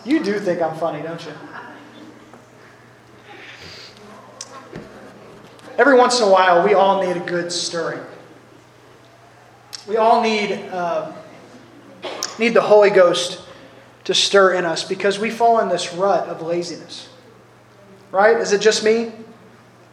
You 0.06 0.24
do 0.24 0.40
think 0.40 0.62
I'm 0.62 0.76
funny, 0.78 1.02
don't 1.04 1.24
you? 1.26 1.34
Every 5.78 5.96
once 5.96 6.20
in 6.20 6.28
a 6.28 6.32
while, 6.32 6.66
we 6.66 6.74
all 6.74 7.04
need 7.06 7.18
a 7.18 7.26
good 7.26 7.52
stirring. 7.52 8.04
We 9.88 9.98
all 9.98 10.22
need, 10.22 10.54
uh, 10.70 11.12
need 12.40 12.54
the 12.54 12.62
Holy 12.62 12.90
Ghost 12.90 13.42
to 14.06 14.14
stir 14.14 14.54
in 14.54 14.66
us 14.66 14.84
because 14.84 15.20
we 15.20 15.30
fall 15.30 15.60
in 15.60 15.70
this 15.70 15.94
rut 15.94 16.28
of 16.28 16.42
laziness. 16.42 17.10
Right? 18.12 18.38
Is 18.38 18.54
it 18.54 18.62
just 18.62 18.84
me? 18.84 19.12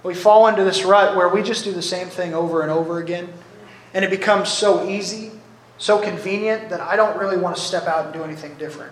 We 0.08 0.14
fall 0.14 0.46
into 0.46 0.64
this 0.64 0.84
rut 0.84 1.16
where 1.16 1.28
we 1.28 1.42
just 1.42 1.64
do 1.64 1.72
the 1.74 1.82
same 1.82 2.08
thing 2.08 2.32
over 2.32 2.62
and 2.62 2.70
over 2.70 2.98
again, 2.98 3.30
and 3.92 4.02
it 4.02 4.10
becomes 4.10 4.48
so 4.48 4.88
easy, 4.88 5.30
so 5.76 6.00
convenient 6.00 6.70
that 6.70 6.80
I 6.80 6.96
don't 6.96 7.18
really 7.18 7.36
want 7.36 7.56
to 7.56 7.60
step 7.60 7.82
out 7.82 8.06
and 8.06 8.14
do 8.14 8.24
anything 8.24 8.54
different. 8.54 8.90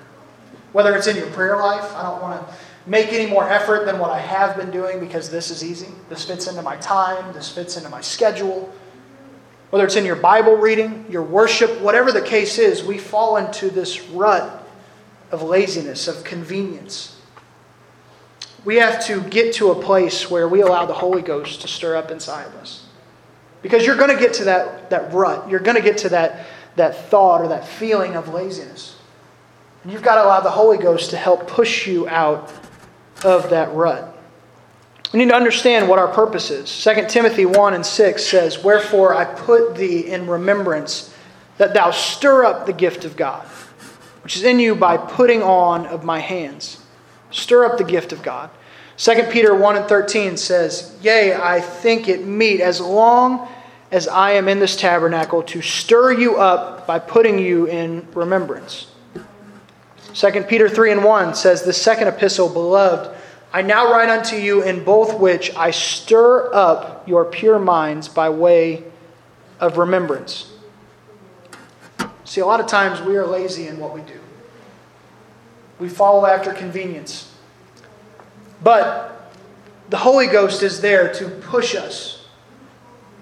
Whether 0.72 0.94
it's 0.94 1.06
in 1.06 1.16
your 1.16 1.30
prayer 1.30 1.56
life, 1.56 1.90
I 1.94 2.02
don't 2.02 2.20
want 2.20 2.46
to 2.46 2.54
make 2.84 3.14
any 3.14 3.30
more 3.30 3.48
effort 3.48 3.86
than 3.86 3.98
what 3.98 4.10
I 4.10 4.18
have 4.18 4.58
been 4.58 4.70
doing 4.70 5.00
because 5.00 5.30
this 5.30 5.50
is 5.50 5.64
easy. 5.64 5.88
This 6.10 6.26
fits 6.26 6.48
into 6.48 6.60
my 6.60 6.76
time, 6.76 7.32
this 7.32 7.50
fits 7.50 7.78
into 7.78 7.88
my 7.88 8.02
schedule. 8.02 8.70
Whether 9.70 9.86
it's 9.86 9.96
in 9.96 10.04
your 10.04 10.16
Bible 10.16 10.56
reading, 10.56 11.06
your 11.08 11.22
worship, 11.22 11.80
whatever 11.80 12.12
the 12.12 12.20
case 12.20 12.58
is, 12.58 12.84
we 12.84 12.98
fall 12.98 13.38
into 13.38 13.70
this 13.70 14.02
rut 14.10 14.68
of 15.30 15.40
laziness, 15.40 16.08
of 16.08 16.24
convenience. 16.24 17.15
We 18.66 18.76
have 18.76 19.06
to 19.06 19.22
get 19.22 19.54
to 19.54 19.70
a 19.70 19.82
place 19.82 20.30
where 20.30 20.46
we 20.46 20.60
allow 20.60 20.84
the 20.84 20.92
Holy 20.92 21.22
Ghost 21.22 21.62
to 21.62 21.68
stir 21.68 21.96
up 21.96 22.10
inside 22.10 22.46
of 22.46 22.54
us. 22.56 22.84
Because 23.62 23.86
you're 23.86 23.96
going 23.96 24.14
to 24.14 24.20
get 24.20 24.34
to 24.34 24.44
that, 24.44 24.90
that 24.90 25.14
rut. 25.14 25.48
You're 25.48 25.60
going 25.60 25.76
to 25.76 25.82
get 25.82 25.96
to 25.98 26.10
that, 26.10 26.46
that 26.76 27.08
thought 27.08 27.40
or 27.40 27.48
that 27.48 27.66
feeling 27.66 28.14
of 28.14 28.28
laziness. 28.28 28.96
And 29.82 29.90
you've 29.90 30.02
got 30.02 30.16
to 30.16 30.24
allow 30.24 30.40
the 30.40 30.50
Holy 30.50 30.76
Ghost 30.76 31.10
to 31.10 31.16
help 31.16 31.48
push 31.48 31.86
you 31.86 32.06
out 32.08 32.52
of 33.24 33.48
that 33.50 33.72
rut. 33.72 34.12
We 35.14 35.20
need 35.20 35.30
to 35.30 35.36
understand 35.36 35.88
what 35.88 35.98
our 35.98 36.08
purpose 36.08 36.50
is. 36.50 36.84
2 36.84 37.06
Timothy 37.08 37.46
1 37.46 37.72
and 37.72 37.86
6 37.86 38.22
says, 38.22 38.62
Wherefore 38.62 39.14
I 39.14 39.24
put 39.24 39.76
thee 39.76 40.00
in 40.00 40.26
remembrance 40.26 41.14
that 41.56 41.72
thou 41.72 41.90
stir 41.92 42.44
up 42.44 42.66
the 42.66 42.74
gift 42.74 43.06
of 43.06 43.16
God 43.16 43.46
which 44.26 44.36
is 44.36 44.42
in 44.42 44.58
you 44.58 44.74
by 44.74 44.96
putting 44.96 45.40
on 45.40 45.86
of 45.86 46.02
my 46.02 46.18
hands. 46.18 46.80
Stir 47.30 47.64
up 47.64 47.78
the 47.78 47.84
gift 47.84 48.12
of 48.12 48.22
God. 48.22 48.50
2 48.98 49.24
Peter 49.30 49.54
1 49.54 49.76
and 49.76 49.86
13 49.86 50.36
says, 50.36 50.96
Yea, 51.02 51.34
I 51.34 51.60
think 51.60 52.08
it 52.08 52.24
meet 52.24 52.60
as 52.60 52.80
long 52.80 53.48
as 53.90 54.08
I 54.08 54.32
am 54.32 54.48
in 54.48 54.58
this 54.58 54.76
tabernacle 54.76 55.42
to 55.44 55.60
stir 55.60 56.12
you 56.12 56.36
up 56.36 56.86
by 56.86 56.98
putting 56.98 57.38
you 57.38 57.66
in 57.66 58.06
remembrance. 58.14 58.86
2 60.14 60.44
Peter 60.44 60.68
3 60.68 60.92
and 60.92 61.04
1 61.04 61.34
says, 61.34 61.62
The 61.62 61.72
second 61.72 62.08
epistle, 62.08 62.48
beloved, 62.48 63.14
I 63.52 63.62
now 63.62 63.92
write 63.92 64.08
unto 64.08 64.36
you 64.36 64.62
in 64.62 64.82
both 64.82 65.18
which 65.18 65.54
I 65.54 65.70
stir 65.70 66.52
up 66.54 67.06
your 67.06 67.26
pure 67.26 67.58
minds 67.58 68.08
by 68.08 68.30
way 68.30 68.84
of 69.60 69.78
remembrance. 69.78 70.52
See, 72.24 72.40
a 72.40 72.46
lot 72.46 72.60
of 72.60 72.66
times 72.66 73.00
we 73.00 73.16
are 73.16 73.26
lazy 73.26 73.68
in 73.68 73.78
what 73.78 73.94
we 73.94 74.00
do. 74.00 74.18
We 75.78 75.88
follow 75.88 76.26
after 76.26 76.52
convenience. 76.52 77.32
But 78.62 79.32
the 79.90 79.96
Holy 79.96 80.26
Ghost 80.26 80.62
is 80.62 80.80
there 80.80 81.12
to 81.14 81.28
push 81.28 81.74
us, 81.74 82.26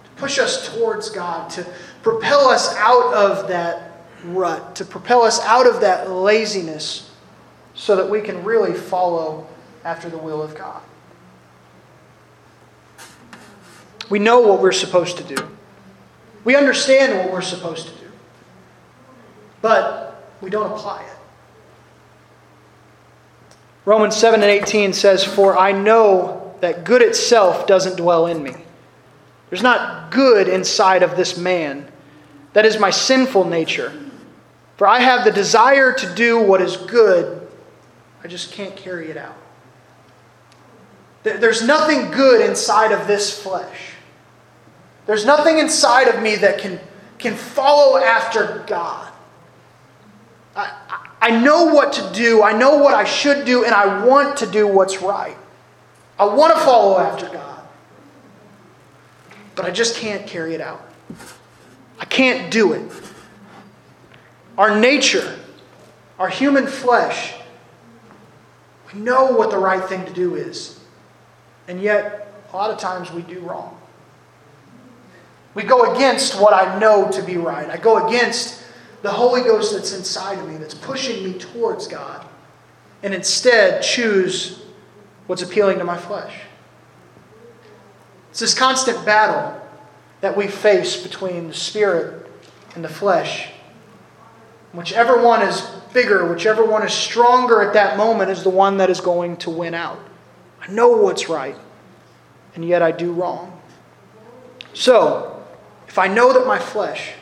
to 0.04 0.10
push 0.16 0.38
us 0.38 0.74
towards 0.74 1.10
God, 1.10 1.50
to 1.50 1.66
propel 2.02 2.48
us 2.48 2.74
out 2.76 3.12
of 3.14 3.48
that 3.48 4.06
rut, 4.24 4.76
to 4.76 4.84
propel 4.84 5.22
us 5.22 5.40
out 5.40 5.66
of 5.66 5.80
that 5.80 6.10
laziness 6.10 7.10
so 7.74 7.96
that 7.96 8.08
we 8.08 8.20
can 8.20 8.44
really 8.44 8.72
follow 8.72 9.46
after 9.84 10.08
the 10.08 10.18
will 10.18 10.42
of 10.42 10.54
God. 10.54 10.80
We 14.08 14.18
know 14.18 14.40
what 14.40 14.60
we're 14.60 14.72
supposed 14.72 15.16
to 15.18 15.24
do. 15.24 15.36
We 16.44 16.56
understand 16.56 17.18
what 17.18 17.32
we're 17.32 17.42
supposed 17.42 17.88
to 17.88 17.94
do 17.94 18.04
but 19.64 20.22
we 20.42 20.50
don't 20.50 20.70
apply 20.70 21.02
it. 21.04 21.13
Romans 23.84 24.16
7 24.16 24.42
and 24.42 24.50
18 24.50 24.92
says, 24.92 25.24
For 25.24 25.58
I 25.58 25.72
know 25.72 26.54
that 26.60 26.84
good 26.84 27.02
itself 27.02 27.66
doesn't 27.66 27.96
dwell 27.96 28.26
in 28.26 28.42
me. 28.42 28.54
There's 29.50 29.62
not 29.62 30.10
good 30.10 30.48
inside 30.48 31.02
of 31.02 31.16
this 31.16 31.36
man. 31.36 31.86
That 32.54 32.64
is 32.64 32.78
my 32.78 32.90
sinful 32.90 33.44
nature. 33.44 33.92
For 34.76 34.86
I 34.86 35.00
have 35.00 35.24
the 35.24 35.30
desire 35.30 35.92
to 35.92 36.14
do 36.14 36.40
what 36.40 36.60
is 36.60 36.76
good, 36.76 37.46
I 38.22 38.26
just 38.26 38.52
can't 38.52 38.74
carry 38.74 39.10
it 39.10 39.16
out. 39.16 39.36
There's 41.22 41.62
nothing 41.62 42.10
good 42.10 42.46
inside 42.46 42.92
of 42.92 43.06
this 43.06 43.38
flesh. 43.38 43.92
There's 45.06 45.24
nothing 45.24 45.58
inside 45.58 46.08
of 46.08 46.22
me 46.22 46.36
that 46.36 46.58
can, 46.58 46.80
can 47.18 47.34
follow 47.34 47.98
after 47.98 48.64
God. 48.66 49.10
I, 50.56 51.03
I 51.24 51.30
know 51.30 51.64
what 51.64 51.94
to 51.94 52.10
do. 52.12 52.42
I 52.42 52.52
know 52.52 52.76
what 52.76 52.92
I 52.92 53.04
should 53.04 53.46
do, 53.46 53.64
and 53.64 53.72
I 53.74 54.04
want 54.04 54.36
to 54.36 54.46
do 54.46 54.68
what's 54.68 55.00
right. 55.00 55.38
I 56.18 56.26
want 56.26 56.54
to 56.54 56.60
follow 56.60 56.98
after 56.98 57.30
God. 57.30 57.64
But 59.54 59.64
I 59.64 59.70
just 59.70 59.96
can't 59.96 60.26
carry 60.26 60.52
it 60.52 60.60
out. 60.60 60.86
I 61.98 62.04
can't 62.04 62.52
do 62.52 62.74
it. 62.74 62.92
our 64.58 64.78
nature, 64.78 65.38
our 66.18 66.28
human 66.28 66.66
flesh, 66.66 67.32
we 68.92 69.00
know 69.00 69.32
what 69.32 69.50
the 69.50 69.58
right 69.58 69.82
thing 69.82 70.04
to 70.04 70.12
do 70.12 70.34
is. 70.34 70.78
And 71.68 71.80
yet, 71.80 72.34
a 72.52 72.54
lot 72.54 72.70
of 72.70 72.76
times 72.76 73.10
we 73.10 73.22
do 73.22 73.40
wrong. 73.40 73.80
We 75.54 75.62
go 75.62 75.94
against 75.94 76.38
what 76.38 76.52
I 76.52 76.78
know 76.78 77.10
to 77.12 77.22
be 77.22 77.38
right. 77.38 77.70
I 77.70 77.78
go 77.78 78.06
against 78.06 78.62
the 79.04 79.12
Holy 79.12 79.42
Ghost 79.42 79.74
that's 79.74 79.92
inside 79.92 80.38
of 80.38 80.48
me, 80.48 80.56
that's 80.56 80.72
pushing 80.72 81.22
me 81.22 81.38
towards 81.38 81.86
God, 81.86 82.26
and 83.02 83.12
instead 83.12 83.82
choose 83.82 84.62
what's 85.26 85.42
appealing 85.42 85.76
to 85.76 85.84
my 85.84 85.98
flesh. 85.98 86.34
It's 88.30 88.40
this 88.40 88.54
constant 88.54 89.04
battle 89.04 89.60
that 90.22 90.34
we 90.34 90.48
face 90.48 90.96
between 90.96 91.48
the 91.48 91.54
spirit 91.54 92.26
and 92.74 92.82
the 92.82 92.88
flesh. 92.88 93.50
Whichever 94.72 95.22
one 95.22 95.42
is 95.42 95.60
bigger, 95.92 96.26
whichever 96.26 96.64
one 96.64 96.82
is 96.82 96.94
stronger 96.94 97.60
at 97.60 97.74
that 97.74 97.98
moment, 97.98 98.30
is 98.30 98.42
the 98.42 98.48
one 98.48 98.78
that 98.78 98.88
is 98.88 99.02
going 99.02 99.36
to 99.36 99.50
win 99.50 99.74
out. 99.74 99.98
I 100.62 100.72
know 100.72 100.88
what's 100.88 101.28
right, 101.28 101.56
and 102.54 102.64
yet 102.64 102.80
I 102.80 102.90
do 102.90 103.12
wrong. 103.12 103.60
So, 104.72 105.44
if 105.86 105.98
I 105.98 106.08
know 106.08 106.32
that 106.32 106.46
my 106.46 106.58
flesh 106.58 107.12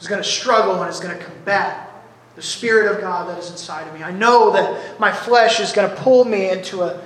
is 0.00 0.06
going 0.06 0.22
to 0.22 0.28
struggle 0.28 0.80
and 0.82 0.90
is 0.90 1.00
going 1.00 1.16
to 1.16 1.24
combat 1.24 1.90
the 2.34 2.42
Spirit 2.42 2.94
of 2.94 3.00
God 3.00 3.28
that 3.28 3.38
is 3.38 3.50
inside 3.50 3.88
of 3.88 3.94
me, 3.94 4.02
I 4.02 4.12
know 4.12 4.52
that 4.52 5.00
my 5.00 5.10
flesh 5.10 5.58
is 5.58 5.72
going 5.72 5.88
to 5.88 5.96
pull 5.96 6.24
me 6.26 6.50
into 6.50 6.82
a, 6.82 7.00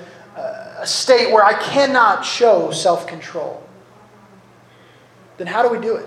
a 0.80 0.86
state 0.86 1.32
where 1.32 1.44
I 1.44 1.52
cannot 1.52 2.24
show 2.24 2.72
self 2.72 3.06
control, 3.06 3.62
then 5.38 5.46
how 5.46 5.62
do 5.62 5.68
we 5.68 5.80
do 5.80 5.96
it? 5.96 6.06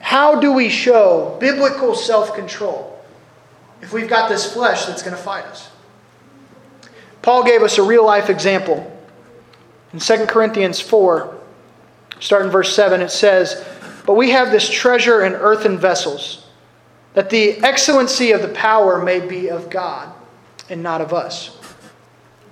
How 0.00 0.38
do 0.38 0.52
we 0.52 0.68
show 0.68 1.36
biblical 1.40 1.94
self 1.94 2.34
control 2.34 3.02
if 3.80 3.92
we've 3.92 4.08
got 4.08 4.28
this 4.28 4.52
flesh 4.52 4.84
that's 4.84 5.02
going 5.02 5.16
to 5.16 5.22
fight 5.22 5.44
us? 5.46 5.70
Paul 7.22 7.42
gave 7.42 7.62
us 7.62 7.78
a 7.78 7.82
real 7.82 8.04
life 8.04 8.28
example. 8.28 8.90
In 9.94 9.98
2 9.98 10.26
Corinthians 10.26 10.78
4, 10.78 11.34
starting 12.20 12.50
verse 12.50 12.76
7, 12.76 13.00
it 13.00 13.10
says, 13.10 13.64
But 14.04 14.14
we 14.14 14.30
have 14.30 14.50
this 14.50 14.68
treasure 14.68 15.24
in 15.24 15.32
earthen 15.32 15.78
vessels, 15.78 16.46
that 17.14 17.30
the 17.30 17.58
excellency 17.62 18.32
of 18.32 18.42
the 18.42 18.48
power 18.48 19.02
may 19.02 19.20
be 19.20 19.48
of 19.48 19.70
God 19.70 20.12
and 20.68 20.82
not 20.82 21.00
of 21.00 21.12
us. 21.12 21.56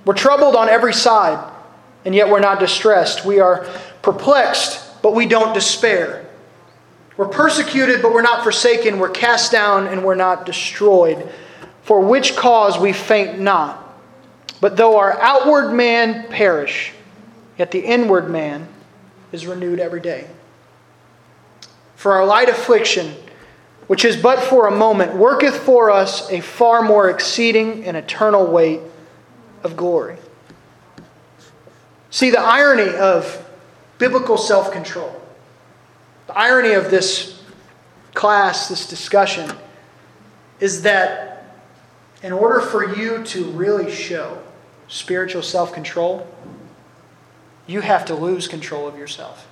We're 0.04 0.14
troubled 0.14 0.56
on 0.56 0.68
every 0.68 0.94
side, 0.94 1.52
and 2.04 2.14
yet 2.14 2.28
we're 2.28 2.40
not 2.40 2.58
distressed. 2.58 3.24
We 3.24 3.40
are 3.40 3.66
perplexed, 4.02 5.02
but 5.02 5.14
we 5.14 5.26
don't 5.26 5.52
despair. 5.52 6.26
We're 7.16 7.28
persecuted, 7.28 8.02
but 8.02 8.12
we're 8.12 8.22
not 8.22 8.42
forsaken. 8.42 8.98
We're 8.98 9.10
cast 9.10 9.52
down, 9.52 9.86
and 9.86 10.02
we're 10.02 10.14
not 10.14 10.46
destroyed. 10.46 11.30
For 11.82 12.00
which 12.00 12.34
cause 12.36 12.78
we 12.78 12.92
faint 12.92 13.38
not. 13.38 13.78
But 14.60 14.76
though 14.76 14.98
our 14.98 15.20
outward 15.20 15.72
man 15.72 16.28
perish, 16.28 16.92
yet 17.58 17.70
the 17.70 17.80
inward 17.80 18.30
man 18.30 18.68
is 19.32 19.46
renewed 19.46 19.80
every 19.80 20.00
day. 20.00 20.28
For 22.02 22.14
our 22.14 22.26
light 22.26 22.48
affliction, 22.48 23.14
which 23.86 24.04
is 24.04 24.16
but 24.16 24.40
for 24.40 24.66
a 24.66 24.72
moment, 24.72 25.14
worketh 25.14 25.56
for 25.58 25.88
us 25.88 26.28
a 26.32 26.40
far 26.40 26.82
more 26.82 27.08
exceeding 27.08 27.84
and 27.84 27.96
eternal 27.96 28.44
weight 28.44 28.80
of 29.62 29.76
glory. 29.76 30.16
See, 32.10 32.30
the 32.30 32.40
irony 32.40 32.92
of 32.96 33.48
biblical 33.98 34.36
self 34.36 34.72
control, 34.72 35.14
the 36.26 36.36
irony 36.36 36.72
of 36.72 36.90
this 36.90 37.40
class, 38.14 38.68
this 38.68 38.88
discussion, 38.88 39.48
is 40.58 40.82
that 40.82 41.54
in 42.20 42.32
order 42.32 42.60
for 42.60 42.96
you 42.96 43.22
to 43.26 43.44
really 43.52 43.92
show 43.92 44.42
spiritual 44.88 45.42
self 45.42 45.72
control, 45.72 46.26
you 47.68 47.80
have 47.80 48.04
to 48.06 48.16
lose 48.16 48.48
control 48.48 48.88
of 48.88 48.98
yourself. 48.98 49.46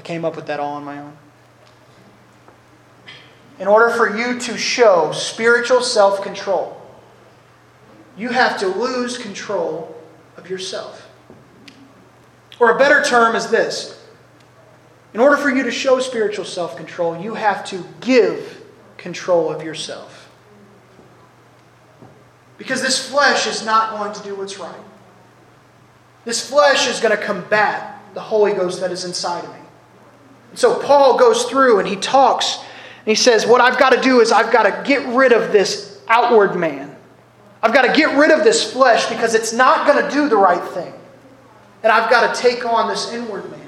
I 0.00 0.02
came 0.02 0.24
up 0.24 0.34
with 0.34 0.46
that 0.46 0.58
all 0.58 0.76
on 0.76 0.84
my 0.84 0.98
own. 0.98 1.14
In 3.58 3.68
order 3.68 3.90
for 3.90 4.16
you 4.16 4.40
to 4.40 4.56
show 4.56 5.12
spiritual 5.12 5.82
self 5.82 6.22
control, 6.22 6.80
you 8.16 8.30
have 8.30 8.58
to 8.60 8.66
lose 8.66 9.18
control 9.18 9.94
of 10.38 10.48
yourself. 10.48 11.06
Or 12.58 12.74
a 12.74 12.78
better 12.78 13.04
term 13.04 13.36
is 13.36 13.50
this 13.50 14.02
in 15.12 15.20
order 15.20 15.36
for 15.36 15.50
you 15.50 15.64
to 15.64 15.70
show 15.70 16.00
spiritual 16.00 16.46
self 16.46 16.78
control, 16.78 17.20
you 17.20 17.34
have 17.34 17.62
to 17.66 17.84
give 18.00 18.62
control 18.96 19.52
of 19.52 19.62
yourself. 19.62 20.30
Because 22.56 22.80
this 22.80 23.06
flesh 23.06 23.46
is 23.46 23.66
not 23.66 23.98
going 23.98 24.14
to 24.14 24.22
do 24.22 24.34
what's 24.34 24.58
right. 24.58 24.80
This 26.24 26.48
flesh 26.48 26.88
is 26.88 27.00
going 27.00 27.14
to 27.14 27.22
combat 27.22 28.02
the 28.14 28.20
Holy 28.22 28.54
Ghost 28.54 28.80
that 28.80 28.92
is 28.92 29.04
inside 29.04 29.44
of 29.44 29.52
me. 29.52 29.59
So 30.54 30.80
Paul 30.82 31.18
goes 31.18 31.44
through 31.44 31.78
and 31.78 31.88
he 31.88 31.96
talks 31.96 32.58
and 32.58 33.06
he 33.06 33.14
says, 33.14 33.46
What 33.46 33.60
I've 33.60 33.78
got 33.78 33.90
to 33.90 34.00
do 34.00 34.20
is 34.20 34.32
I've 34.32 34.52
got 34.52 34.64
to 34.64 34.82
get 34.86 35.06
rid 35.14 35.32
of 35.32 35.52
this 35.52 36.00
outward 36.08 36.56
man. 36.56 36.94
I've 37.62 37.74
got 37.74 37.82
to 37.82 37.92
get 37.92 38.16
rid 38.18 38.30
of 38.30 38.42
this 38.42 38.72
flesh 38.72 39.06
because 39.08 39.34
it's 39.34 39.52
not 39.52 39.86
going 39.86 40.02
to 40.04 40.10
do 40.10 40.28
the 40.28 40.36
right 40.36 40.62
thing. 40.72 40.92
And 41.82 41.92
I've 41.92 42.10
got 42.10 42.34
to 42.34 42.40
take 42.40 42.64
on 42.66 42.88
this 42.88 43.12
inward 43.12 43.50
man. 43.50 43.60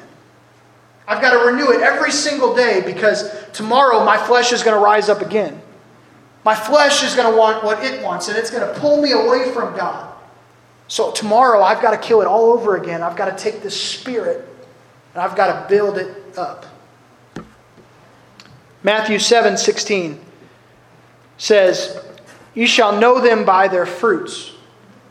I've 1.06 1.20
got 1.20 1.32
to 1.32 1.50
renew 1.50 1.70
it 1.72 1.82
every 1.82 2.10
single 2.10 2.54
day 2.54 2.82
because 2.84 3.30
tomorrow 3.52 4.04
my 4.04 4.16
flesh 4.16 4.52
is 4.52 4.62
going 4.62 4.76
to 4.76 4.82
rise 4.82 5.08
up 5.08 5.20
again. 5.20 5.60
My 6.44 6.54
flesh 6.54 7.02
is 7.02 7.14
going 7.14 7.30
to 7.30 7.38
want 7.38 7.64
what 7.64 7.84
it 7.84 8.02
wants 8.02 8.28
and 8.28 8.36
it's 8.36 8.50
going 8.50 8.66
to 8.66 8.80
pull 8.80 9.00
me 9.00 9.12
away 9.12 9.52
from 9.52 9.76
God. 9.76 10.12
So 10.88 11.12
tomorrow 11.12 11.62
I've 11.62 11.80
got 11.80 11.92
to 11.92 11.96
kill 11.96 12.20
it 12.20 12.26
all 12.26 12.52
over 12.52 12.76
again. 12.76 13.02
I've 13.02 13.16
got 13.16 13.36
to 13.36 13.42
take 13.42 13.62
this 13.62 13.80
spirit 13.80 14.48
and 15.14 15.22
I've 15.22 15.36
got 15.36 15.62
to 15.62 15.68
build 15.68 15.98
it 15.98 16.36
up. 16.36 16.66
Matthew 18.82 19.18
7 19.18 19.56
16 19.56 20.20
says, 21.38 22.02
you 22.54 22.66
shall 22.66 22.98
know 22.98 23.20
them 23.20 23.44
by 23.44 23.68
their 23.68 23.86
fruits. 23.86 24.52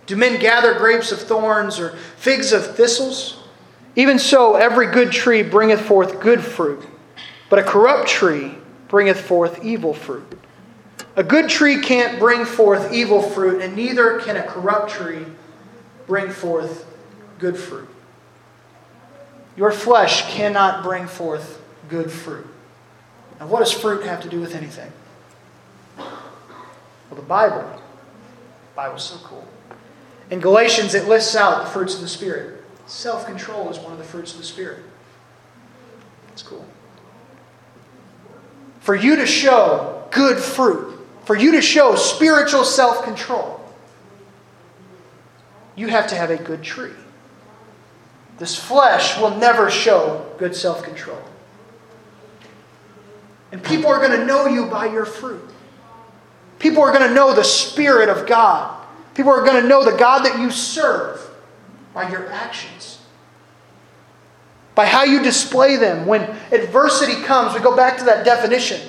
Do 0.05 0.15
men 0.15 0.39
gather 0.39 0.73
grapes 0.75 1.11
of 1.11 1.19
thorns 1.19 1.79
or 1.79 1.95
figs 2.17 2.51
of 2.51 2.75
thistles? 2.75 3.43
Even 3.95 4.19
so, 4.19 4.55
every 4.55 4.87
good 4.87 5.11
tree 5.11 5.43
bringeth 5.43 5.81
forth 5.81 6.19
good 6.19 6.41
fruit, 6.41 6.85
but 7.49 7.59
a 7.59 7.63
corrupt 7.63 8.07
tree 8.07 8.55
bringeth 8.87 9.19
forth 9.19 9.63
evil 9.63 9.93
fruit. 9.93 10.39
A 11.15 11.23
good 11.23 11.49
tree 11.49 11.81
can't 11.81 12.19
bring 12.19 12.45
forth 12.45 12.93
evil 12.93 13.21
fruit, 13.21 13.61
and 13.61 13.75
neither 13.75 14.19
can 14.19 14.37
a 14.37 14.43
corrupt 14.43 14.91
tree 14.91 15.25
bring 16.07 16.29
forth 16.29 16.85
good 17.37 17.57
fruit. 17.57 17.89
Your 19.57 19.71
flesh 19.71 20.33
cannot 20.33 20.83
bring 20.83 21.07
forth 21.07 21.61
good 21.89 22.09
fruit. 22.09 22.47
Now, 23.41 23.47
what 23.47 23.59
does 23.59 23.71
fruit 23.71 24.03
have 24.03 24.21
to 24.21 24.29
do 24.29 24.39
with 24.39 24.53
anything? 24.53 24.91
Well, 25.97 26.11
the 27.15 27.23
Bible, 27.23 27.63
the 27.63 28.75
Bible's 28.75 29.03
so 29.03 29.17
cool. 29.23 29.43
In 30.29 30.39
Galatians, 30.39 30.93
it 30.93 31.07
lists 31.07 31.35
out 31.35 31.63
the 31.63 31.69
fruits 31.71 31.95
of 31.95 32.01
the 32.01 32.07
Spirit. 32.07 32.63
Self 32.85 33.25
control 33.25 33.71
is 33.71 33.79
one 33.79 33.93
of 33.93 33.97
the 33.97 34.03
fruits 34.03 34.33
of 34.33 34.37
the 34.37 34.43
Spirit. 34.43 34.83
It's 36.31 36.43
cool. 36.43 36.63
For 38.79 38.93
you 38.93 39.15
to 39.15 39.25
show 39.25 40.05
good 40.11 40.37
fruit, 40.37 40.99
for 41.25 41.35
you 41.35 41.53
to 41.53 41.61
show 41.63 41.95
spiritual 41.95 42.63
self 42.63 43.03
control, 43.03 43.59
you 45.75 45.87
have 45.87 46.05
to 46.07 46.15
have 46.15 46.29
a 46.29 46.37
good 46.37 46.61
tree. 46.61 46.93
This 48.37 48.55
flesh 48.55 49.19
will 49.19 49.35
never 49.37 49.71
show 49.71 50.31
good 50.37 50.55
self 50.55 50.83
control. 50.83 51.23
And 53.51 53.63
people 53.63 53.89
are 53.89 53.97
going 53.97 54.17
to 54.17 54.25
know 54.25 54.45
you 54.47 54.67
by 54.67 54.85
your 54.85 55.05
fruit. 55.05 55.47
People 56.59 56.83
are 56.83 56.91
going 56.93 57.07
to 57.07 57.13
know 57.13 57.33
the 57.33 57.43
Spirit 57.43 58.07
of 58.07 58.27
God. 58.27 58.77
People 59.13 59.31
are 59.31 59.43
going 59.43 59.61
to 59.61 59.67
know 59.67 59.83
the 59.83 59.97
God 59.97 60.23
that 60.25 60.39
you 60.39 60.51
serve 60.51 61.19
by 61.93 62.09
your 62.09 62.31
actions, 62.31 62.99
by 64.73 64.85
how 64.85 65.03
you 65.03 65.21
display 65.21 65.75
them. 65.75 66.05
When 66.05 66.21
adversity 66.51 67.21
comes, 67.23 67.53
we 67.53 67.59
go 67.59 67.75
back 67.75 67.97
to 67.97 68.05
that 68.05 68.23
definition. 68.23 68.79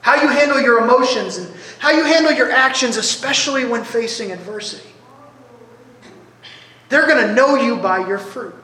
How 0.00 0.22
you 0.22 0.28
handle 0.28 0.60
your 0.60 0.82
emotions 0.82 1.36
and 1.36 1.54
how 1.78 1.90
you 1.90 2.04
handle 2.04 2.32
your 2.32 2.50
actions, 2.50 2.96
especially 2.96 3.66
when 3.66 3.84
facing 3.84 4.32
adversity. 4.32 4.88
They're 6.88 7.06
going 7.06 7.26
to 7.26 7.34
know 7.34 7.56
you 7.56 7.76
by 7.76 8.06
your 8.06 8.18
fruit. 8.18 8.54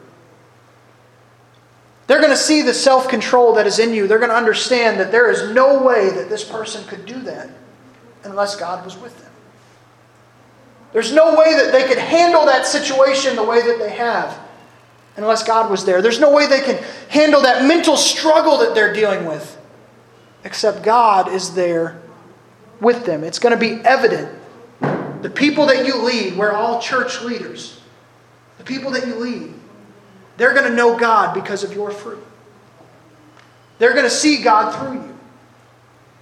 They're 2.07 2.19
going 2.19 2.31
to 2.31 2.37
see 2.37 2.63
the 2.63 2.75
self 2.75 3.09
control 3.09 3.55
that 3.55 3.67
is 3.67 3.79
in 3.79 3.95
you. 3.95 4.07
They're 4.07 4.19
going 4.19 4.31
to 4.31 4.37
understand 4.37 5.01
that 5.01 5.11
there 5.11 5.31
is 5.31 5.55
no 5.55 5.83
way 5.83 6.11
that 6.11 6.29
this 6.29 6.45
person 6.45 6.85
could 6.87 7.07
do 7.07 7.21
that 7.23 7.51
unless 8.25 8.57
God 8.57 8.85
was 8.85 8.97
with 8.97 9.19
them. 9.23 9.33
There's 10.93 11.13
no 11.13 11.37
way 11.37 11.55
that 11.55 11.73
they 11.73 11.89
could 11.89 11.99
handle 11.99 12.47
that 12.47 12.67
situation 12.67 13.37
the 13.37 13.45
way 13.45 13.61
that 13.61 13.79
they 13.79 13.91
have 13.91 14.39
unless 15.17 15.43
God 15.43 15.71
was 15.71 15.85
there. 15.85 16.03
There's 16.03 16.21
no 16.21 16.33
way 16.33 16.47
they 16.47 16.61
can 16.61 16.83
handle 17.09 17.43
that 17.43 17.67
mental 17.67 17.97
struggle 17.97 18.59
that 18.59 18.75
they're 18.75 18.93
dealing 18.93 19.27
with 19.27 19.59
except 20.45 20.83
God 20.83 21.33
is 21.33 21.55
there 21.55 22.01
with 22.81 23.07
them. 23.07 23.25
It's 23.25 23.39
going 23.39 23.55
to 23.55 23.59
be 23.59 23.83
evident. 23.85 24.39
The 25.23 25.31
people 25.31 25.67
that 25.67 25.87
you 25.87 26.03
lead, 26.03 26.37
we're 26.37 26.53
all 26.53 26.81
church 26.81 27.23
leaders. 27.23 27.81
The 28.59 28.65
people 28.65 28.91
that 28.93 29.07
you 29.07 29.15
lead, 29.15 29.55
they're 30.37 30.55
going 30.55 30.69
to 30.69 30.75
know 30.75 30.99
God 30.99 31.35
because 31.35 31.63
of 31.63 31.73
your 31.73 31.91
fruit. 31.91 32.25
They're 33.79 33.93
going 33.93 34.05
to 34.05 34.11
see 34.11 34.43
God 34.43 34.75
through 34.75 35.07
you. 35.07 35.19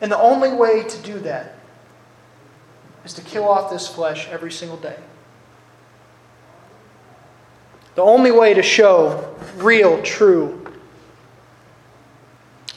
And 0.00 0.10
the 0.10 0.18
only 0.18 0.52
way 0.52 0.82
to 0.82 0.98
do 1.02 1.18
that 1.20 1.54
is 3.04 3.12
to 3.14 3.22
kill 3.22 3.44
off 3.48 3.70
this 3.70 3.88
flesh 3.88 4.28
every 4.28 4.50
single 4.50 4.76
day. 4.76 4.98
The 7.94 8.02
only 8.02 8.30
way 8.30 8.54
to 8.54 8.62
show 8.62 9.34
real, 9.56 10.00
true, 10.02 10.66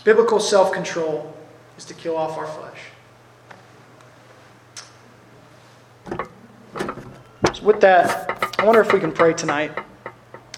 biblical 0.03 0.39
self 0.39 0.71
control 0.73 1.35
is 1.77 1.85
to 1.85 1.93
kill 1.93 2.17
off 2.17 2.37
our 2.37 2.47
flesh. 2.47 2.79
So, 7.53 7.63
with 7.63 7.79
that, 7.81 8.53
I 8.59 8.65
wonder 8.65 8.81
if 8.81 8.91
we 8.91 8.99
can 8.99 9.11
pray 9.11 9.33
tonight. 9.33 9.71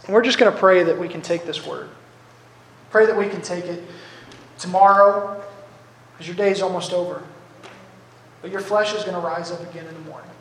And 0.08 0.16
we're 0.16 0.24
just 0.24 0.40
going 0.40 0.52
to 0.52 0.58
pray 0.58 0.84
that 0.84 0.98
we 0.98 1.10
can 1.10 1.22
take 1.22 1.46
this 1.46 1.66
word. 1.68 1.90
Pray 2.90 3.06
that 3.06 3.18
we 3.18 3.28
can 3.28 3.42
take 3.42 3.66
it 3.66 3.84
tomorrow, 4.58 5.44
because 6.14 6.28
your 6.28 6.36
day 6.36 6.50
is 6.50 6.62
almost 6.62 6.94
over. 6.94 7.22
But 8.42 8.52
your 8.52 8.62
flesh 8.62 8.94
is 8.94 9.04
going 9.04 9.16
to 9.16 9.20
rise 9.20 9.52
up 9.52 9.62
again 9.70 9.86
in 9.86 9.94
the 9.94 10.10
morning. 10.10 10.32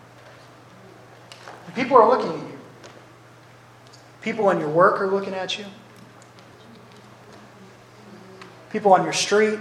And 1.67 1.75
people 1.75 1.97
are 1.97 2.09
looking 2.09 2.33
at 2.33 2.51
you. 2.51 2.59
People 4.23 4.51
in 4.51 4.61
your 4.61 4.69
work 4.69 5.01
are 5.01 5.09
looking 5.09 5.35
at 5.35 5.59
you. 5.59 5.65
People 8.71 8.93
on 8.93 9.03
your 9.03 9.13
street, 9.13 9.59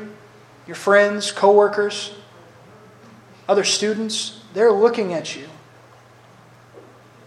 your 0.68 0.76
friends, 0.76 1.32
coworkers, 1.32 2.14
other 3.47 3.64
students, 3.64 4.41
they're 4.53 4.72
looking 4.72 5.14
at 5.14 5.36
you. 5.36 5.47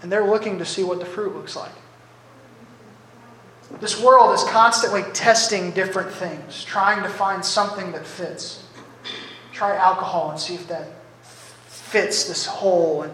And 0.02 0.12
they're 0.12 0.26
looking 0.26 0.58
to 0.58 0.64
see 0.64 0.84
what 0.84 1.00
the 1.00 1.06
fruit 1.06 1.34
looks 1.34 1.56
like. 1.56 1.72
This 3.80 4.02
world 4.02 4.34
is 4.34 4.42
constantly 4.44 5.02
testing 5.12 5.70
different 5.72 6.10
things, 6.10 6.64
trying 6.64 7.02
to 7.02 7.08
find 7.08 7.44
something 7.44 7.92
that 7.92 8.06
fits. 8.06 8.64
Try 9.52 9.76
alcohol 9.76 10.30
and 10.30 10.40
see 10.40 10.54
if 10.54 10.66
that 10.68 10.88
fits 11.66 12.24
this 12.24 12.46
hole. 12.46 13.02
And 13.02 13.12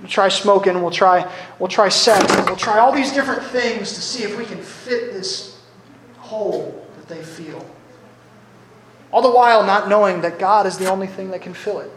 we'll 0.00 0.10
try 0.10 0.28
smoking, 0.28 0.80
we'll 0.82 0.90
try, 0.90 1.30
we'll 1.58 1.68
try 1.68 1.88
sex, 1.88 2.24
we'll 2.46 2.56
try 2.56 2.78
all 2.78 2.92
these 2.92 3.12
different 3.12 3.42
things 3.42 3.92
to 3.94 4.00
see 4.00 4.22
if 4.22 4.36
we 4.36 4.44
can 4.44 4.62
fit 4.62 5.12
this 5.12 5.60
hole 6.18 6.86
that 6.96 7.08
they 7.08 7.22
feel. 7.22 7.64
All 9.12 9.22
the 9.22 9.30
while 9.30 9.64
not 9.64 9.88
knowing 9.88 10.22
that 10.22 10.38
God 10.38 10.66
is 10.66 10.78
the 10.78 10.90
only 10.90 11.06
thing 11.06 11.30
that 11.30 11.42
can 11.42 11.52
fill 11.52 11.80
it. 11.80 11.90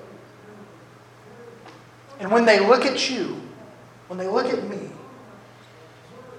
And 2.20 2.32
when 2.32 2.46
they 2.46 2.60
look 2.60 2.86
at 2.86 3.10
you, 3.10 3.42
when 4.08 4.18
they 4.20 4.28
look 4.28 4.48
at 4.48 4.68
me, 4.70 4.90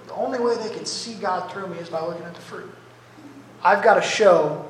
the 0.07 0.13
only 0.13 0.39
way 0.39 0.55
they 0.55 0.73
can 0.73 0.76
see 0.87 1.15
God 1.15 1.51
through 1.51 1.67
me 1.67 1.77
is 1.77 1.89
by 1.89 2.01
looking 2.01 2.23
at 2.23 2.35
the 2.35 2.41
fruit. 2.41 2.71
I've 3.63 3.83
got 3.83 3.95
to 3.95 4.01
show 4.01 4.69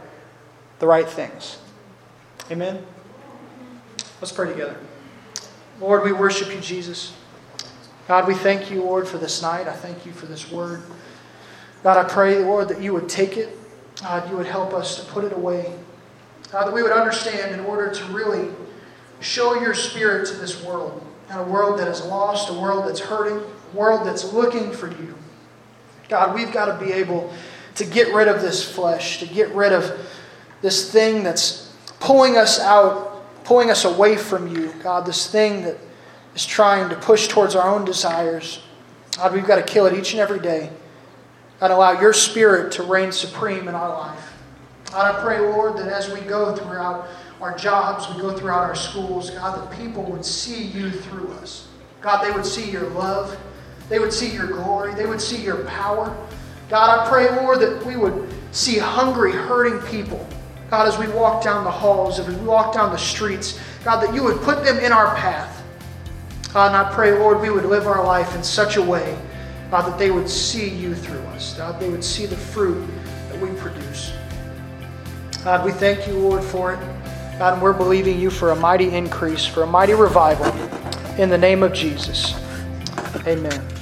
the 0.80 0.88
right 0.88 1.07
things. 1.07 1.59
Amen? 2.51 2.86
Let's 4.22 4.32
pray 4.32 4.49
together. 4.49 4.78
Lord, 5.80 6.03
we 6.03 6.11
worship 6.11 6.53
you, 6.53 6.59
Jesus. 6.59 7.13
God, 8.07 8.28
we 8.28 8.34
thank 8.34 8.72
you, 8.72 8.82
Lord, 8.82 9.07
for 9.07 9.18
this 9.18 9.41
night. 9.41 9.68
I 9.68 9.74
thank 9.74 10.05
you 10.05 10.11
for 10.11 10.26
this 10.26 10.51
word. 10.51 10.82
God, 11.84 11.97
I 11.97 12.09
pray, 12.09 12.43
Lord, 12.43 12.70
that 12.70 12.82
you 12.82 12.93
would 12.93 13.09
take 13.09 13.38
it. 13.38 13.49
God, 14.01 14.30
you 14.30 14.38
would 14.38 14.47
help 14.47 14.74
us 14.74 14.95
to 14.99 15.11
put 15.11 15.24
it 15.24 15.34
away. 15.34 15.78
God, 16.51 16.68
that 16.68 16.74
we 16.74 16.82
would 16.82 16.91
understand 16.91 17.53
in 17.53 17.59
order 17.65 17.91
to 17.91 18.03
really 18.05 18.49
show 19.20 19.59
your 19.59 19.74
spirit 19.74 20.28
to 20.28 20.36
this 20.36 20.63
world. 20.63 21.03
And 21.30 21.41
a 21.41 21.43
world 21.43 21.80
that 21.80 21.88
is 21.89 22.05
lost, 22.05 22.49
a 22.49 22.53
world 22.53 22.88
that's 22.88 23.01
hurting, 23.01 23.38
a 23.38 23.78
world 23.78 24.07
that's 24.07 24.32
looking 24.32 24.72
for 24.72 24.88
you. 24.88 25.15
God, 26.09 26.33
we've 26.33 26.51
got 26.51 26.65
to 26.65 26.85
be 26.85 26.91
able 26.91 27.33
to 27.75 27.85
get 27.85 28.13
rid 28.13 28.27
of 28.27 28.41
this 28.41 28.63
flesh, 28.63 29.19
to 29.19 29.25
get 29.25 29.49
rid 29.49 29.73
of 29.73 30.09
this 30.61 30.91
thing 30.91 31.23
that's 31.23 31.73
pulling 31.99 32.37
us 32.37 32.59
out, 32.59 33.23
pulling 33.43 33.69
us 33.69 33.85
away 33.85 34.15
from 34.15 34.47
you. 34.47 34.73
God, 34.81 35.05
this 35.05 35.29
thing 35.29 35.63
that 35.63 35.77
is 36.33 36.45
trying 36.45 36.89
to 36.89 36.95
push 36.95 37.27
towards 37.27 37.55
our 37.55 37.69
own 37.69 37.85
desires. 37.85 38.61
God, 39.17 39.33
we've 39.33 39.45
got 39.45 39.55
to 39.55 39.63
kill 39.63 39.85
it 39.85 39.93
each 39.93 40.13
and 40.13 40.19
every 40.19 40.39
day. 40.39 40.69
God, 41.59 41.71
allow 41.71 41.99
your 41.99 42.13
spirit 42.13 42.71
to 42.73 42.83
reign 42.83 43.11
supreme 43.11 43.67
in 43.67 43.75
our 43.75 43.89
life. 43.89 44.33
God, 44.91 45.15
I 45.15 45.21
pray, 45.21 45.39
Lord, 45.39 45.77
that 45.77 45.87
as 45.87 46.11
we 46.11 46.21
go 46.21 46.55
throughout 46.55 47.07
our 47.41 47.57
jobs, 47.57 48.13
we 48.13 48.21
go 48.21 48.35
throughout 48.35 48.63
our 48.63 48.75
schools, 48.75 49.31
God, 49.31 49.59
that 49.59 49.77
people 49.77 50.03
would 50.03 50.23
see 50.23 50.63
you 50.63 50.91
through 50.91 51.31
us. 51.33 51.67
God, 52.01 52.23
they 52.23 52.31
would 52.31 52.45
see 52.45 52.69
your 52.69 52.89
love. 52.91 53.37
They 53.89 53.99
would 53.99 54.13
see 54.13 54.31
your 54.31 54.47
glory. 54.47 54.93
They 54.95 55.05
would 55.05 55.21
see 55.21 55.41
your 55.41 55.63
power. 55.65 56.15
God, 56.69 56.99
I 56.99 57.09
pray, 57.09 57.29
Lord, 57.41 57.59
that 57.61 57.85
we 57.85 57.95
would 57.95 58.29
see 58.51 58.77
hungry, 58.77 59.31
hurting 59.31 59.79
people. 59.89 60.27
God, 60.69 60.88
as 60.88 60.97
we 60.97 61.07
walk 61.07 61.43
down 61.43 61.63
the 61.63 61.71
halls, 61.71 62.19
as 62.19 62.27
we 62.27 62.35
walk 62.45 62.73
down 62.73 62.91
the 62.91 62.97
streets, 62.97 63.59
God, 63.85 64.01
that 64.01 64.13
you 64.13 64.23
would 64.23 64.41
put 64.41 64.65
them 64.65 64.77
in 64.79 64.91
our 64.91 65.15
path. 65.15 65.63
God, 66.53 66.67
and 66.67 66.75
I 66.75 66.93
pray, 66.93 67.17
Lord, 67.17 67.39
we 67.39 67.49
would 67.49 67.65
live 67.65 67.88
our 67.88 68.03
life 68.03 68.35
in 68.35 68.43
such 68.43 68.75
a 68.75 68.81
way, 68.81 69.17
God, 69.71 69.89
that 69.89 69.97
they 69.97 70.11
would 70.11 70.29
see 70.29 70.67
you 70.67 70.93
through 70.93 71.19
us. 71.27 71.53
God, 71.53 71.79
they 71.79 71.89
would 71.89 72.03
see 72.03 72.25
the 72.25 72.35
fruit 72.35 72.85
that 73.29 73.39
we 73.39 73.49
produce. 73.59 74.11
God, 75.43 75.63
we 75.63 75.71
thank 75.71 76.05
you, 76.07 76.17
Lord, 76.17 76.43
for 76.43 76.73
it. 76.73 76.79
God, 77.39 77.53
and 77.53 77.61
we're 77.61 77.71
believing 77.71 78.19
you 78.19 78.29
for 78.29 78.51
a 78.51 78.55
mighty 78.55 78.89
increase, 78.89 79.45
for 79.45 79.63
a 79.63 79.67
mighty 79.67 79.93
revival. 79.93 80.47
In 81.17 81.29
the 81.29 81.38
name 81.38 81.63
of 81.63 81.71
Jesus. 81.71 82.33
Amen. 83.25 83.76